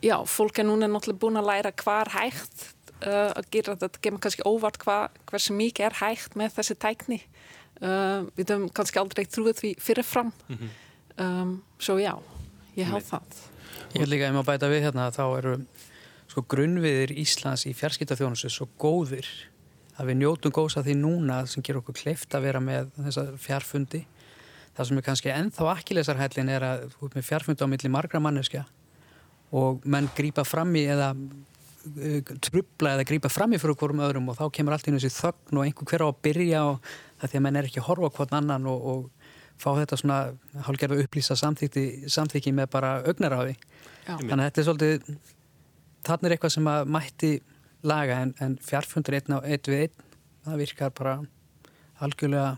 Já, 0.00 0.16
fólk 0.24 0.58
er 0.58 0.64
núna 0.64 0.88
náttúrulega 0.88 1.20
búin 1.20 1.36
að 1.36 1.48
læra 1.50 1.72
hvað 1.76 1.98
er 2.06 2.10
hægt 2.14 2.62
uh, 3.04 3.32
að 3.36 3.48
gera 3.52 3.76
þetta 3.82 4.02
gemur 4.06 4.22
kannski 4.24 4.46
óvart 4.48 4.78
hva, 4.80 4.96
hversu 5.28 5.56
mikið 5.56 5.88
er 5.90 5.96
hægt 6.00 6.36
með 6.40 6.54
þessi 6.56 6.76
tækni. 6.80 7.18
Uh, 7.80 8.28
við 8.36 8.54
höfum 8.54 8.70
kannski 8.76 9.00
aldrei 9.00 9.26
trúið 9.28 9.60
því 9.60 9.70
fyrirfram 9.80 10.32
mm 10.32 10.56
-hmm. 10.56 10.72
um, 11.24 11.52
svo 11.80 11.98
já, 12.00 12.14
ég 12.76 12.88
held 12.88 13.06
það. 13.08 13.44
Ég 13.92 14.00
held 14.00 14.12
líka 14.12 14.24
að 14.24 14.32
ég 14.32 14.36
má 14.36 14.44
bæta 14.44 14.72
við 14.72 14.84
hérna 14.84 15.10
þá 15.12 15.24
eru 15.38 15.54
sko 16.28 16.44
grunnviðir 16.48 17.12
Íslands 17.16 17.66
í 17.66 17.74
fjarskiptaþjónusu 17.74 18.48
svo 18.48 18.68
góðir 18.78 19.28
að 19.98 20.06
við 20.06 20.20
njótum 20.20 20.52
góðs 20.52 20.76
að 20.76 20.90
því 20.90 20.94
núna 20.96 21.46
sem 21.46 21.62
ger 21.62 21.76
okkur 21.76 21.94
kleift 21.94 22.34
að 22.34 22.42
vera 22.42 22.60
með 22.60 22.92
þessa 22.96 23.26
fjarfundi 23.36 24.06
það 24.76 24.88
sem 24.88 25.00
er 25.00 25.06
kannski 25.06 25.32
ennþá 25.34 25.68
akkilesarhællin 25.74 26.52
er 26.54 26.66
að 26.66 26.84
þú 26.94 27.08
ert 27.08 27.18
með 27.18 27.28
fjarfundi 27.28 27.66
á 27.66 27.72
milli 27.72 27.92
margra 27.92 28.22
manneskja 28.22 28.64
og 29.56 29.86
menn 29.90 30.08
grýpa 30.16 30.44
fram 30.46 30.74
í 30.78 30.84
eða 30.86 31.10
uh, 31.16 32.34
trubla 32.46 32.94
eða 32.96 33.06
grýpa 33.08 33.32
fram 33.32 33.54
í 33.56 33.60
fyrir 33.60 33.74
okkurum 33.74 34.04
öðrum 34.06 34.30
og 34.30 34.38
þá 34.38 34.44
kemur 34.58 34.76
allt 34.76 34.90
í 34.90 34.94
þessi 34.94 35.12
þögn 35.16 35.58
og 35.58 35.66
einhver 35.66 35.90
hver 35.90 36.06
á 36.06 36.08
að 36.08 36.20
byrja 36.26 36.62
og 36.68 36.92
það 37.20 37.32
því 37.32 37.40
að 37.40 37.44
menn 37.46 37.60
er 37.60 37.70
ekki 37.70 37.82
að 37.82 37.88
horfa 37.90 38.12
hvort 38.16 38.36
annan 38.38 38.70
og, 38.70 38.86
og 38.92 39.10
fá 39.60 39.70
þetta 39.76 39.98
svona 40.00 40.20
hálfgerða 40.66 41.02
upplýsa 41.04 41.36
samþykki 41.36 42.54
með 42.56 42.70
bara 42.72 42.94
augnaráði. 43.04 43.58
Þannig 44.06 44.32
að 44.38 44.46
þetta 44.46 44.62
er 44.62 44.68
svolítið 44.68 45.10
þannig 46.06 46.28
er 46.28 46.34
eitthvað 46.36 46.54
sem 46.54 46.70
að 46.70 46.92
mætti 46.96 47.32
laga 47.86 48.22
en, 48.24 48.32
en 48.40 48.56
fjarfundur 48.64 49.16
einn 49.18 49.36
á 49.36 49.38
eitt 49.44 49.68
við 49.68 49.86
einn 49.86 50.08
það 50.46 50.62
virkar 50.62 50.94
bara 50.96 51.14
algjörlega 52.00 52.56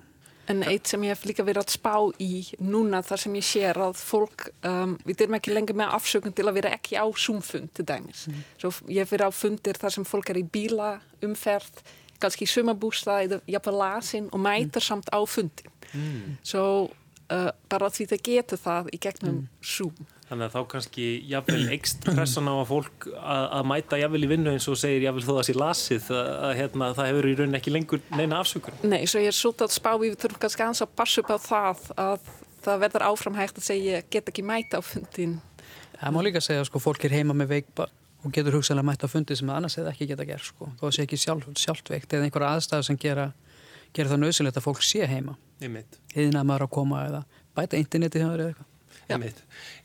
En 0.50 0.62
eitt 0.66 0.90
sem 0.90 1.02
ég 1.07 1.14
hef 1.14 1.22
líka 1.28 1.44
verið 1.46 1.62
að 1.62 1.74
spá 1.76 1.94
í 2.22 2.42
núna 2.66 3.02
þar 3.07 3.20
sem 3.24 3.35
ég 3.38 3.46
sér 3.46 3.78
að 3.85 4.00
fólk, 4.00 4.48
um, 4.66 4.96
við 5.07 5.26
erum 5.26 5.37
ekki 5.38 5.52
lengur 5.55 5.78
með 5.78 5.92
afsökun 5.98 6.35
til 6.35 6.48
að 6.48 6.57
vera 6.59 6.72
ekki 6.74 6.98
á 6.98 7.07
Zoom-fund 7.07 7.70
til 7.78 7.87
dæmis. 7.87 8.24
Mm. 8.26 8.40
Svo 8.59 8.72
ég 8.90 9.05
hef 9.05 9.12
verið 9.14 9.31
á 9.31 9.38
fundir 9.38 9.78
þar 9.78 9.96
sem 9.96 10.09
fólk 10.09 10.33
er 10.33 10.40
í 10.42 10.46
bíla, 10.57 10.96
umferð, 11.22 11.85
kannski 12.22 12.46
í 12.46 12.50
sumabústa 12.50 13.20
eða 13.22 13.38
jafnveg 13.50 13.78
lasin 13.78 14.26
og 14.33 14.42
mætar 14.42 14.83
mm. 14.83 14.88
samt 14.88 15.14
á 15.14 15.20
fundin. 15.31 15.70
Mm. 15.92 16.35
Svo 16.42 16.66
uh, 16.88 17.50
bara 17.70 17.90
því 17.92 18.09
það 18.12 18.26
getur 18.26 18.62
það 18.66 18.90
í 18.90 19.00
gegnum 19.07 19.38
mm. 19.44 19.48
Zoom. 19.62 20.11
Þannig 20.32 20.46
að 20.46 20.54
þá 20.54 20.68
kannski 20.72 21.06
jafnvel 21.28 21.64
ekst 21.74 22.06
pressan 22.06 22.46
á 22.48 22.56
að 22.56 22.70
fólk 22.70 23.04
að, 23.12 23.42
að 23.58 23.66
mæta 23.68 23.98
jafnvel 24.00 24.22
í 24.24 24.28
vinnu 24.30 24.54
eins 24.54 24.68
og 24.72 24.78
segir 24.80 25.02
jafnvel 25.04 25.24
þó 25.26 25.32
að 25.34 25.36
það 25.38 25.48
sé 25.48 25.54
lasið 25.60 26.06
að, 26.16 26.30
að 26.46 26.52
hérna, 26.56 26.86
það 26.96 27.08
hefur 27.10 27.28
í 27.28 27.32
rauninni 27.36 27.58
ekki 27.58 27.74
lengur 27.74 28.00
neina 28.16 28.38
afsökur. 28.40 28.78
Nei, 28.80 29.02
svo 29.12 29.20
ég 29.20 29.28
er 29.28 29.36
svolítið 29.36 29.66
að 29.66 29.74
spá 29.76 29.90
við 30.00 30.16
þurfum 30.22 30.40
kannski 30.46 30.64
aðeins 30.64 30.80
að 30.86 30.94
passa 31.02 31.20
upp 31.20 31.34
á 31.36 31.38
það 31.44 31.84
að 32.06 32.32
það 32.64 32.80
verður 32.86 33.04
áframhægt 33.10 33.60
að 33.60 33.68
segja 33.68 34.00
get 34.16 34.32
ekki 34.32 34.46
mæta 34.48 34.80
á 34.80 34.82
fundin. 34.88 35.36
Það 36.00 36.16
má 36.16 36.20
líka 36.24 36.44
segja 36.48 36.64
að 36.64 36.68
sko, 36.70 36.84
fólk 36.86 37.06
er 37.10 37.18
heima 37.18 37.36
með 37.36 37.52
veikba 37.52 37.90
og 38.24 38.32
getur 38.32 38.56
hugsanlega 38.56 38.88
mæta 38.88 39.04
á 39.04 39.12
fundi 39.12 39.36
sem 39.36 39.52
annars 39.52 39.76
hefði 39.76 39.92
ekki 39.92 40.10
geta 40.14 40.30
gert 40.32 40.48
sko. 40.48 40.72
Þó 40.80 40.88
sé 40.88 41.04
ekki 41.04 41.20
sjálf, 41.20 41.52
sjálftveikt 41.60 42.16
eða 42.16 42.30
einhverja 42.30 42.56
aðstæðu 42.56 42.88
sem 42.88 43.02
gera, 43.04 43.28
gera 43.92 44.16
það 44.16 44.24
nöðsilegt 44.24 44.64
að 44.64 44.70
fólk 44.70 44.84
sé 44.86 45.04
heima. 45.12 45.36
Eðina 45.60 46.40
maður 46.46 46.70
að 46.70 46.76
koma 46.78 47.06
eða 47.10 47.26
bæta 47.52 47.76
interneti 47.76 48.22
hjá 48.22 48.30
þér 48.30 48.46
eða 48.46 48.52
eitthvað. 48.54 48.71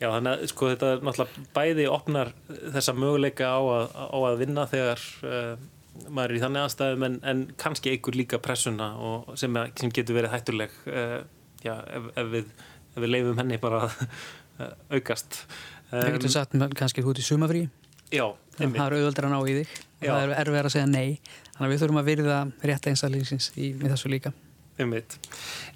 Já, 0.02 0.10
þannig 0.12 0.32
að 0.34 0.46
sko 0.52 0.70
þetta 0.74 0.92
náttúrulega 1.02 1.48
bæði 1.56 1.88
opnar 1.92 2.34
þessa 2.76 2.96
möguleika 2.98 3.50
á 3.50 3.60
að, 3.60 3.98
á 3.98 4.18
að 4.30 4.38
vinna 4.44 4.68
þegar 4.70 5.06
uh, 5.26 5.66
maður 6.08 6.30
er 6.30 6.38
í 6.38 6.44
þannig 6.44 6.66
aðstæðum 6.66 7.08
en, 7.08 7.18
en 7.32 7.44
kannski 7.60 7.94
einhver 7.94 8.18
líka 8.18 8.42
pressuna 8.44 8.92
sem, 9.40 9.60
sem 9.80 9.94
getur 9.94 10.20
verið 10.20 10.36
hættuleg 10.36 10.78
uh, 10.92 11.20
já, 11.66 11.74
ef, 11.98 12.12
ef, 12.14 12.32
við, 12.36 12.54
ef 12.94 13.02
við 13.04 13.14
leifum 13.14 13.42
henni 13.42 13.60
bara 13.62 13.84
að 13.88 13.98
uh, 13.98 14.72
aukast. 14.98 15.42
Það 15.90 16.08
um, 16.08 16.18
getur 16.18 16.34
sagt 16.34 16.58
kannski 16.78 17.06
út 17.08 17.22
í 17.22 17.26
sumafrí. 17.26 17.68
Já, 18.08 18.24
einmitt. 18.56 18.80
Það 18.80 18.86
er 18.86 18.98
auðvöldra 18.98 19.30
ná 19.32 19.38
í 19.42 19.56
þig. 19.62 19.72
Já. 20.00 20.12
Það 20.14 20.22
er 20.24 20.34
erfið 20.42 20.62
að 20.62 20.74
segja 20.76 20.90
nei. 20.92 21.40
Þannig 21.58 21.66
að 21.66 21.74
við 21.74 21.82
þurfum 21.82 22.02
að 22.02 22.12
virða 22.12 22.38
rétt 22.72 22.92
einstæðlýsins 22.92 23.50
í 23.58 23.72
þessu 23.82 24.12
líka. 24.14 24.32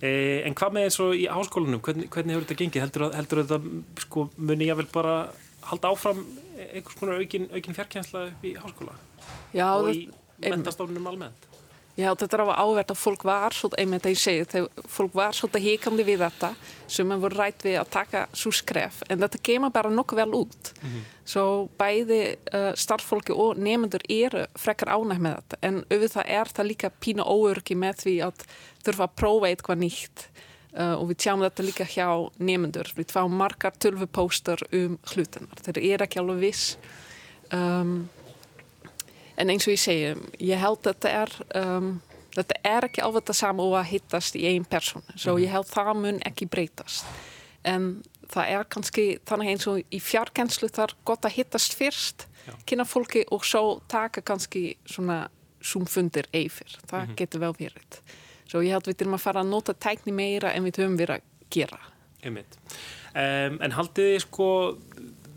Eh, 0.02 0.42
en 0.48 0.56
hvað 0.58 0.76
með 0.78 0.88
eins 0.88 1.00
og 1.04 1.16
í 1.18 1.28
háskólanum, 1.30 1.82
hvernig, 1.86 2.10
hvernig 2.14 2.36
hefur 2.36 2.48
þetta 2.48 2.60
gengið? 2.62 2.86
Heldur, 2.86 3.08
heldur 3.18 3.44
þetta 3.44 4.06
sko, 4.06 4.26
muni 4.38 4.70
ég 4.70 4.80
vel 4.80 4.88
bara 4.94 5.16
halda 5.70 5.94
áfram 5.94 6.24
einhvers 6.72 6.98
konar 7.00 7.22
aukin, 7.22 7.48
aukin 7.54 7.78
fjarkjænsla 7.78 8.26
upp 8.32 8.46
í 8.46 8.56
háskóla? 8.58 8.98
Já, 9.54 9.68
og 9.76 9.92
í 9.94 10.10
mentastofnunum 10.42 11.10
almennt? 11.12 11.51
Já, 11.99 12.08
þetta 12.15 12.38
er 12.38 12.43
á 12.47 12.63
ávert 12.63 12.91
að 12.93 12.99
fólk 13.01 13.23
var 13.27 13.56
svolítið, 13.56 13.82
einmitt 13.84 14.06
að 14.08 14.13
ég 14.13 14.19
segi, 14.21 14.43
þegar 14.54 14.86
fólk 14.93 15.15
var 15.17 15.36
svolítið 15.36 15.65
híkamli 15.65 16.06
við 16.08 16.21
þetta 16.23 16.51
sem 16.95 17.10
hefur 17.12 17.36
rætt 17.36 17.65
við 17.67 17.75
að 17.82 17.89
taka 17.91 18.21
svo 18.32 18.51
skref 18.56 19.01
en 19.10 19.19
þetta 19.19 19.41
kemur 19.43 19.73
bara 19.75 19.91
nokkuð 19.91 20.21
vel 20.21 20.38
út. 20.39 20.71
Mm 20.80 20.89
-hmm. 20.89 21.10
svo 21.25 21.43
bæði 21.77 22.21
uh, 22.54 22.71
starffólki 22.75 23.36
og 23.36 23.58
nefnendur 23.58 24.04
eru 24.08 24.45
frekar 24.56 24.93
ánæg 24.95 25.19
með 25.19 25.36
þetta 25.36 25.58
en 25.62 25.84
auðvitað 25.91 26.25
er 26.27 26.47
það 26.47 26.69
líka 26.71 26.89
pína 26.99 27.23
óörki 27.23 27.75
með 27.75 27.95
því 28.04 28.15
að 28.27 28.45
þurfa 28.86 29.04
að 29.04 29.15
prófa 29.15 29.47
eitthvað 29.47 29.84
nýtt 29.84 30.27
uh, 30.80 30.95
og 30.95 31.06
við 31.12 31.17
tjáum 31.17 31.43
þetta 31.43 31.63
líka 31.63 31.86
hjá 31.86 32.08
nefnendur 32.39 32.93
við 32.95 33.12
fáum 33.12 33.36
margar 33.36 33.75
tölvupóstar 33.75 34.63
um 34.71 34.97
hlutunar, 35.12 35.60
þeir 35.60 35.77
eru 35.77 36.04
ekki 36.04 36.19
alveg 36.19 36.39
viss. 36.39 36.77
Um 37.51 38.08
en 39.41 39.51
eins 39.54 39.67
og 39.67 39.75
ég 39.75 39.82
segi, 39.82 40.13
ég 40.39 40.62
held 40.62 40.86
að 40.86 40.93
þetta 40.93 41.12
er 41.23 41.36
um, 41.62 41.91
þetta 42.36 42.62
er 42.67 42.88
ekki 42.88 43.04
alveg 43.04 43.27
það 43.27 43.39
saman 43.41 43.65
og 43.67 43.77
að 43.82 43.91
hittast 43.91 44.39
í 44.39 44.45
einn 44.47 44.65
person 44.69 45.04
svo 45.15 45.38
ég 45.41 45.51
held 45.51 45.69
það 45.69 45.93
mun 45.99 46.23
ekki 46.27 46.47
breytast. 46.51 47.06
En 47.67 48.01
það 48.32 48.56
er 48.56 48.67
kannski 48.73 49.06
þannig 49.27 49.54
eins 49.54 49.67
og 49.69 49.82
í 49.84 49.99
fjarkenslu 50.01 50.69
það 50.71 50.88
er 50.88 50.95
gott 51.06 51.27
að 51.27 51.36
hittast 51.38 51.75
fyrst 51.77 52.27
kynna 52.65 52.86
fólki 52.88 53.23
og 53.32 53.45
svo 53.45 53.82
taka 53.91 54.23
kannski 54.25 54.77
svona 54.89 55.25
sumfundir 55.62 56.25
eifir, 56.34 56.77
það 56.89 56.99
mm 56.99 57.08
-hmm. 57.08 57.15
getur 57.15 57.39
vel 57.39 57.54
verið. 57.54 57.99
Svo 58.49 58.62
ég 58.62 58.71
held 58.71 58.88
við 58.88 59.01
erum 59.01 59.13
að 59.13 59.25
fara 59.25 59.41
að 59.41 59.49
nota 59.49 59.73
tækni 59.73 60.12
meira 60.12 60.54
en 60.54 60.63
við 60.63 60.77
höfum 60.82 60.97
verið 60.97 61.15
að 61.15 61.21
gera. 61.49 61.80
Um, 63.13 63.62
En 63.62 63.71
haldið 63.71 64.13
þið 64.13 64.19
sko 64.19 64.77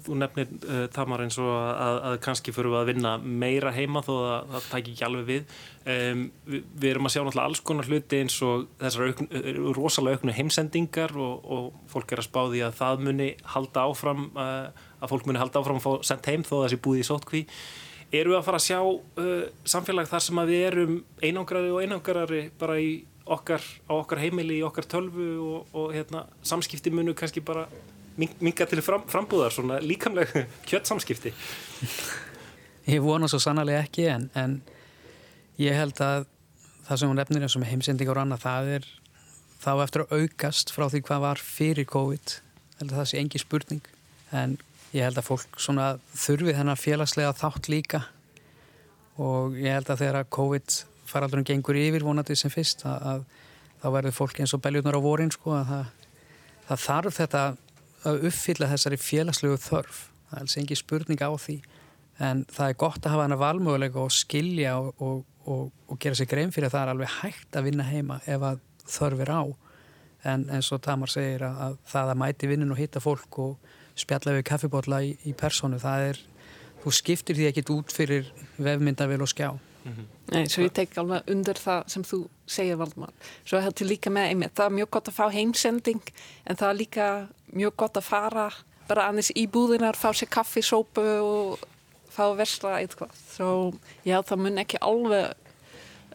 þú 0.05 0.17
nefnir 0.21 0.51
uh, 0.69 0.85
Tamar 0.95 1.25
eins 1.25 1.39
og 1.43 1.51
að, 1.51 1.99
að 2.11 2.17
kannski 2.25 2.55
fyrir 2.55 2.73
við 2.73 2.81
að 2.81 2.91
vinna 2.93 3.15
meira 3.23 3.73
heima 3.75 4.03
þó 4.05 4.13
að 4.17 4.51
það 4.55 4.69
tækir 4.71 4.93
ekki 4.95 5.07
alveg 5.09 5.29
við. 5.31 5.55
Um, 5.85 6.25
við 6.49 6.67
við 6.81 6.89
erum 6.91 7.09
að 7.09 7.15
sjá 7.15 7.21
náttúrulega 7.23 7.47
alls 7.51 7.63
konar 7.71 7.91
hluti 7.91 8.21
eins 8.25 8.37
og 8.47 8.67
þessar 8.83 9.09
aukn, 9.11 9.31
uh, 9.31 9.49
rosalega 9.79 10.21
auknu 10.21 10.37
heimsendingar 10.37 11.17
og, 11.17 11.49
og 11.57 11.89
fólk 11.93 12.15
er 12.15 12.23
að 12.23 12.29
spá 12.29 12.43
því 12.43 12.67
að 12.69 12.77
það 12.83 13.09
muni 13.09 13.31
halda 13.55 13.89
áfram 13.89 14.29
uh, 14.33 14.69
að 15.01 15.15
fólk 15.15 15.27
muni 15.29 15.43
halda 15.43 15.65
áfram 15.65 15.81
að 15.81 15.89
fá 15.89 16.07
sendt 16.13 16.31
heim 16.33 16.47
þó 16.47 16.55
að 16.63 16.71
sé 16.75 16.81
búið 16.85 17.03
í 17.03 17.09
sótkví 17.11 17.43
eru 18.15 18.35
við 18.35 18.39
að 18.39 18.47
fara 18.47 18.61
að 18.61 18.67
sjá 18.69 18.79
uh, 18.85 19.49
samfélag 19.69 20.09
þar 20.11 20.25
sem 20.27 20.41
að 20.41 20.53
við 20.53 20.63
erum 20.69 20.95
einangrari 21.23 21.73
og 21.75 21.83
einangrari 21.83 22.45
bara 22.61 22.79
í 22.81 22.93
okkar, 23.25 23.65
á 23.89 23.93
okkar 23.97 24.21
heimili, 24.21 24.59
í 24.61 24.65
okkar 24.67 24.87
tölvu 24.89 25.29
og, 25.41 25.75
og 25.77 25.93
hérna, 25.95 26.27
samskipti 26.45 26.93
munu 26.93 27.15
kannski 27.17 27.43
bara 27.45 27.67
minga 28.19 28.67
til 28.71 28.83
fram, 28.85 29.07
frambúðar 29.11 29.55
svona 29.55 29.81
líkamlega 29.83 30.45
kjöttsamskipti 30.69 31.35
Ég 32.85 33.01
vona 33.01 33.29
svo 33.31 33.41
sannarlega 33.41 33.87
ekki 33.87 34.05
en, 34.13 34.29
en 34.37 34.59
ég 35.61 35.73
held 35.77 36.01
að 36.05 36.27
það 36.85 37.01
sem 37.01 37.11
hún 37.11 37.17
nefnir 37.17 37.47
eins 37.47 37.57
og 37.57 37.65
heimsendingar 37.65 38.19
og 38.19 38.27
annað, 38.27 38.45
það 38.45 38.71
er 38.75 38.89
þá 39.65 39.71
eftir 39.87 40.05
að 40.05 40.19
aukast 40.19 40.73
frá 40.75 40.85
því 40.93 41.01
hvað 41.07 41.23
var 41.25 41.41
fyrir 41.41 41.89
COVID. 41.89 42.35
Held 42.81 42.91
að 42.91 42.99
það 42.99 43.09
sé 43.09 43.21
engi 43.23 43.41
spurning 43.41 43.87
en 44.37 44.59
ég 44.93 45.07
held 45.07 45.21
að 45.21 45.29
fólk 45.31 45.61
svona 45.63 45.95
þurfi 46.13 46.57
þennan 46.59 46.81
félagslega 46.81 47.33
þátt 47.39 47.71
líka 47.73 48.03
og 49.23 49.57
ég 49.57 49.79
held 49.79 49.89
að 49.89 50.05
þegar 50.05 50.29
COVID 50.37 50.77
faraldurinn 51.09 51.49
gengur 51.49 51.79
yfir 51.79 52.05
vonandi 52.05 52.37
sem 52.37 52.53
fyrst 52.53 52.85
að, 52.89 53.09
að 53.09 53.25
þá 53.81 53.89
verður 53.97 54.17
fólk 54.19 54.41
eins 54.43 54.55
og 54.57 54.63
beljunar 54.65 54.99
á 54.99 55.07
vorin 55.07 55.33
sko 55.33 55.55
að 55.57 55.71
það, 55.71 55.89
það 56.69 56.85
þarf 56.85 57.21
þetta 57.23 57.43
að 58.05 58.29
uppfylla 58.31 58.71
þessari 58.73 59.01
félagslegu 59.01 59.57
þörf. 59.57 60.09
Það 60.29 60.37
er 60.37 60.45
alls 60.45 60.57
engi 60.61 60.77
spurning 60.79 61.25
á 61.25 61.31
því 61.35 61.59
en 62.23 62.45
það 62.53 62.69
er 62.69 62.79
gott 62.79 63.07
að 63.07 63.15
hafa 63.15 63.27
hana 63.27 63.39
valmöguleika 63.41 64.03
og 64.03 64.13
skilja 64.15 64.77
og, 64.79 64.93
og, 65.03 65.25
og, 65.51 65.71
og 65.91 65.99
gera 66.01 66.19
sér 66.19 66.31
grein 66.31 66.53
fyrir 66.55 66.69
að 66.69 66.77
það 66.77 66.85
er 66.85 66.93
alveg 66.93 67.15
hægt 67.21 67.59
að 67.59 67.67
vinna 67.69 67.87
heima 67.89 68.21
ef 68.31 68.47
að 68.51 68.61
þörfir 68.95 69.33
á 69.35 69.43
en 70.31 70.47
eins 70.55 70.71
og 70.73 70.83
Tamar 70.85 71.11
segir 71.13 71.45
að, 71.45 71.59
að 71.67 71.79
það 71.91 72.13
að 72.13 72.21
mæti 72.23 72.51
vinnin 72.51 72.73
og 72.73 72.81
hitta 72.81 73.03
fólk 73.03 73.41
og 73.43 73.73
spjalla 73.99 74.37
við 74.39 74.47
kaffibotla 74.49 75.03
í, 75.05 75.13
í 75.29 75.35
personu 75.37 75.79
það 75.83 76.09
er, 76.11 76.21
þú 76.85 76.95
skiptir 77.01 77.39
því 77.39 77.49
ekkit 77.51 77.73
út 77.75 77.95
fyrir 77.95 78.31
vefmyndavel 78.57 79.21
og 79.25 79.31
skjá 79.31 79.51
mm 79.53 79.93
-hmm. 79.93 80.07
Nei, 80.33 80.49
svo 80.49 80.63
ég 80.63 80.73
tek 80.73 80.97
alveg 80.99 81.23
undir 81.31 81.55
það 81.55 81.89
sem 81.89 82.03
þú 82.03 82.29
segir 82.47 82.77
Valdmar 82.77 83.13
svo 83.45 83.61
heldur 83.61 83.87
líka 83.87 84.11
með 84.11 84.29
einmitt, 84.29 84.55
það 84.55 84.67
er 84.67 84.77
mjög 84.79 84.91
gott 84.91 85.09
að 85.09 85.15
fá 85.15 85.31
heimsending 85.33 86.03
en 86.47 86.57
það 86.57 86.71
er 86.71 86.75
líka 86.75 87.29
mjög 87.55 87.77
gott 87.85 88.01
að 88.01 88.09
fara 88.09 88.49
bara 88.89 89.09
annars 89.09 89.31
í 89.33 89.47
búðinar, 89.49 89.97
fá 89.97 90.11
sér 90.13 90.29
kaffi, 90.33 90.63
sópu 90.65 91.05
og 91.05 91.63
fá 92.13 92.27
að 92.27 92.39
versla 92.43 92.77
eitthvað. 92.83 93.15
Svo 93.33 93.55
já, 94.07 94.19
það 94.21 94.43
mun 94.45 94.61
ekki 94.63 94.81
alveg 94.85 95.33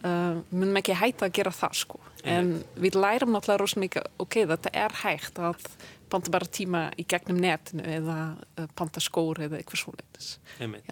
uh, 0.04 0.38
mun 0.54 0.80
ekki 0.80 0.96
hægt 0.98 1.24
að 1.26 1.34
gera 1.40 1.54
það 1.54 1.80
sko. 1.82 2.00
En 2.28 2.52
við 2.76 2.98
lærum 3.00 3.32
náttúrulega 3.32 3.62
rosalega 3.62 3.86
mikið 3.86 4.22
ok, 4.22 4.38
þetta 4.52 4.72
er 4.76 4.96
hægt 5.02 5.40
að 5.40 5.66
panta 6.10 6.32
bara 6.34 6.48
tíma 6.52 6.86
í 6.98 7.06
gegnum 7.08 7.40
netinu 7.40 7.86
eða 7.88 8.18
uh, 8.36 8.70
panta 8.76 9.02
skór 9.02 9.42
eða 9.46 9.60
eitthvað 9.60 9.84
svoleitis. 9.84 10.32
Einmitt, 10.60 10.90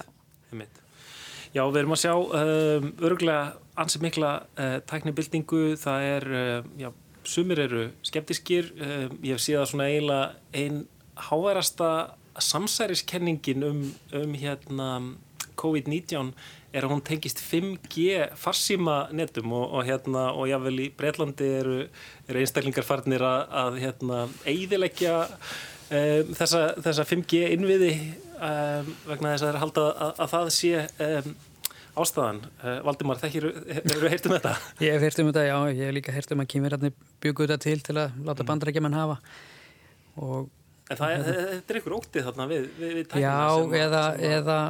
einmitt. 0.53 0.85
Já, 1.55 1.63
við 1.65 1.81
erum 1.81 1.95
að 1.97 2.03
sjá 2.03 2.13
um, 2.15 2.89
örgulega 3.09 3.45
ansið 3.81 4.05
mikla 4.05 4.33
uh, 4.45 4.79
tæknibildingu, 4.89 5.63
það 5.81 6.09
er, 6.09 6.27
uh, 6.29 6.67
já, 6.81 6.91
sumir 7.29 7.61
eru 7.67 7.89
skeptiskir, 8.07 8.73
uh, 8.81 9.09
ég 9.23 9.37
hef 9.37 9.45
síðan 9.45 9.69
svona 9.69 9.91
eiginlega 9.91 10.33
einn 10.57 10.85
háværasta 11.29 11.91
samsæriskenningin 12.39 13.65
um, 13.67 13.83
um 14.15 14.35
hérna 14.39 14.91
COVID-19 15.59 16.33
er 16.73 16.85
að 16.85 16.93
hún 16.93 17.03
tengist 17.05 17.41
5G 17.43 18.29
farsíma 18.39 19.09
netum 19.17 19.55
og, 19.57 19.67
og 19.79 19.89
hérna 19.89 20.29
og 20.37 20.49
jável 20.51 20.85
í 20.85 20.89
Breitlandi 20.95 21.49
eru, 21.61 21.79
eru 22.29 22.43
einstaklingar 22.43 22.87
farnir 22.87 23.25
að, 23.25 23.41
að 23.63 23.81
hérna 23.83 24.21
eidilegja 24.45 25.17
um, 25.25 26.33
þessa, 26.39 26.63
þessa 26.85 27.07
5G 27.09 27.43
innviði 27.57 27.93
um, 28.37 28.93
vegna 29.09 29.35
þess 29.35 29.43
að 29.43 29.47
það 29.47 29.53
er 29.55 29.61
haldið 29.65 29.89
að, 29.89 30.13
að 30.13 30.33
það 30.35 30.53
sé 30.59 30.73
um, 31.09 31.37
ástæðan. 32.03 32.43
Uh, 32.63 32.79
Valdimar, 32.87 33.21
þekkir 33.23 33.49
eru 33.49 34.11
heirt 34.11 34.29
um 34.29 34.35
þetta? 34.37 34.55
Ég 34.85 34.95
hef 34.97 35.07
heirt 35.07 35.23
um 35.23 35.31
þetta, 35.31 35.47
já, 35.49 35.57
ég 35.73 35.83
hef 35.87 35.97
líka 35.97 36.15
heirt 36.15 36.35
um 36.35 36.45
að 36.45 36.51
kýmirarnir 36.55 36.95
byggu 37.25 37.47
þetta 37.47 37.65
til 37.65 37.81
til 37.87 37.97
að 37.97 38.21
láta 38.23 38.43
mm. 38.45 38.51
bandrækjumann 38.53 38.99
hafa 38.99 39.19
og 40.19 40.55
En 40.89 40.97
það 40.97 41.11
er, 41.13 41.25
þetta 41.29 41.75
er 41.75 41.79
ykkur 41.83 41.95
óttið 41.99 42.23
þarna 42.25 42.45
við, 42.49 42.69
við, 42.79 42.93
við 42.97 43.17
Já, 43.21 43.35
eða, 43.77 44.05
eða 44.25 44.61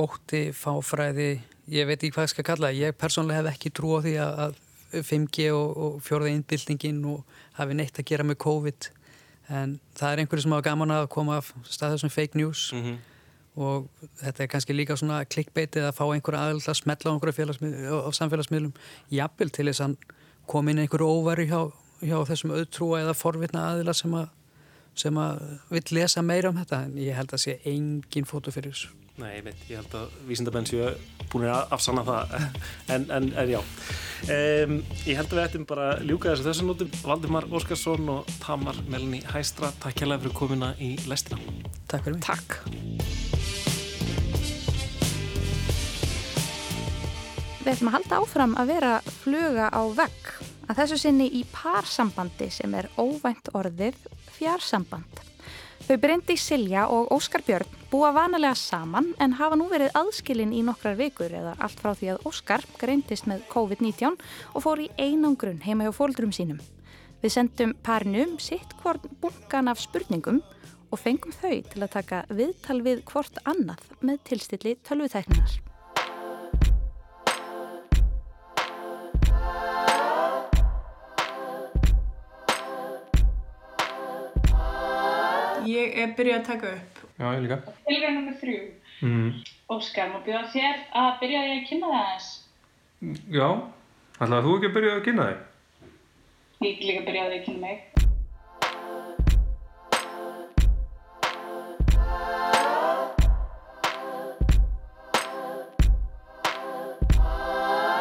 ótti, 0.00 0.42
fáfræði, 0.52 1.30
ég 1.72 1.88
veit 1.88 1.96
ekki 1.96 2.12
hvað 2.12 2.26
ég 2.26 2.32
skal 2.34 2.44
kalla 2.50 2.72
ég 2.76 2.98
persónulega 3.00 3.40
hef 3.40 3.54
ekki 3.54 3.72
trú 3.72 3.94
á 3.96 4.04
því 4.04 4.12
að 4.20 4.58
5G 4.92 5.50
og, 5.54 5.76
og 5.76 6.00
fjörða 6.04 6.32
innbyltingin 6.34 7.00
og 7.08 7.38
hafi 7.56 7.76
neitt 7.78 8.00
að 8.00 8.08
gera 8.10 8.26
með 8.26 8.40
COVID 8.44 8.90
en 9.50 9.78
það 9.98 10.12
er 10.12 10.22
einhverju 10.22 10.44
sem 10.44 10.54
hafa 10.54 10.66
gaman 10.68 10.94
að 10.94 11.06
koma 11.14 11.38
af 11.40 11.50
staðu 11.66 12.00
sem 12.02 12.12
fake 12.12 12.38
news 12.38 12.70
mm 12.74 12.82
-hmm. 12.82 12.96
Og 13.60 13.86
þetta 14.22 14.44
er 14.44 14.50
kannski 14.54 14.76
líka 14.76 14.96
svona 14.98 15.20
klikkbeitið 15.28 15.88
að 15.88 15.96
fá 15.98 16.04
einhverja 16.08 16.46
aðeins 16.46 16.68
að 16.70 16.80
smetla 16.80 17.12
á 17.12 17.14
einhverja 17.14 18.16
samfélagsmiðlum. 18.18 18.74
Jafnvel 19.14 19.50
til 19.54 19.68
þess 19.70 19.84
að 19.86 19.96
koma 20.50 20.72
inn 20.72 20.82
einhverju 20.82 21.08
óværi 21.08 21.48
hjá, 21.50 21.60
hjá 22.02 22.18
þessum 22.30 22.54
auðtrúa 22.56 23.02
eða 23.04 23.16
forvitna 23.18 23.66
aðila 23.72 23.96
sem 23.96 24.16
að 24.18 24.30
sem 25.00 25.18
að 25.20 25.42
vill 25.70 25.86
lesa 25.96 26.22
meira 26.22 26.50
um 26.50 26.58
þetta. 26.58 26.84
En 26.88 26.98
ég 27.00 27.16
held 27.16 27.34
að 27.34 27.44
sé 27.44 27.58
engin 27.68 28.28
fótu 28.28 28.52
fyrir 28.54 28.74
þessu. 28.74 28.96
Nei, 29.20 29.34
ég 29.36 29.44
veit, 29.44 29.64
ég 29.68 29.80
held 29.80 29.94
að 29.98 30.12
vísindamenn 30.28 30.68
séu 30.68 30.92
búin 31.32 31.48
að 31.50 31.74
afsanna 31.76 32.04
það. 32.06 32.36
En, 32.94 33.04
en, 33.14 33.28
en 33.38 33.50
já. 33.52 33.60
Um, 34.26 34.80
Ég 35.06 35.18
held 35.18 35.30
að 35.30 35.36
við 35.36 35.44
ættum 35.44 35.66
bara 35.68 35.90
ljúka 36.02 36.32
þessu 36.32 36.48
þessum 36.48 36.72
nótum. 36.72 36.90
Valdimar 37.04 37.46
Óskarsson 37.52 38.10
og 38.16 38.32
Tamar 38.42 38.80
Melni 38.90 39.22
Hæstra 39.30 39.70
Takk 39.82 40.02
hérlega 40.02 40.24
fyrir 40.24 40.38
komina 40.40 40.72
í 40.82 40.96
lestina. 41.10 41.38
Takk 41.86 42.08
fyrir 42.08 42.18
mig. 42.18 42.26
Takk 42.26 43.39
Við 47.60 47.72
ætlum 47.74 47.90
að 47.90 47.96
halda 47.98 48.20
áfram 48.20 48.54
að 48.60 48.70
vera 48.74 48.92
fluga 49.22 49.66
á 49.68 49.82
vegg 49.96 50.30
að 50.70 50.78
þessu 50.82 51.00
sinni 51.02 51.26
í 51.40 51.42
parsambandi 51.52 52.48
sem 52.52 52.74
er 52.78 52.88
óvænt 52.96 53.52
orðið 53.56 53.98
fjarsamband 54.38 55.26
Þau 55.90 55.96
Bryndi 55.98 56.36
Silja 56.38 56.84
og 56.86 57.08
Óskar 57.10 57.42
Björn 57.42 57.70
búa 57.90 58.12
vanalega 58.14 58.54
saman 58.54 59.08
en 59.18 59.32
hafa 59.34 59.56
nú 59.58 59.64
verið 59.72 59.96
aðskilin 59.98 60.52
í 60.54 60.60
nokkrar 60.62 60.94
vikur 60.94 61.32
eða 61.34 61.56
allt 61.58 61.80
frá 61.82 61.96
því 61.98 62.12
að 62.12 62.28
Óskar 62.30 62.62
greintist 62.78 63.26
með 63.26 63.40
COVID-19 63.50 64.20
og 64.54 64.62
fór 64.62 64.84
í 64.84 64.86
einangrun 65.02 65.58
heima 65.64 65.88
hjá 65.88 65.96
fóldrum 65.96 66.30
sínum. 66.36 66.60
Við 67.24 67.34
sendum 67.34 67.72
parnum 67.82 68.36
sitt 68.38 68.76
hvort 68.84 69.08
bunkan 69.24 69.72
af 69.72 69.82
spurningum 69.82 70.38
og 70.94 71.02
fengum 71.02 71.34
þau 71.34 71.58
til 71.72 71.82
að 71.82 71.92
taka 71.96 72.22
viðtal 72.30 72.78
við 72.86 73.02
hvort 73.10 73.42
annað 73.42 73.82
með 73.98 74.22
tilstilli 74.30 74.76
tölvutækninar. 74.86 75.58
Ég 85.70 85.92
er 86.02 86.14
byrjuð 86.16 86.36
að 86.38 86.46
taka 86.46 86.70
upp. 86.74 87.00
Já, 87.20 87.26
ég 87.36 87.42
líka. 87.44 87.58
Tilvæg 87.86 88.14
nr. 88.16 88.36
3. 88.40 88.54
Mm. 89.04 89.28
Óskar, 89.70 90.08
má 90.10 90.18
byrja 90.24 90.40
þér 90.54 90.80
að 90.98 91.10
byrja 91.20 91.42
að 91.46 91.60
kynna 91.68 91.90
það 91.92 92.00
aðeins? 92.00 92.28
Já, 93.36 93.46
ætlaði 94.18 94.46
þú 94.46 94.56
ekki 94.56 94.70
að 94.70 94.76
byrja 94.78 94.96
að 94.96 95.04
kynna 95.06 95.28
þig? 95.28 95.46
Ég 96.66 96.82
líka 96.88 97.02
að 97.02 97.06
byrja 97.10 97.26
að 97.28 97.36
kynna 97.46 97.60
mig. 97.68 97.78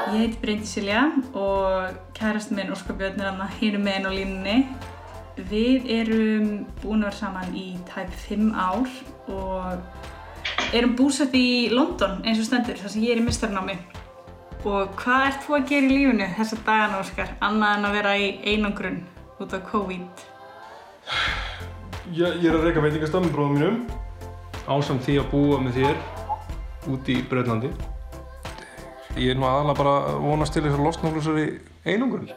Ég 0.09 0.24
heiti 0.24 0.39
Bryndi 0.41 0.65
Silja 0.65 1.03
og 1.38 1.99
kærast 2.17 2.49
minn 2.55 2.74
Óskar 2.74 2.97
Björn 2.97 3.22
er 3.22 3.43
hérna 3.59 3.84
með 3.84 3.99
einn 3.99 4.09
á 4.09 4.11
línunni. 4.15 4.57
Við 5.47 5.87
erum 5.93 6.49
búin 6.81 7.03
að 7.03 7.09
vera 7.09 7.17
saman 7.19 7.55
í 7.55 7.67
tæp 7.87 8.11
5 8.25 8.49
ár 8.59 8.89
og 9.31 10.73
erum 10.75 10.97
búsett 10.99 11.33
í 11.37 11.69
London 11.71 12.19
eins 12.25 12.41
og 12.41 12.49
stendur 12.49 12.79
þar 12.79 12.93
sem 12.93 13.05
ég 13.05 13.15
er 13.15 13.21
í 13.21 13.25
mistarnámi. 13.27 13.77
Og 14.67 14.91
hvað 14.99 15.29
ert 15.29 15.45
þú 15.45 15.55
að 15.55 15.69
gera 15.69 15.87
í 15.87 15.93
lífunu 15.93 16.27
þessa 16.35 16.59
dagana, 16.67 16.99
Óskar, 16.99 17.31
annað 17.39 17.77
en 17.77 17.87
að 17.87 17.95
vera 17.95 18.17
í 18.19 18.27
einangrun 18.43 18.99
út 19.39 19.55
af 19.55 19.63
COVID? 19.69 20.25
Ég, 22.11 22.41
ég 22.41 22.49
er 22.49 22.57
að 22.57 22.67
reyka 22.67 22.83
veitingastaf 22.83 23.23
með 23.23 23.35
bróðum 23.37 23.55
mínum 23.55 23.79
ásamt 24.69 25.05
því 25.05 25.15
að 25.21 25.31
búa 25.31 25.61
með 25.63 25.79
þér 25.79 25.95
út 26.93 27.09
í 27.09 27.17
Bröðlandi. 27.29 27.71
Ég 29.17 29.33
er 29.33 29.39
nú 29.39 29.47
aðalega 29.49 29.79
bara 29.79 29.95
að 30.11 30.19
vonast 30.27 30.53
til 30.55 30.63
þess 30.65 30.77
að 30.77 30.85
losna 30.85 31.09
úr 31.09 31.17
þessari 31.19 31.47
einangrun. 31.87 32.29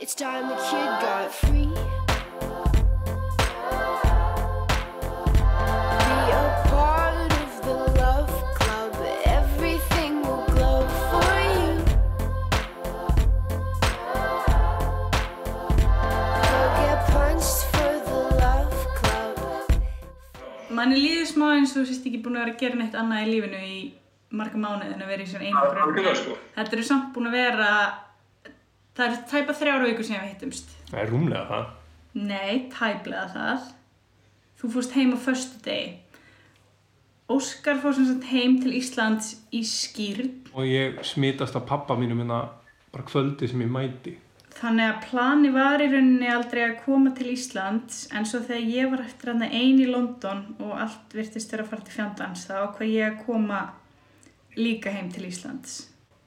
Manni 20.83 21.01
líður 21.01 21.28
smá 21.30 21.49
eins 21.55 21.74
og 21.74 21.83
þú 21.83 21.89
sést 21.89 22.07
ekki 22.11 22.22
búin 22.22 22.39
að 22.39 22.45
vera 22.45 22.55
að 22.55 22.62
gera 22.62 22.80
neitt 22.80 22.97
annað 22.99 23.24
í 23.24 23.33
lífinu 23.33 23.61
í 23.62 23.76
marga 24.33 24.61
mánuð 24.61 24.95
en 24.95 25.05
að 25.05 25.12
vera 25.12 25.24
í 25.24 25.28
svona 25.30 25.51
einhverjum 25.51 26.16
sko. 26.18 26.39
þetta 26.57 26.76
eru 26.76 26.87
samt 26.89 27.12
búin 27.14 27.30
að 27.30 27.37
vera 27.39 27.68
það 28.97 29.05
eru 29.07 29.20
tæpa 29.30 29.57
þrjára 29.61 29.89
vikur 29.89 30.09
sem 30.09 30.18
við 30.18 30.33
hittumst. 30.35 30.74
Það 30.91 31.03
er 31.03 31.12
rúmlega 31.12 31.45
það. 31.49 31.70
Nei, 32.12 32.55
tæplega 32.72 33.26
það. 33.33 33.68
Þú 34.61 34.72
fórst 34.76 34.97
heim 34.97 35.14
á 35.16 35.18
förstu 35.18 35.61
degi 35.64 35.93
Óskar 37.33 37.78
fór 37.83 37.95
sem 37.97 38.07
sagt 38.07 38.26
heim 38.30 38.59
til 38.62 38.74
Íslands 38.76 39.33
í 39.55 39.62
skýrn 39.66 40.51
og 40.53 40.66
ég 40.68 40.99
smitast 41.07 41.57
af 41.57 41.64
pappa 41.66 41.97
mínu 41.99 42.16
minna 42.18 42.43
bara 42.93 43.07
kvöldi 43.09 43.49
sem 43.49 43.62
ég 43.64 43.70
mæti 43.72 44.16
Þannig 44.63 44.87
að 44.87 44.99
plani 45.09 45.49
var 45.51 45.83
í 45.83 45.89
rauninni 45.91 46.29
aldrei 46.31 46.61
að 46.63 46.77
koma 46.85 47.11
til 47.19 47.33
Íslands 47.33 48.05
en 48.15 48.27
svo 48.29 48.45
þegar 48.47 48.69
ég 48.71 48.91
var 48.93 49.01
eftir 49.03 49.33
hann 49.33 49.43
einn 49.49 49.81
í 49.83 49.89
London 49.91 50.45
og 50.63 50.77
allt 50.85 51.17
virtist 51.19 51.51
vera 51.51 51.65
að 51.65 51.73
fara 51.73 51.87
til 51.89 51.95
fjandans 51.97 52.45
þá 52.47 52.53
ákvað 52.61 52.93
ég 52.93 53.09
að 53.09 53.25
koma 53.27 53.63
líka 54.55 54.93
heim 54.95 55.09
til 55.11 55.25
Íslands. 55.27 55.81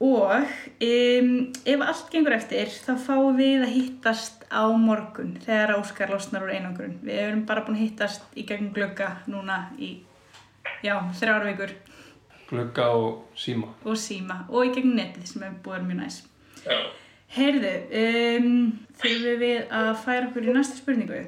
Og 0.04 0.34
um, 0.36 1.30
ef 1.64 1.86
allt 1.86 2.12
gengur 2.12 2.36
eftir 2.36 2.74
þá 2.74 2.92
fáum 3.06 3.40
við 3.40 3.64
að 3.64 3.72
hittast 3.78 4.44
á 4.52 4.68
morgun 4.68 5.38
þegar 5.46 5.78
Óskar 5.78 6.12
losnar 6.12 6.44
úr 6.44 6.52
einangrun. 6.58 7.00
Við 7.08 7.22
erum 7.30 7.46
bara 7.48 7.64
búin 7.64 7.80
að 7.80 7.86
hittast 7.86 8.36
í 8.36 8.44
gegnum 8.44 8.76
glögga 8.76 9.14
núna 9.32 9.70
í, 9.80 9.94
já, 10.84 10.98
þrjára 11.22 11.54
vikur 11.54 11.72
glugga 12.50 12.92
og 13.00 13.40
síma 13.40 13.72
og 13.88 13.96
síma 13.98 14.44
og 14.52 14.68
í 14.68 14.76
gegnum 14.76 15.00
netið 15.00 15.32
sem 15.32 15.48
hefur 15.48 15.64
búið 15.70 15.88
mjög 15.88 16.04
næst. 16.04 16.32
Já. 16.68 16.78
Heyrðu, 17.36 17.73
um, 18.01 18.53
þurfum 19.01 19.41
við 19.41 19.73
að 19.80 19.89
færa 20.03 20.30
okkur 20.30 20.45
í 20.45 20.53
næsta 20.55 20.78
spurningu? 20.80 21.23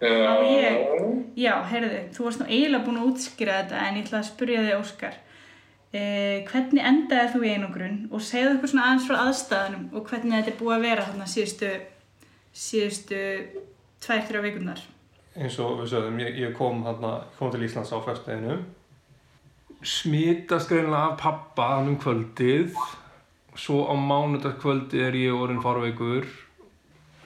Á 0.00 0.34
ég? 0.48 0.80
Já, 1.38 1.52
heyrðu, 1.70 2.00
þú 2.16 2.26
varst 2.26 2.42
nú 2.42 2.48
eiginlega 2.48 2.84
búin 2.86 2.98
að 3.00 3.12
útskýra 3.12 3.60
þetta 3.62 3.84
en 3.84 4.00
ég 4.00 4.08
ætla 4.08 4.20
að 4.22 4.28
spurja 4.30 4.64
þig, 4.64 4.80
Óskar. 4.80 5.20
Uh, 5.96 6.42
hvernig 6.50 6.82
endaði 6.84 7.30
þú 7.32 7.44
í 7.46 7.52
einogrun 7.54 8.02
og 8.10 8.24
segðu 8.24 8.56
okkur 8.56 8.72
svona 8.72 8.88
aðeins 8.88 9.06
frá 9.06 9.20
aðstæðanum 9.22 9.86
og 9.94 10.10
hvernig 10.10 10.34
þetta 10.40 10.52
er 10.52 10.58
búið 10.58 10.74
að 10.76 10.84
vera 10.88 11.06
þarna 11.06 11.30
síðustu, 11.30 11.70
síðustu 12.66 13.22
tvær, 14.02 14.26
þrjá 14.26 14.42
vikurnar? 14.44 14.82
eins 15.36 15.58
og 15.60 15.80
við 15.82 15.90
sögðum, 15.92 16.20
ég, 16.24 16.38
ég 16.40 16.54
kom, 16.56 16.82
hana, 16.86 17.12
kom 17.36 17.52
til 17.52 17.64
Íslands 17.66 17.92
á 17.92 18.00
fjörsteginu 18.04 18.58
smitast 19.86 20.70
greinlega 20.70 21.12
af 21.12 21.18
pappa 21.20 21.66
hann 21.74 21.92
um 21.92 21.98
kvöldið 22.00 22.72
svo 23.56 23.86
á 23.88 23.94
mánudagskvöldi 23.96 25.00
er 25.06 25.16
ég 25.18 25.34
orðin 25.34 25.62
farveikur 25.64 26.28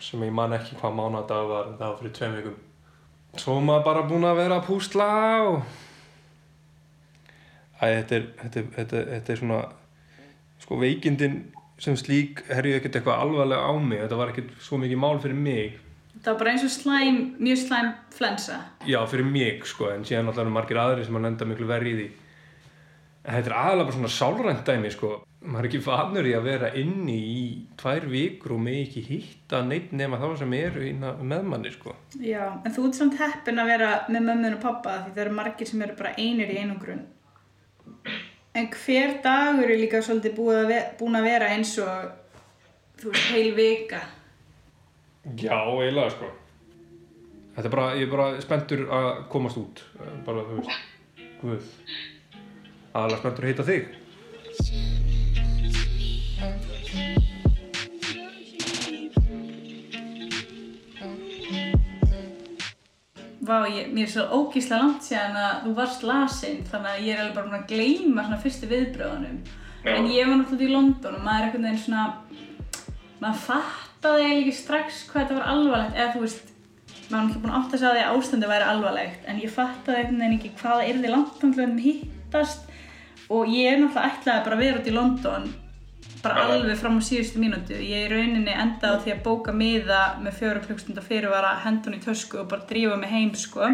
sem 0.01 0.23
ég 0.25 0.33
man 0.33 0.55
ekki 0.57 0.79
hvað 0.81 0.97
mánudag 0.97 1.49
var 1.51 1.71
það 1.77 1.87
var 1.87 1.99
fyrir 2.01 2.17
tveim 2.17 2.37
vikum. 2.39 2.59
Svo 3.39 3.59
er 3.59 3.67
maður 3.67 3.87
bara 3.87 4.09
búinn 4.09 4.27
að 4.27 4.41
vera 4.41 4.59
að 4.61 4.67
púsla 4.71 5.09
og 5.51 5.63
Æ, 7.81 7.85
þetta 7.85 8.17
er, 8.17 8.25
þetta, 8.43 8.61
er, 8.61 8.67
þetta, 8.77 8.97
er, 8.97 9.07
þetta 9.15 9.33
er 9.33 9.39
svona 9.41 9.61
sko 10.61 10.77
veikindin 10.81 11.37
sem 11.81 11.95
slík 11.97 12.43
herju 12.51 12.77
ekkert 12.77 12.99
eitthvað 12.99 13.23
alvarlega 13.25 13.71
á 13.71 13.73
mig. 13.81 14.03
Þetta 14.03 14.19
var 14.21 14.33
ekkert 14.35 14.51
svo 14.61 14.81
mikið 14.83 15.01
mál 15.01 15.21
fyrir 15.23 15.39
mig. 15.39 15.79
Það 16.21 16.29
var 16.35 16.41
bara 16.43 16.53
eins 16.53 16.67
og 16.67 16.73
slæm, 16.75 17.21
mjög 17.41 17.61
slæm 17.63 17.89
flensa. 18.13 18.59
já, 18.85 18.99
fyrir 19.09 19.25
mig 19.25 19.65
sko, 19.65 19.89
en 19.95 20.05
síðan 20.05 20.29
alltaf 20.29 20.45
eru 20.45 20.53
margir 20.53 20.81
aðri 20.83 21.07
sem 21.07 21.17
að 21.17 21.25
lenda 21.25 21.49
miklu 21.49 21.69
verri 21.71 21.95
í 21.95 21.97
því. 21.97 22.09
En 23.25 23.37
þetta 23.39 23.51
er 23.51 23.57
aðalega 23.63 23.89
bara 23.89 23.97
svona 23.97 24.13
sálrænt 24.13 24.67
dæmi 24.69 24.93
sko, 24.93 25.15
maður 25.41 25.65
er 25.65 25.69
ekki 25.71 25.81
fanur 25.85 26.27
í 26.29 26.33
að 26.37 26.47
vera 26.47 26.69
inni 26.77 27.17
í 27.17 27.45
tvær 27.81 28.07
vikur 28.13 28.55
og 28.57 28.63
með 28.65 28.81
ekki 28.83 29.03
hitta 29.07 29.63
neitt 29.65 29.95
nema 29.97 30.19
þá 30.21 30.27
sem 30.43 30.57
eru 30.59 30.91
með 31.01 31.47
manni 31.49 31.73
sko. 31.73 31.95
Já, 32.21 32.45
en 32.61 32.75
þú 32.75 32.89
ert 32.89 32.99
samt 32.99 33.17
heppin 33.21 33.63
að 33.63 33.71
vera 33.73 33.93
með 34.11 34.27
mömmun 34.27 34.57
og 34.59 34.63
pappa 34.65 34.99
því 35.07 35.15
það 35.15 35.23
eru 35.25 35.37
margir 35.39 35.71
sem 35.71 35.85
eru 35.87 35.97
bara 35.97 36.13
einir 36.21 36.53
í 36.53 36.59
einangrun. 36.61 37.07
En 38.59 38.69
hver 38.75 39.17
dagur 39.25 39.71
er 39.71 39.81
líka 39.81 40.03
svolítið 40.05 40.37
búið 40.37 40.61
að 40.61 40.75
búin 41.01 41.17
að 41.17 41.29
vera 41.31 41.51
eins 41.55 41.73
og, 41.81 42.13
þú 43.01 43.15
veist, 43.15 43.33
heil 43.33 43.55
vika. 43.57 44.03
Já, 45.39 45.57
eiginlega 45.57 46.13
sko. 46.17 46.31
Þetta 47.55 47.67
er 47.69 47.75
bara, 47.75 47.89
ég 47.97 48.07
er 48.09 48.13
bara 48.13 48.29
spenntur 48.43 48.85
að 48.93 49.11
komast 49.33 49.61
út. 49.61 49.85
Bara, 50.27 50.45
þú 50.51 50.61
veist, 50.61 50.87
guð. 51.41 51.75
Aðalega 52.91 53.23
spenntur 53.23 53.47
að 53.47 53.53
hitta 53.55 53.69
þig 53.71 55.00
Vá, 63.51 63.65
ég, 63.67 63.89
mér 63.91 64.07
er 64.07 64.11
svo 64.13 64.25
ógíslega 64.31 64.79
langt 64.79 65.03
síðan 65.03 65.35
að 65.35 65.65
þú 65.65 65.71
varst 65.75 66.05
lasin, 66.07 66.61
þannig 66.71 66.91
að 66.93 67.07
ég 67.07 67.17
er 67.17 67.23
alveg 67.23 67.33
bara 67.35 67.49
búin 67.49 67.57
að 67.57 67.73
gleyma 67.73 68.25
svona 68.27 68.37
fyrstu 68.45 68.69
viðbröðunum. 68.71 69.41
En 69.91 70.07
ég 70.07 70.29
var 70.29 70.39
náttúrulega 70.39 70.69
í 70.69 70.75
London 70.77 71.17
og 71.19 71.25
maður 71.25 71.41
er 71.41 71.49
einhvern 71.49 71.67
veginn 71.67 71.81
svona, 71.83 72.05
maður 73.19 73.41
fattaði 73.49 74.23
eiginlega 74.29 74.45
ekki 74.45 74.55
strax 74.61 75.01
hvað 75.09 75.25
þetta 75.25 75.39
var 75.41 75.51
alvarlegt, 75.55 75.99
eða 75.99 76.13
þú 76.15 76.23
veist, 76.27 76.53
maður 76.85 77.17
var 77.17 77.25
náttúrulega 77.25 77.43
búin 77.43 77.57
að 77.57 77.59
átta 77.61 77.81
sig 77.81 77.89
að 77.89 77.97
því 77.97 78.05
að 78.05 78.21
ástandi 78.21 78.53
væri 78.53 78.69
alvarlegt, 78.75 79.27
en 79.27 79.43
ég 79.43 79.57
fattaði 79.57 80.05
einhvern 80.05 80.23
veginn 80.23 80.39
ekki 80.39 80.53
hvað 80.61 80.85
er 80.85 81.03
þið 81.03 81.15
langt 81.17 81.43
þannig 81.43 81.65
að 81.65 81.75
við 81.75 81.89
hittast 81.89 82.71
og 83.35 83.51
ég 83.51 83.73
er 83.73 83.83
náttúrulega 83.83 84.15
ætlaði 84.15 84.47
bara 84.47 84.61
að 84.61 84.65
vera 84.69 84.79
út 84.79 84.93
í 84.93 84.95
London 84.95 85.51
bara 86.23 86.45
alveg 86.47 86.79
fram 86.81 86.99
á 87.01 87.03
síðustu 87.05 87.41
mínútu. 87.41 87.77
Ég 87.77 88.07
í 88.07 88.11
rauninni 88.13 88.53
endaði 88.53 88.99
á 88.99 89.03
því 89.05 89.15
að 89.15 89.25
bóka 89.25 89.55
miða 89.57 90.03
með 90.21 90.37
fjóru 90.41 90.63
klukkstundar 90.67 91.07
fyrirvara, 91.07 91.57
henda 91.65 91.89
hún 91.89 91.99
í 91.99 92.05
tösku 92.05 92.43
og 92.43 92.51
bara 92.53 92.67
drífa 92.69 92.99
mig 93.01 93.13
heim, 93.13 93.33
sko. 93.39 93.69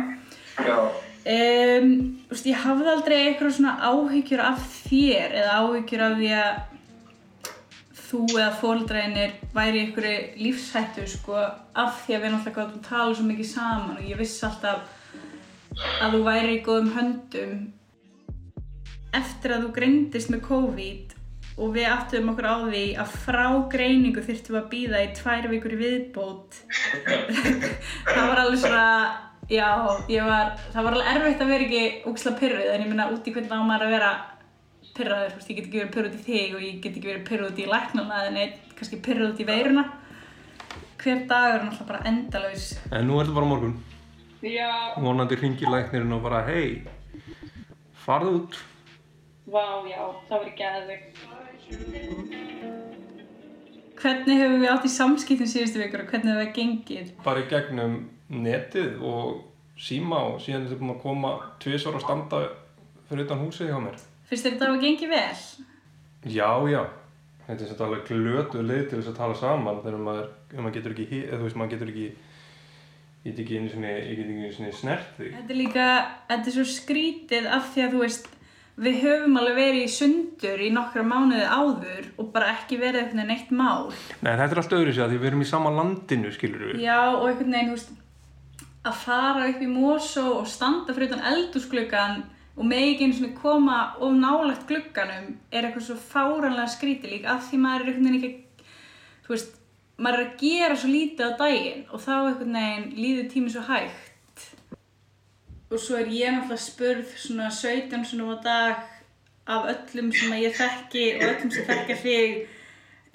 Já. 0.56 0.78
Um, 1.26 1.88
veist, 2.30 2.46
ég 2.46 2.62
hafði 2.62 2.92
aldrei 2.92 3.16
eitthvað 3.18 3.56
svona 3.56 3.74
áhyggjur 3.82 4.42
af 4.46 4.60
þér 4.86 5.32
eða 5.40 5.56
áhyggjur 5.58 6.04
af 6.06 6.18
því 6.20 6.28
að 6.38 6.52
þú 8.06 8.20
eða 8.36 8.50
fóldrænir 8.60 9.32
væri 9.56 9.80
einhverju 9.82 10.44
lífshættu, 10.44 11.08
sko, 11.10 11.40
af 11.74 12.04
því 12.04 12.14
að 12.14 12.22
við 12.22 12.34
náttúrulega 12.36 12.60
gáttum 12.60 12.78
að 12.78 12.86
tala 12.86 13.16
svo 13.18 13.26
mikið 13.26 13.50
saman 13.50 13.98
og 13.98 14.06
ég 14.06 14.20
vissi 14.20 14.46
alltaf 14.46 14.94
að 16.04 16.14
þú 16.14 16.22
væri 16.28 16.54
í 16.54 16.62
góðum 16.64 16.92
höndum 16.94 17.58
eftir 19.16 19.56
að 19.56 19.66
þú 19.66 19.72
greindist 19.80 20.30
með 20.30 20.44
COVID 20.46 21.15
og 21.56 21.70
við 21.72 21.86
aftum 21.88 22.32
okkur 22.32 22.48
á 22.52 22.56
því 22.68 22.82
að 23.00 23.14
frá 23.24 23.46
greiningu 23.72 24.24
þurftum 24.24 24.56
við 24.56 24.60
að 24.60 24.72
býða 24.74 25.04
í 25.04 25.12
tvær 25.16 25.48
vikur 25.52 25.76
viðbót. 25.80 26.58
Það 28.12 28.26
var 28.28 28.42
alveg 28.42 28.60
svona 28.60 28.88
já, 29.48 29.68
ég 30.10 30.26
var, 30.26 30.56
það 30.74 30.88
var 30.88 30.96
alveg 30.96 31.12
erfitt 31.14 31.44
að 31.44 31.52
vera 31.52 31.66
ekki 31.66 32.10
úksla 32.10 32.32
pyrruð 32.40 32.72
en 32.72 32.82
ég 32.84 32.90
minna 32.90 33.10
út 33.14 33.28
í 33.28 33.34
hvernig 33.34 33.54
á 33.54 33.62
maður 33.62 33.86
að 33.86 33.94
vera 33.96 34.10
pyrraður, 34.96 35.32
þú 35.32 35.38
veist, 35.38 35.50
ég 35.50 35.58
get 35.58 35.66
ekki 35.68 35.80
verið 35.80 35.94
pyrruð 35.94 36.12
út 36.12 36.18
í 36.18 36.26
þig 36.26 36.56
og 36.56 36.64
ég 36.64 36.78
get 36.82 36.96
ekki 36.96 37.10
verið 37.10 37.26
pyrruð 37.28 37.50
út 37.52 37.60
í 37.60 37.68
læknuna 37.70 38.20
en 38.26 38.36
neitt, 38.36 38.60
kannski 38.78 39.00
pyrruð 39.04 39.32
út 39.32 39.42
í 39.42 39.48
veiruna. 39.48 39.84
Hver 40.96 41.26
dagur 41.30 41.58
er 41.58 41.66
náttúrulega 41.66 41.90
bara 41.90 42.04
endalaus. 42.10 42.68
En 42.90 43.06
nú 43.06 43.18
er 43.20 43.28
þetta 43.28 43.36
bara 43.36 43.50
morgun. 43.50 43.76
Já, 44.46 44.72
vonandi 45.00 45.38
hringir 45.40 45.72
læknirinn 45.72 46.16
og 46.16 46.24
bara 46.24 46.42
hei 46.48 46.82
farðu 48.06 48.32
út. 48.40 48.60
Vá, 49.46 49.62
já, 49.86 50.00
það 50.26 50.38
var 50.40 50.48
ekki 50.50 50.66
aðeins 50.66 51.35
Hvernig 53.96 54.38
höfum 54.38 54.60
við 54.62 54.70
átt 54.70 54.84
í 54.86 54.90
samskiptum 54.92 55.48
síðustu 55.50 55.80
vikur 55.80 56.04
og 56.04 56.12
hvernig 56.12 56.30
hefur 56.30 56.44
það 56.44 56.52
gengið? 56.58 57.08
bara 57.24 57.42
í 57.42 57.48
gegnum 57.50 57.96
netið 58.30 59.00
og 59.02 59.40
síma 59.80 60.20
og 60.28 60.36
síðan 60.44 60.62
er 60.62 60.68
þetta 60.68 60.82
búin 60.82 60.94
að 60.94 61.02
koma 61.02 61.32
tvisvar 61.62 61.98
að 61.98 62.04
standa 62.04 62.42
fyrir 63.08 63.26
utan 63.26 63.42
húsið 63.42 63.72
hjá 63.72 63.80
mér 63.82 63.98
Fyrst 64.30 64.46
þér 64.46 64.54
þetta 64.54 64.68
hafa 64.68 64.84
gengið 64.84 65.10
vel? 65.16 65.40
Já, 66.36 66.50
já 66.70 66.82
þetta 67.48 67.58
er 67.58 67.68
þetta 67.72 67.86
alveg 67.88 68.06
glötu 68.12 68.62
leið 68.62 68.86
til 68.86 69.00
þess 69.00 69.10
að 69.12 69.18
tala 69.20 69.40
saman 69.42 69.82
þegar 69.82 70.06
maður, 70.06 70.30
maður 70.54 70.76
getur 70.78 70.96
ekki 70.96 71.20
eða 71.24 71.40
þú 71.40 71.48
veist, 71.48 71.58
maður 71.58 71.74
getur 71.74 71.92
ekki 71.94 72.08
ég 73.26 73.34
get 73.34 73.42
ekki 73.42 73.58
einu 73.58 73.70
sinni 74.54 74.72
snert 74.74 75.12
þig 75.18 75.34
Þetta 75.34 75.54
er 75.54 75.60
líka, 75.64 75.90
þetta 76.30 76.50
er 76.52 76.56
svo 76.60 76.66
skrítið 76.76 77.50
af 77.58 77.70
því 77.74 77.86
að 77.86 77.94
þú 77.96 78.02
veist, 78.04 78.30
við 78.76 78.98
höfum 79.00 79.38
alveg 79.40 79.56
verið 79.56 79.84
í 79.86 79.92
sundur 79.92 80.60
í 80.60 80.70
nokkra 80.74 81.04
mánuði 81.06 81.46
áður 81.48 82.08
og 82.20 82.32
bara 82.34 82.52
ekki 82.58 82.78
verið 82.80 83.02
einhvern 83.02 83.22
veginn 83.22 83.36
eitt 83.36 83.52
mál. 83.56 83.92
Nei, 84.20 84.34
þetta 84.34 84.50
er 84.52 84.60
allt 84.62 84.74
öðru 84.78 84.96
sér 84.96 85.12
því 85.12 85.20
við 85.22 85.30
erum 85.30 85.44
í 85.44 85.48
sama 85.48 85.72
landinu, 85.72 86.32
skilur 86.34 86.66
við 86.66 86.82
Já, 86.84 86.98
og 87.14 87.28
einhvern 87.30 87.56
veginn, 87.56 87.70
þú 87.72 87.78
veist, 87.78 87.94
að 88.86 88.98
fara 89.02 89.50
upp 89.50 89.62
í 89.64 89.68
Mosó 89.70 90.26
og 90.36 90.48
standa 90.50 90.94
fyrir 90.94 91.10
utan 91.10 91.24
eldúsgluggan 91.32 92.24
og 92.56 92.64
megi 92.68 92.94
ekki 92.94 93.06
einu 93.06 93.18
svona 93.18 93.38
koma 93.40 93.78
of 94.00 94.12
nálægt 94.16 94.66
glugganum 94.68 95.32
er 95.50 95.66
eitthvað 95.66 95.88
svo 95.88 95.96
fáranlega 96.00 96.68
skrítið 96.72 97.16
líka 97.16 97.34
af 97.34 97.48
því 97.48 97.62
maður 97.62 97.82
er 97.82 97.90
einhvern 97.90 98.10
veginn 98.10 98.20
ekki, 98.20 98.68
þú 99.26 99.34
veist, 99.34 99.56
maður 99.96 100.20
er 100.20 100.26
að 100.26 100.44
gera 100.44 100.76
svo 100.76 100.92
lítið 100.92 101.32
á 101.32 101.40
daginn 101.40 101.82
og 101.88 102.04
þá 102.04 102.14
einhvern 102.18 102.60
veginn 102.60 102.86
líður 103.00 103.32
tíminn 103.32 103.56
svo 103.56 103.64
hægt. 103.68 104.12
Og 105.70 105.80
svo 105.82 105.96
er 105.98 106.10
ég 106.14 106.30
náttúrulega 106.30 106.62
spurð 106.62 107.14
svona 107.18 107.48
17 107.50 108.04
svona 108.06 108.36
á 108.38 108.42
dag 108.44 108.84
af 109.46 109.66
öllum 109.72 110.12
sem 110.14 110.34
að 110.34 110.44
ég 110.44 110.54
þekki 110.58 111.06
og 111.16 111.24
öllum 111.26 111.50
sem 111.54 111.66
þekkja 111.66 111.96
þig 112.02 112.36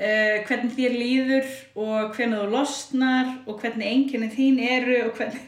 uh, 0.02 0.38
hvernig 0.48 0.76
þér 0.76 0.98
líður 0.98 1.50
og 1.86 2.16
hvernig 2.16 2.40
þú 2.40 2.50
losnar 2.52 3.32
og 3.46 3.62
hvernig 3.62 3.88
einkenni 3.88 4.32
þín 4.34 4.60
eru 4.64 4.98
og 5.06 5.14
hvernig, 5.20 5.46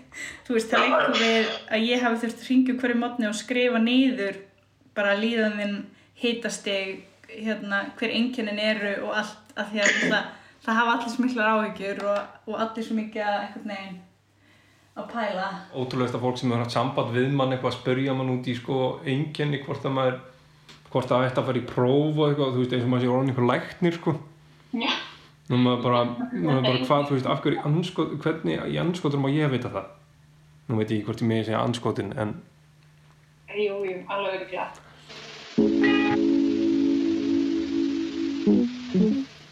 þú 0.47 0.57
veist, 0.57 0.71
það 0.71 0.87
leikur 0.87 1.19
við 1.21 1.51
að 1.77 1.87
ég 1.89 2.05
hafi 2.05 2.21
þurft 2.23 2.43
að 2.43 2.51
ringja 2.51 2.77
hverju 2.83 2.99
mótni 3.01 3.29
og 3.29 3.39
skrifa 3.39 3.83
niður 3.83 4.39
bara 4.93 5.17
líðan 5.17 5.59
þinn 5.59 5.77
hitasteg, 6.23 7.03
hérna, 7.33 7.83
hver 7.97 8.13
einkennin 8.13 8.61
eru 8.61 8.95
og 9.07 9.15
allt 9.23 9.55
af 9.59 9.71
því 9.71 9.83
að 9.83 9.93
það, 10.05 10.33
það 10.65 10.81
hafa 10.81 10.97
allir 10.97 11.13
svo 11.13 11.25
miklar 11.25 11.53
áhyggjur 11.53 12.03
og, 12.11 12.35
og 12.47 12.59
allir 12.65 12.87
svo 12.87 12.97
mikið 12.99 13.23
að 13.27 13.39
einhvern 13.39 13.73
veginn 13.73 14.02
að 14.97 15.07
pæla. 15.13 15.47
Ótrúlegasta 15.73 16.19
fólk 16.21 16.37
sem 16.37 16.51
hefur 16.51 16.63
haft 16.63 16.75
samband 16.75 17.15
við 17.15 17.31
mann 17.33 17.53
eitthvað 17.55 17.71
að 17.71 17.79
spörja 17.79 18.13
mann 18.17 18.29
út 18.35 18.47
í 18.47 18.53
sko 18.57 18.77
einkenni 19.09 19.59
hvort 19.65 19.85
að 19.89 19.95
maður 19.97 20.19
hvort 20.93 21.09
það 21.09 21.25
ætti 21.27 21.41
að 21.41 21.47
fara 21.49 21.57
í 21.63 21.65
próf 21.65 22.19
og 22.21 22.27
eitthvað, 22.27 22.53
þú 22.53 22.61
veist, 22.61 22.73
eins 22.77 22.85
og 22.85 22.91
maður 22.93 23.03
sé 23.07 23.09
orðin 23.15 23.31
einhver 23.33 23.49
læknir 23.49 23.97
sko 23.97 24.13
Já. 24.77 24.91
Nú 25.49 25.57
maður 25.59 25.81
bara, 25.83 26.03
maður 26.33 26.63
bara 26.67 26.85
hvað, 26.85 27.07
þú 27.09 27.17
veist, 27.17 27.29
af 27.33 27.41
hverju, 27.43 27.63
anskot, 27.69 28.13
hvernig 28.23 28.61
í 28.69 28.77
anskotum 28.81 29.25
má 29.25 29.29
ég 29.33 29.49
vita 29.51 29.69
það? 29.73 29.89
Nú 30.69 30.77
veit 30.79 30.93
ég 30.93 31.01
ekki 31.01 31.07
hvort 31.09 31.23
ég 31.25 31.29
megi 31.33 31.47
segja 31.49 31.63
anskotin, 31.65 32.13
en 32.17 32.35
Jú, 33.53 33.75
jú, 33.85 33.97
alveg 34.09 34.39
öruglega. 34.39 34.69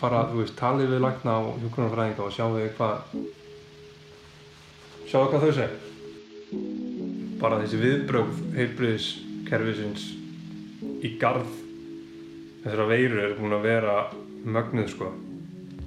bara, 0.02 0.24
þú 0.32 0.40
veist, 0.42 0.56
talið 0.58 0.90
við 0.96 1.04
lækna 1.06 1.36
og 1.46 1.60
hjúkrunarfræðinga 1.62 2.26
og 2.26 2.32
sjáu 2.34 2.56
þið 2.56 2.72
hvað, 2.80 2.96
sjáu 5.12 5.28
hvað 5.28 5.44
þau 5.46 5.56
segja. 5.60 5.72
Bara 7.42 7.60
þessi 7.64 7.82
viðbrögð 7.82 8.46
heilbriðiskerfisins 8.58 10.08
í 11.06 11.16
garð 11.22 11.50
þessara 12.62 12.88
veiru 12.90 13.22
er 13.26 13.36
búin 13.40 13.58
að 13.58 13.68
vera 13.68 13.98
mögnuð, 14.46 14.90
sko. 14.94 15.12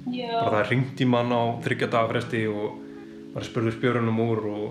Já. 0.05 0.29
bara 0.37 0.61
það 0.61 0.69
ringt 0.69 1.01
í 1.01 1.05
mann 1.09 1.31
á 1.33 1.41
þryggja 1.65 1.87
daga 1.89 2.09
fresti 2.11 2.43
og 2.45 2.75
maður 3.33 3.47
spurður 3.47 3.73
spjörunum 3.73 4.19
úr 4.21 4.41
og 4.51 4.65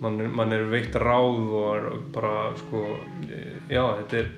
mann, 0.00 0.22
mann 0.32 0.54
er 0.56 0.64
veitt 0.72 0.96
ráð 0.96 1.52
og 1.60 1.98
bara 2.14 2.54
sko 2.62 2.86
já 3.68 3.82
þetta 4.00 4.22
er 4.22 4.30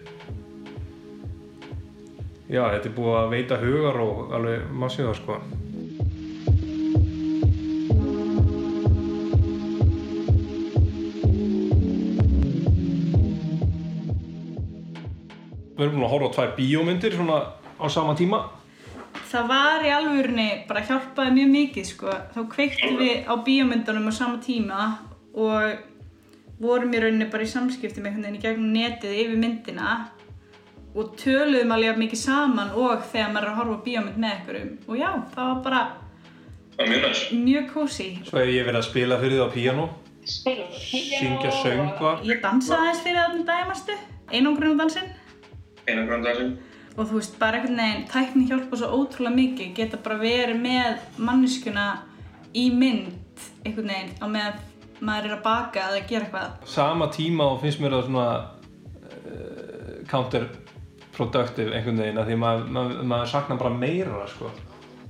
já 2.50 2.62
þetta 2.64 2.90
er 2.90 2.96
búið 2.98 3.18
að 3.20 3.30
veita 3.36 3.60
hugar 3.62 4.00
og 4.02 4.34
alveg 4.34 4.66
massíða 4.82 5.14
sko 5.20 5.38
Við 15.78 15.84
erum 15.84 16.00
búin 16.00 16.06
að 16.08 16.10
horfa 16.10 16.26
á 16.26 16.34
tvær 16.34 16.54
bíómyndir 16.56 17.12
svona 17.14 17.34
á 17.78 17.86
sama 17.86 18.14
tíma. 18.18 18.40
Það 19.30 19.44
var 19.46 19.84
í 19.86 19.90
alvörunni 19.94 20.46
bara 20.66 20.80
hjálpaði 20.88 21.34
mjög 21.36 21.52
mikið 21.52 21.84
sko. 21.86 22.14
Þá 22.34 22.40
kveiktum 22.50 22.96
við 22.98 23.28
á 23.30 23.34
bíómyndunum 23.46 24.08
á 24.10 24.12
sama 24.16 24.40
tíma 24.42 24.88
og 25.38 26.58
vorum 26.58 26.96
í 26.96 27.02
rauninni 27.04 27.28
bara 27.30 27.46
í 27.46 27.50
samskipti 27.52 28.02
með 28.02 28.16
einhvern 28.16 28.26
veginn 28.26 28.40
í 28.40 28.42
gegnum 28.42 28.72
netið 28.74 29.20
yfir 29.22 29.38
myndina 29.38 29.92
og 30.98 31.14
töluðum 31.20 31.76
alveg 31.76 32.02
mikið 32.02 32.22
saman 32.24 32.74
og 32.74 33.06
þegar 33.12 33.30
maður 33.36 33.46
er 33.46 33.52
að 33.52 33.60
horfa 33.60 33.78
á 33.78 33.86
bíómynd 33.86 34.18
með 34.18 34.34
einhverjum. 34.34 34.74
Og 34.88 34.98
já, 34.98 35.08
það 35.36 35.52
var 35.52 35.62
bara 35.68 35.84
Það 36.78 36.90
mjög 36.90 37.22
mjög 37.44 37.70
kósi. 37.76 38.08
Svo 38.26 38.42
hef 38.42 38.50
ég 38.50 38.66
verið 38.66 38.80
að 38.82 38.88
spila 38.90 39.22
fyrir 39.22 39.38
þið 39.38 39.46
á 39.46 39.50
píanó. 39.54 39.86
Syngja 40.28 41.54
söngva 41.62 42.18
Ég 42.26 42.42
dansaði 42.42 42.82
aðeins 42.82 43.06
fyrir 43.06 43.22
þarna 43.22 43.46
dæmastu, 43.48 43.94
einangrunardansinn 44.34 45.08
einangrunardansinn 45.88 46.56
og 46.98 47.06
þú 47.06 47.20
veist, 47.20 47.36
bara 47.38 47.60
einhvern 47.60 47.78
veginn, 47.78 48.06
tækni 48.10 48.46
hjálpa 48.48 48.78
svo 48.78 48.88
ótrúlega 48.96 49.36
mikið, 49.36 49.74
geta 49.76 50.00
bara 50.02 50.18
verið 50.18 50.58
með 50.64 51.04
manneskuna 51.22 51.86
í 52.58 52.68
mynd 52.74 53.44
einhvern 53.64 53.92
veginn 53.92 54.16
á 54.18 54.26
meðan 54.26 54.64
maður 55.04 55.28
er 55.28 55.34
að 55.36 55.44
baka 55.44 55.84
eða 55.92 56.06
gera 56.08 56.26
eitthvað. 56.26 56.54
sama 56.66 57.10
tíma 57.14 57.52
og 57.52 57.60
finnst 57.62 57.82
mér 57.82 57.94
það 57.94 58.08
svona 58.08 58.30
uh, 59.12 59.92
counterproductive 60.10 61.76
einhvern 61.76 62.02
veginn 62.02 62.18
að 62.18 62.32
því 62.32 62.40
maður, 62.42 62.72
maður, 62.74 63.04
maður 63.12 63.30
saknar 63.34 63.60
bara 63.62 63.76
meira 63.76 64.26
sko. 64.32 64.50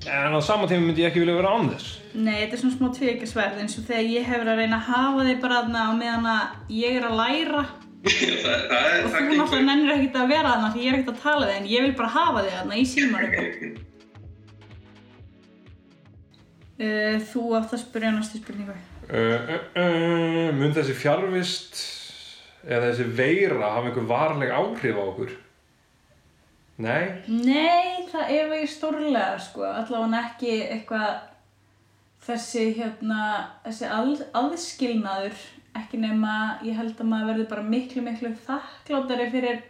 en 0.05 0.37
á 0.37 0.41
sama 0.45 0.68
tíma 0.68 0.85
myndi 0.85 1.07
ég 1.07 1.11
ekki 1.11 1.24
vilja 1.24 1.39
vera 1.41 1.55
án 1.57 1.72
þess 1.72 1.95
Nei, 2.18 2.37
þetta 2.43 2.57
er 2.57 2.62
svona 2.62 2.76
smá 2.76 2.93
tvíkasverð 2.99 3.62
eins 3.62 3.79
og 3.81 3.89
þegar 3.89 4.12
ég 4.12 4.29
hefur 4.29 4.53
að 4.53 4.62
reyna 4.62 4.79
að 4.79 4.89
hafa 4.93 5.26
þig 5.29 5.43
bara 5.43 5.61
þarna 5.62 5.89
á 5.89 5.93
meðan 5.97 6.33
að 6.35 6.74
ég 6.76 6.99
er 6.99 7.09
að 7.09 7.18
læra 7.22 7.64
það, 8.05 8.63
það 8.71 8.87
og 9.03 9.11
þú 9.13 9.21
náttúrulega 9.35 9.67
nennir 9.67 9.95
ekkert 9.97 10.19
að 10.21 10.33
vera 10.33 10.55
þarna 10.55 10.73
því 10.75 10.85
ég 10.85 10.89
er 10.93 10.99
ekkert 10.99 11.15
að 11.15 11.23
tala 11.25 11.49
þig 11.49 11.59
en 11.59 11.69
ég 11.73 11.87
vil 11.87 11.95
bara 11.99 12.15
hafa 12.15 12.45
þig 12.45 12.57
þarna 12.59 12.79
í 12.79 12.87
símanum. 12.93 13.77
Uh, 16.79 17.17
þú 17.33 17.45
átt 17.59 17.75
að 17.75 17.83
spyrja 17.83 18.15
næstu 18.15 18.39
spurningu. 18.39 18.77
uh, 19.11 19.17
uh, 19.19 19.63
uh, 19.83 20.51
mun 20.55 20.77
þessi 20.77 20.95
fjarvist 20.95 21.81
eða 22.69 22.91
þessi 22.93 23.07
veira 23.19 23.73
hafa 23.75 23.91
einhver 23.91 24.07
varleg 24.07 24.53
áhrif 24.55 24.99
á 24.99 25.03
okkur? 25.03 25.37
Nei? 26.79 27.09
Nei, 27.27 28.07
það 28.13 28.29
er 28.37 28.51
vegið 28.53 28.71
stórlega 28.71 29.39
sko, 29.43 29.65
allavega 29.67 30.21
ekki 30.29 30.53
eitthvað 30.69 31.17
þessi 32.29 32.69
hérna, 32.77 33.23
þessi 33.65 33.89
að, 33.91 34.23
aðskilnaður, 34.39 35.41
ekki 35.79 36.01
nema 36.03 36.35
ég 36.66 36.76
held 36.79 36.99
að 37.01 37.11
maður 37.12 37.31
verður 37.33 37.49
bara 37.55 37.62
miklu 37.74 38.03
miklu 38.07 38.33
þakklátari 38.47 39.29
fyrir 39.33 39.62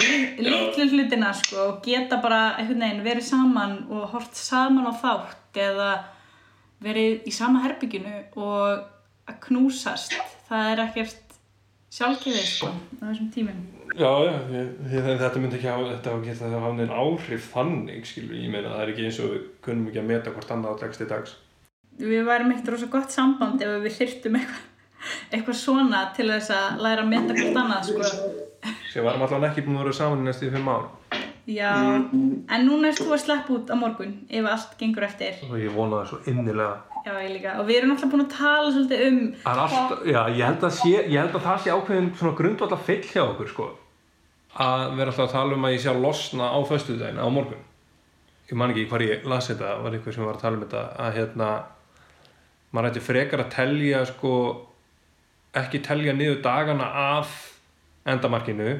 li- 0.00 0.46
litlu 0.46 0.86
hlutina 0.92 1.32
sko 1.36 1.66
og 1.68 1.82
geta 1.84 2.18
bara 2.22 2.42
einhvern 2.56 2.80
veginn 2.86 3.04
verið 3.06 3.26
saman 3.28 3.76
og 3.90 4.06
hort 4.14 4.34
saman 4.38 4.88
á 4.88 4.92
þátt 5.02 5.60
eða 5.66 5.90
verið 6.82 7.28
í 7.28 7.34
sama 7.34 7.60
herbygginu 7.66 8.14
og 8.36 8.88
að 9.30 9.36
knúsast, 9.44 10.16
það 10.48 10.70
er 10.72 10.80
ekkert 10.88 11.36
sjálfkefið 11.92 12.46
sko 12.48 12.70
á 12.72 13.04
þessum 13.04 13.28
tímum. 13.34 13.60
Já, 13.92 14.08
já, 14.24 14.32
ég, 14.56 14.70
þetta 15.20 15.38
myndi 15.42 15.58
ekki 15.58 15.68
hafa, 15.68 15.84
þetta 15.92 16.10
hafa 16.14 16.24
geta 16.24 16.48
hafa 16.54 16.70
neinn 16.78 16.94
áhrif 16.96 17.50
þannig, 17.52 18.06
skilur, 18.08 18.38
ég 18.40 18.50
meina 18.50 18.72
það 18.72 18.82
er 18.86 18.92
ekki 18.94 19.04
eins 19.06 19.18
og 19.22 19.30
við 19.34 19.42
kunnum 19.66 19.90
ekki 19.90 20.00
að 20.00 20.08
meta 20.08 20.32
hvort 20.32 20.52
annað 20.56 20.72
á 20.72 20.80
dagst 20.82 21.04
í 21.04 21.08
dags. 21.12 21.34
við 22.00 22.24
værum 22.26 22.54
eitt 22.56 22.70
rosa 22.72 22.88
gott 22.90 23.12
samband 23.12 23.60
ef 23.62 23.74
við 23.84 23.96
þyrftum 24.00 24.38
eitthvað, 24.40 24.64
eitthvað 25.30 25.58
svona 25.58 26.04
til 26.16 26.28
þess 26.30 26.54
að 26.56 26.82
læra 26.86 27.04
að 27.04 27.12
meta 27.12 27.36
hvort 27.38 27.60
annað 27.64 27.90
sko. 27.90 28.30
Sér 28.92 29.06
varum 29.06 29.26
allavega 29.26 29.50
ekki 29.52 29.66
búin 29.66 29.80
að 29.80 29.86
vera 29.88 29.98
saman 29.98 30.22
í 30.22 30.28
næstu 30.28 30.50
fimm 30.52 30.70
ár. 30.70 30.88
Já, 31.50 31.74
en 31.74 32.68
núna 32.68 32.92
erst 32.92 33.02
þú 33.02 33.16
að 33.16 33.22
sleppa 33.24 33.54
út 33.56 33.70
á 33.72 33.74
morgun 33.74 34.12
ef 34.30 34.46
allt 34.46 34.76
gengur 34.78 35.06
eftir. 35.08 35.40
Og 35.48 35.58
ég 35.58 35.74
vona 35.74 36.02
það 36.02 36.12
svo 36.12 36.20
innilega. 36.30 36.76
Já, 37.02 37.16
ég 37.18 37.32
líka. 37.34 37.56
Og 37.58 37.66
við 37.66 37.80
erum 37.80 37.94
alltaf 37.96 38.12
búin 38.12 38.22
að 38.22 38.34
tala 38.36 38.68
svolítið 38.70 39.00
um 39.08 39.18
alltaf, 39.50 39.94
já, 40.06 40.20
ég 40.30 40.44
held 40.46 40.66
sé, 40.76 40.92
ég 41.00 41.18
held 41.18 41.34
að 41.34 41.46
það 41.48 41.64
sé 41.64 41.72
ákveðin 41.74 42.10
svona 42.20 42.38
grundvallar 42.38 42.82
fyll 42.86 43.02
hjá 43.08 43.22
okkur, 43.24 43.50
sko. 43.50 43.68
Að 44.62 44.84
vera 45.00 45.10
alltaf 45.10 45.26
að 45.26 45.34
tala 45.34 45.56
um 45.58 45.66
að 45.66 45.74
ég 45.74 45.82
sé 45.82 45.90
að 45.90 46.02
losna 46.04 46.52
á 46.54 46.58
föstudaginn, 46.68 47.18
á 47.18 47.26
morgun. 47.26 47.64
Ég 48.52 48.60
man 48.60 48.70
ekki 48.70 48.86
hvar 48.92 49.02
ég 49.02 49.26
las 49.26 49.50
þetta, 49.50 49.72
var 49.82 49.96
eitthvað 49.96 50.14
sem 50.14 50.28
var 50.28 50.38
að 50.38 50.44
tala 50.44 50.60
um 50.60 50.62
þetta, 50.62 50.84
að 51.02 51.18
hérna, 51.18 51.48
maður 52.70 52.92
ætti 52.92 53.04
frekar 53.08 53.42
að 53.42 53.52
telja, 53.56 54.04
sko, 54.12 54.34
ekki 55.56 55.82
telja 55.84 56.14
niður 56.16 56.40
dagana 56.44 56.86
af 57.18 57.32
endamarkinu, 58.08 58.78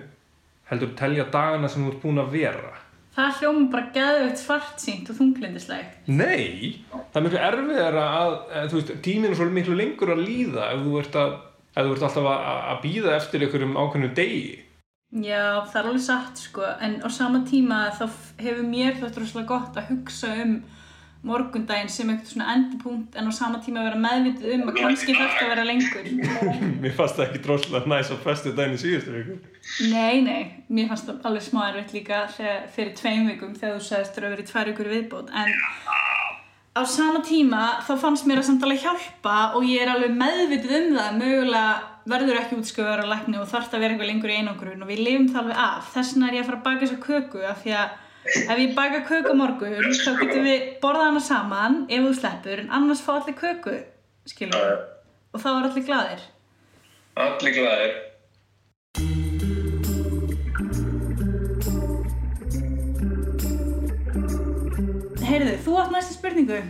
heldur 0.70 0.94
telja 0.98 1.26
dagana 1.32 1.68
sem 1.68 1.84
þú 1.84 1.92
ert 1.92 2.02
búin 2.02 2.22
að 2.22 2.32
vera. 2.36 2.72
það 3.12 3.38
hljóma 3.38 3.64
bara 3.74 3.88
geðveikt 3.92 4.40
svartsýnt 4.40 5.10
og 5.12 5.18
þunglindislegt. 5.18 5.96
Nei, 6.08 6.80
það 6.90 7.18
er 7.20 7.24
miklu 7.26 7.40
erfiðar 7.48 7.98
að, 8.00 8.36
að 8.56 8.68
þú 8.72 8.78
veist, 8.78 8.92
tíminn 9.04 9.34
er 9.34 9.36
svo 9.36 9.48
miklu 9.52 9.76
lengur 9.76 10.14
að 10.14 10.22
líða 10.24 10.70
ef 10.72 10.84
þú 10.86 10.94
ert, 11.02 11.18
að, 11.20 11.34
ef 11.74 11.88
þú 11.88 11.96
ert 11.96 12.06
alltaf 12.08 12.28
að, 12.32 12.46
að 12.72 12.80
býða 12.86 13.16
eftir 13.18 13.44
einhverjum 13.44 13.76
ákveðnum 13.76 14.14
degi. 14.16 14.54
Já, 15.12 15.42
það 15.68 15.76
er 15.76 15.88
alveg 15.90 16.04
satt 16.06 16.40
sko, 16.40 16.64
en 16.80 16.94
á 17.04 17.08
sama 17.12 17.42
tíma 17.44 17.82
þá 17.98 18.06
hefur 18.40 18.64
mér 18.64 18.96
þetta 18.96 19.20
rosalega 19.20 19.50
gott 19.50 19.76
að 19.76 19.90
hugsa 19.92 20.32
um 20.46 20.54
morgundaginn 21.26 21.90
sem 21.92 22.08
eitthvað 22.10 22.32
svona 22.32 22.54
endupunkt 22.56 23.14
en 23.18 23.30
á 23.30 23.32
sama 23.34 23.60
tíma 23.62 23.84
vera 23.86 23.98
meðvitið 24.02 24.56
um 24.56 24.64
að 24.72 24.78
kannski 24.80 25.14
að 25.14 25.52
vera 25.52 25.66
lengur. 25.68 26.08
Mér 26.82 26.96
fannst 26.98 27.18
það 27.18 27.26
ekki 27.28 27.42
droslega 27.46 27.92
næs 27.92 28.10
á 28.10 28.16
festu 28.24 28.54
daginn 28.56 28.74
í 28.74 28.82
síðustu 28.82 29.14
viku. 29.14 29.36
Nei, 29.92 30.22
nei, 30.26 30.40
mér 30.66 30.88
fannst 30.90 31.06
það 31.06 31.28
alveg 31.28 31.44
smá 31.46 31.60
erfitt 31.68 31.94
líka 31.94 32.24
þegar, 32.34 32.64
fyrir 32.74 32.96
tveim 32.98 33.28
vikum 33.30 33.54
þegar 33.54 33.76
þú 33.78 33.84
sagðist 33.86 34.16
þurfa 34.16 34.26
að 34.26 34.34
vera 34.34 34.42
í 34.42 34.48
tvær 34.50 34.70
vikur 34.72 34.90
viðbót 34.90 35.30
en 35.38 35.52
á 36.72 36.82
sama 36.88 37.20
tíma 37.22 37.62
þá 37.86 37.92
fannst 38.02 38.26
mér 38.26 38.40
að 38.40 38.48
samt 38.48 38.66
alveg 38.66 38.82
hjálpa 38.82 39.36
og 39.54 39.66
ég 39.68 39.84
er 39.84 39.92
alveg 39.92 40.14
meðvitið 40.18 40.76
um 40.80 40.94
það 40.96 41.18
mögulega 41.20 41.72
verður 42.10 42.40
ekki 42.40 42.58
útskjöfur 42.58 43.04
á 43.04 43.12
lækni 43.12 43.38
og 43.38 43.50
þarf 43.50 43.68
það 43.70 43.78
að 43.78 43.84
vera 43.84 43.94
eitthvað 43.94 44.10
lengur 44.10 44.32
í 44.32 44.38
einangrun 44.40 44.82
og 44.82 44.90
við 44.90 45.02
lifum 45.06 45.28
það 45.30 45.42
alveg 45.44 45.60
af 45.68 45.92
þess 45.94 46.14
vegna 46.16 46.28
er 46.28 46.34
ég 46.34 46.42
að 46.42 46.48
fara 46.50 46.58
að 46.58 46.66
baka 46.66 46.86
þessa 46.86 47.04
köku 47.06 47.44
af 47.46 47.62
því 47.62 47.76
að 47.78 47.92
ef 48.24 48.58
ég 48.58 48.74
baka 48.76 49.02
köku 49.08 49.34
morgun 49.34 49.74
þá 49.78 50.12
getum 50.20 50.46
við 50.46 50.68
borðað 50.82 51.08
hana 51.08 51.22
saman 51.26 51.80
ef 51.88 52.06
þú 52.06 52.12
sleppur 52.20 52.62
en 52.62 52.70
annars 52.78 53.02
fá 53.02 53.16
allir 53.16 53.36
köku 53.38 53.74
skilur 54.30 54.62
við 54.62 54.78
og 55.32 55.42
þá 55.42 55.50
er 55.52 55.68
allir 55.68 55.86
glaðir 55.88 56.24
Allir 57.12 57.52
glæðir. 57.52 57.96
Heyrðu, 65.22 65.58
þú 65.64 65.76
átt 65.82 65.92
næsta 65.92 66.16
spurningu 66.16 66.62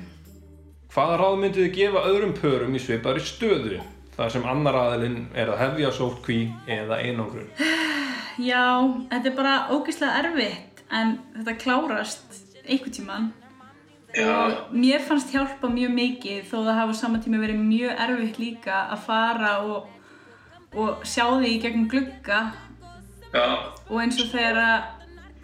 Hvaða 0.92 1.18
ráð 1.20 1.36
myndið 1.40 1.66
þið 1.66 1.76
gefa 1.76 2.06
öðrum 2.10 2.34
pörum 2.36 2.74
í 2.76 2.82
svipaðri 2.82 3.22
stöðu? 3.24 3.78
þar 4.16 4.34
sem 4.34 4.44
annar 4.48 4.76
aðilinn 4.76 5.22
er 5.34 5.50
að 5.52 5.62
hefja 5.62 5.92
sótkví 5.96 6.42
eða 6.70 7.00
einangrun. 7.00 7.48
Já, 8.50 8.64
þetta 9.10 9.28
er 9.30 9.36
bara 9.36 9.54
ógeðslega 9.72 10.20
erfitt 10.22 10.71
en 10.92 11.16
þetta 11.36 11.56
klárast 11.60 12.42
einhvern 12.62 12.96
tíman 12.96 13.30
og 14.20 14.72
mér 14.76 15.00
fannst 15.06 15.32
hjálpa 15.32 15.70
mjög 15.72 15.94
mikið 15.96 16.42
þó 16.50 16.56
það 16.66 16.78
hafa 16.80 16.96
saman 16.98 17.22
tíma 17.24 17.40
verið 17.40 17.62
mjög 17.64 18.02
erfitt 18.04 18.40
líka 18.42 18.82
að 18.92 19.06
fara 19.06 19.52
og, 19.64 19.86
og 20.76 21.06
sjá 21.08 21.24
því 21.30 21.52
í 21.54 21.60
gegnum 21.62 21.88
glugga. 21.88 22.42
Já. 23.32 23.72
og 23.88 23.94
eins 23.96 24.18
og 24.20 24.28
þegar 24.28 24.58
að 24.60 24.82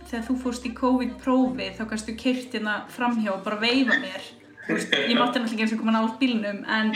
þegar 0.09 0.25
þú 0.27 0.35
fórst 0.43 0.67
í 0.69 0.73
COVID-prófi 0.77 1.69
þá 1.77 1.83
kannstu 1.89 2.15
kyrt 2.21 2.53
hérna 2.53 2.83
framhjá 2.93 3.33
og 3.33 3.47
bara 3.47 3.61
veifa 3.63 3.97
mér. 4.03 4.27
Þú 4.67 4.77
veist, 4.77 4.93
ég 4.93 5.17
mátti 5.17 5.41
náttúrulega 5.41 5.55
ekki 5.55 5.65
eins 5.65 5.73
og 5.73 5.81
koma 5.81 5.95
nátt 5.97 6.19
bílnum 6.21 6.59
en 6.77 6.93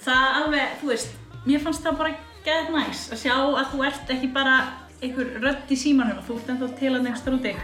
það 0.00 0.38
alveg, 0.40 0.78
þú 0.80 0.88
veist 0.88 1.12
mér 1.44 1.64
fannst 1.64 1.84
það 1.84 1.98
bara 2.00 2.14
gæðið 2.46 2.72
næs 2.78 3.04
að 3.12 3.22
sjá 3.26 3.34
að 3.36 3.68
þú 3.74 3.84
ert 3.90 4.14
ekki 4.16 4.32
bara 4.32 4.56
einhver 5.02 5.36
rödd 5.42 5.72
í 5.74 5.78
símanum 5.78 6.24
þú 6.24 6.38
ert 6.38 6.52
ennþá 6.54 6.70
til 6.80 6.92
að 6.94 7.04
nefnst 7.06 7.32
úti 7.32 7.54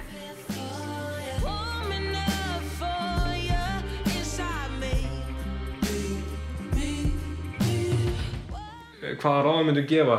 hvaða 9.16 9.44
ráðum 9.46 9.70
myndu 9.70 9.84
gefa? 9.88 10.18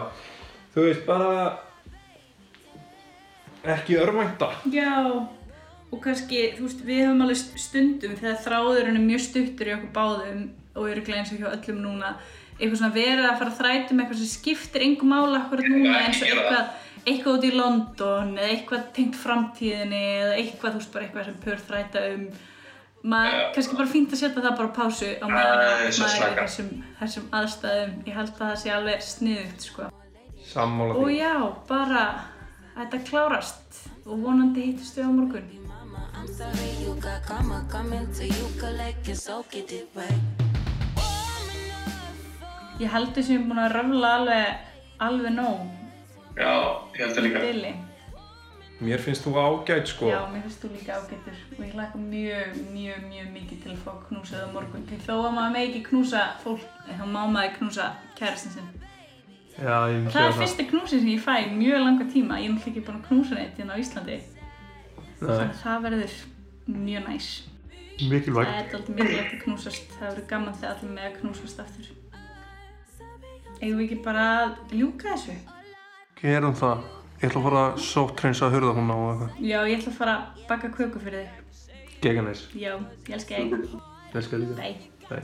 Þú 0.74 0.86
veist 0.86 1.06
bara 1.08 1.34
ekki 3.76 4.00
örvænta. 4.00 4.52
Já, 4.72 4.94
og 5.90 6.02
kannski, 6.04 6.44
þú 6.58 6.68
veist, 6.68 6.84
við 6.88 7.06
höfum 7.06 7.24
alveg 7.26 7.64
stundum 7.64 8.20
þegar 8.20 8.44
þráðurinn 8.46 9.00
er 9.00 9.08
mjög 9.08 9.26
stuttur 9.26 9.72
í 9.72 9.76
okkur 9.78 9.96
báðum 9.96 10.44
og 10.76 10.92
eru 10.92 11.16
eins 11.16 11.34
og 11.34 11.42
hjá 11.42 11.50
öllum 11.52 11.82
núna 11.84 12.14
eitthvað 12.60 12.78
svona 12.82 12.96
verið 12.96 13.26
að 13.26 13.40
fara 13.40 13.52
að 13.54 13.60
þræta 13.60 13.94
um 13.94 14.02
eitthvað 14.04 14.22
sem 14.22 14.32
skiptir 14.34 14.86
engum 14.86 15.12
mála 15.14 15.42
akkurat 15.42 15.68
núna 15.72 15.98
eins 16.04 16.22
og 16.22 16.30
eitthvað 16.30 16.70
eitthvað 17.08 17.36
út 17.38 17.48
í 17.48 17.52
London 17.56 18.32
eða 18.36 18.54
eitthvað 18.54 18.88
tengt 18.96 19.18
framtíðinni 19.20 20.02
eða 20.20 20.34
eitthvað, 20.36 20.74
þú 20.74 20.82
veist, 20.82 20.94
bara 20.94 21.06
eitthvað 21.06 21.30
sem 21.30 21.38
pör 21.46 21.62
þræta 21.70 22.06
um 22.14 22.26
maður, 23.04 23.46
kannski 23.56 23.78
bara 23.80 23.92
fínt 23.92 24.14
að 24.14 24.22
setja 24.22 24.44
það 24.44 24.58
bara 24.60 24.72
á 24.72 24.78
pásu 24.80 25.10
á 25.20 25.26
meðan 25.30 25.54
að 25.54 25.62
maður 25.62 25.86
er 25.86 25.88
í 25.88 26.40
þessum, 26.40 26.70
þessum 27.00 27.30
aðstæðum. 27.40 27.94
Ég 28.10 28.20
held 28.20 28.34
að 28.34 28.42
það 28.42 28.56
sé 28.64 28.74
alveg 28.76 29.06
sniðugt, 29.08 29.66
sko. 29.70 29.90
Sammála 30.50 30.98
og 30.98 31.08
því. 31.08 31.18
já, 31.20 31.34
bara 31.70 32.04
þetta 32.78 33.02
klárast 33.10 33.82
og 34.06 34.24
vonandi 34.24 34.70
hittust 34.70 34.98
við 34.98 35.08
á 35.08 35.12
morgun. 35.14 35.50
Ég 42.80 42.88
held 42.94 43.12
þess 43.16 43.28
að 43.28 43.36
ég 43.36 43.42
er 43.42 43.48
búin 43.50 43.60
að 43.60 43.74
röfla 43.76 44.16
alveg, 44.22 44.66
alveg 45.04 45.36
nóg. 45.36 45.64
Já, 46.40 46.52
ég 46.96 47.06
held 47.06 47.28
í 47.28 47.32
bili. 47.36 47.78
Mér 48.80 49.00
finnst 49.04 49.26
þú 49.26 49.32
ágætt 49.36 49.88
sko 49.92 50.08
Já, 50.08 50.20
mér 50.32 50.42
finnst 50.46 50.62
þú 50.64 50.68
líka 50.74 50.92
ágættur 51.00 51.36
og 51.58 51.64
ég 51.66 51.74
hlaka 51.76 51.98
mjög, 52.00 52.48
mjög, 52.74 53.00
mjög 53.12 53.28
mikið 53.36 53.58
til 53.64 53.72
að 53.74 53.82
fá 53.84 53.92
knúsað 54.08 54.40
á 54.46 54.50
morgun. 54.54 54.86
Því 54.90 54.98
þó 55.06 55.14
að 55.16 55.34
maður 55.36 55.54
megi 55.56 55.68
ekki 55.70 55.84
knúsa 55.90 56.22
fólk, 56.44 56.64
þá 56.88 57.06
má 57.06 57.22
maður 57.28 57.54
knúsa 57.58 57.86
kærastin 58.20 58.52
sinn. 58.56 58.70
já, 59.60 59.76
ég 59.92 60.00
vil 60.00 60.12
Það 60.14 60.24
er 60.24 60.32
segja 60.32 60.40
fyrsti 60.40 60.64
knúsin 60.72 61.00
sem 61.04 61.12
ég 61.12 61.22
fæ 61.26 61.34
í 61.44 61.52
mjög 61.58 61.80
langa 61.84 62.06
tíma. 62.14 62.34
Ég 62.40 62.46
er 62.48 62.54
náttúrulega 62.56 62.72
ekki 62.72 62.86
búin 62.88 63.00
að 63.00 63.08
knúsa 63.10 63.34
neitt 63.36 63.58
hérna 63.60 63.74
á 63.76 63.82
Íslandi. 63.84 64.18
Nei. 65.20 65.30
Að 65.30 65.54
það 65.64 65.78
verður 65.84 66.14
mjög 66.68 67.04
næs. 67.10 67.28
Mikilvægt. 68.00 68.48
Það 68.48 68.56
er 68.56 68.64
alltaf 68.64 68.96
mikilvægt 68.96 69.34
að 69.36 69.44
knúsast. 69.44 69.86
Það 69.98 70.08
verður 70.10 70.28
gaman 70.30 70.56
þegar 70.56 70.72
allir 70.78 70.92
með 70.96 71.06
að 71.10 71.18
knúsast 71.20 71.58
ég 77.20 77.28
ætla 77.30 77.40
að 77.42 77.46
fara 77.50 77.62
að 77.68 77.80
sóttrensa 77.84 78.48
að 78.48 78.54
hurða 78.58 78.74
hún 78.78 78.92
á 78.94 78.98
eitthvað 79.00 79.46
Já, 79.52 79.60
ég 79.68 79.78
ætla 79.80 79.92
að 79.94 79.98
fara 80.00 80.16
að 80.18 80.44
baka 80.50 80.70
köku 80.78 81.00
fyrir 81.04 81.26
þig. 81.26 81.64
geganæs 82.04 82.42
Já, 82.56 82.74
ég 82.80 83.16
elska 83.18 83.36
þig. 83.36 83.80
elskar 84.16 84.40
líka 84.44 84.60
Bye. 84.60 84.78
Bye. 85.10 85.24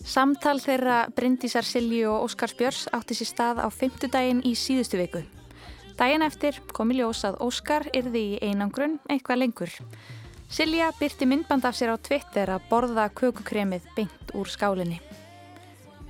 Samtal 0.00 0.58
þeirra 0.62 1.00
Bryndísar 1.14 1.66
Silju 1.68 2.08
og 2.10 2.24
Óskars 2.30 2.54
Björns 2.56 2.86
átti 2.96 3.14
sér 3.18 3.28
stað 3.28 3.60
á 3.60 3.68
fymtudaginn 3.68 4.40
í 4.48 4.54
síðustu 4.56 4.96
viku. 4.98 5.20
Daginn 5.98 6.24
eftir 6.24 6.56
kom 6.72 6.90
í 6.94 6.96
ljós 6.96 7.20
að 7.28 7.36
Óskar 7.44 7.84
yrði 7.92 8.22
í 8.32 8.38
einangrun 8.48 8.96
eitthvað 9.12 9.42
lengur. 9.42 9.74
Silja 10.50 10.88
byrti 10.98 11.28
myndband 11.28 11.68
af 11.68 11.76
sér 11.76 11.92
á 11.94 11.96
Twitter 12.00 12.48
að 12.56 12.64
borða 12.70 13.10
kökukremið 13.12 13.84
beint 13.94 14.32
úr 14.34 14.48
skálinni. 14.48 14.98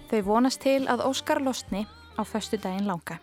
Þau 0.09 0.22
vonast 0.30 0.62
til 0.62 0.86
að 0.86 1.03
Óskar 1.11 1.43
losni 1.43 1.82
á 2.14 2.22
föstu 2.22 2.57
daginn 2.62 2.86
langa. 2.86 3.18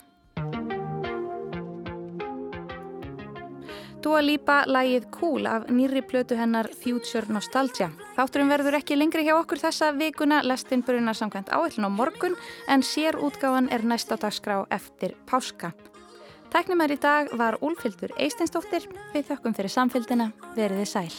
Dua 4.08 4.22
Lipa 4.24 4.62
lagið 4.70 5.10
Cool 5.12 5.48
af 5.50 5.66
nýri 5.74 6.00
plötu 6.06 6.38
hennar 6.40 6.70
Future 6.80 7.28
Nostalgia. 7.34 7.90
Þátturum 8.16 8.48
verður 8.54 8.78
ekki 8.78 8.96
lengri 8.96 9.26
hjá 9.26 9.34
okkur 9.36 9.60
þessa 9.60 9.90
vikuna, 9.98 10.44
lestin 10.48 10.84
brunar 10.86 11.18
samkvæmt 11.18 11.52
áhellin 11.52 11.90
á 11.90 11.92
morgun 11.92 12.38
en 12.72 12.86
sér 12.86 13.18
útgáfan 13.20 13.68
er 13.68 13.84
næst 13.84 14.14
á 14.14 14.16
dagskrá 14.16 14.62
eftir 14.72 15.18
páska. 15.28 15.74
Tæknumar 16.54 16.94
í 16.94 17.00
dag 17.04 17.34
var 17.36 17.58
Úlfildur 17.60 18.14
Eisteinsdóttir, 18.16 18.88
við 19.12 19.28
þökkum 19.34 19.58
fyrir 19.58 19.76
samfélgina, 19.76 20.32
veriði 20.56 20.88
sæl. 20.88 21.12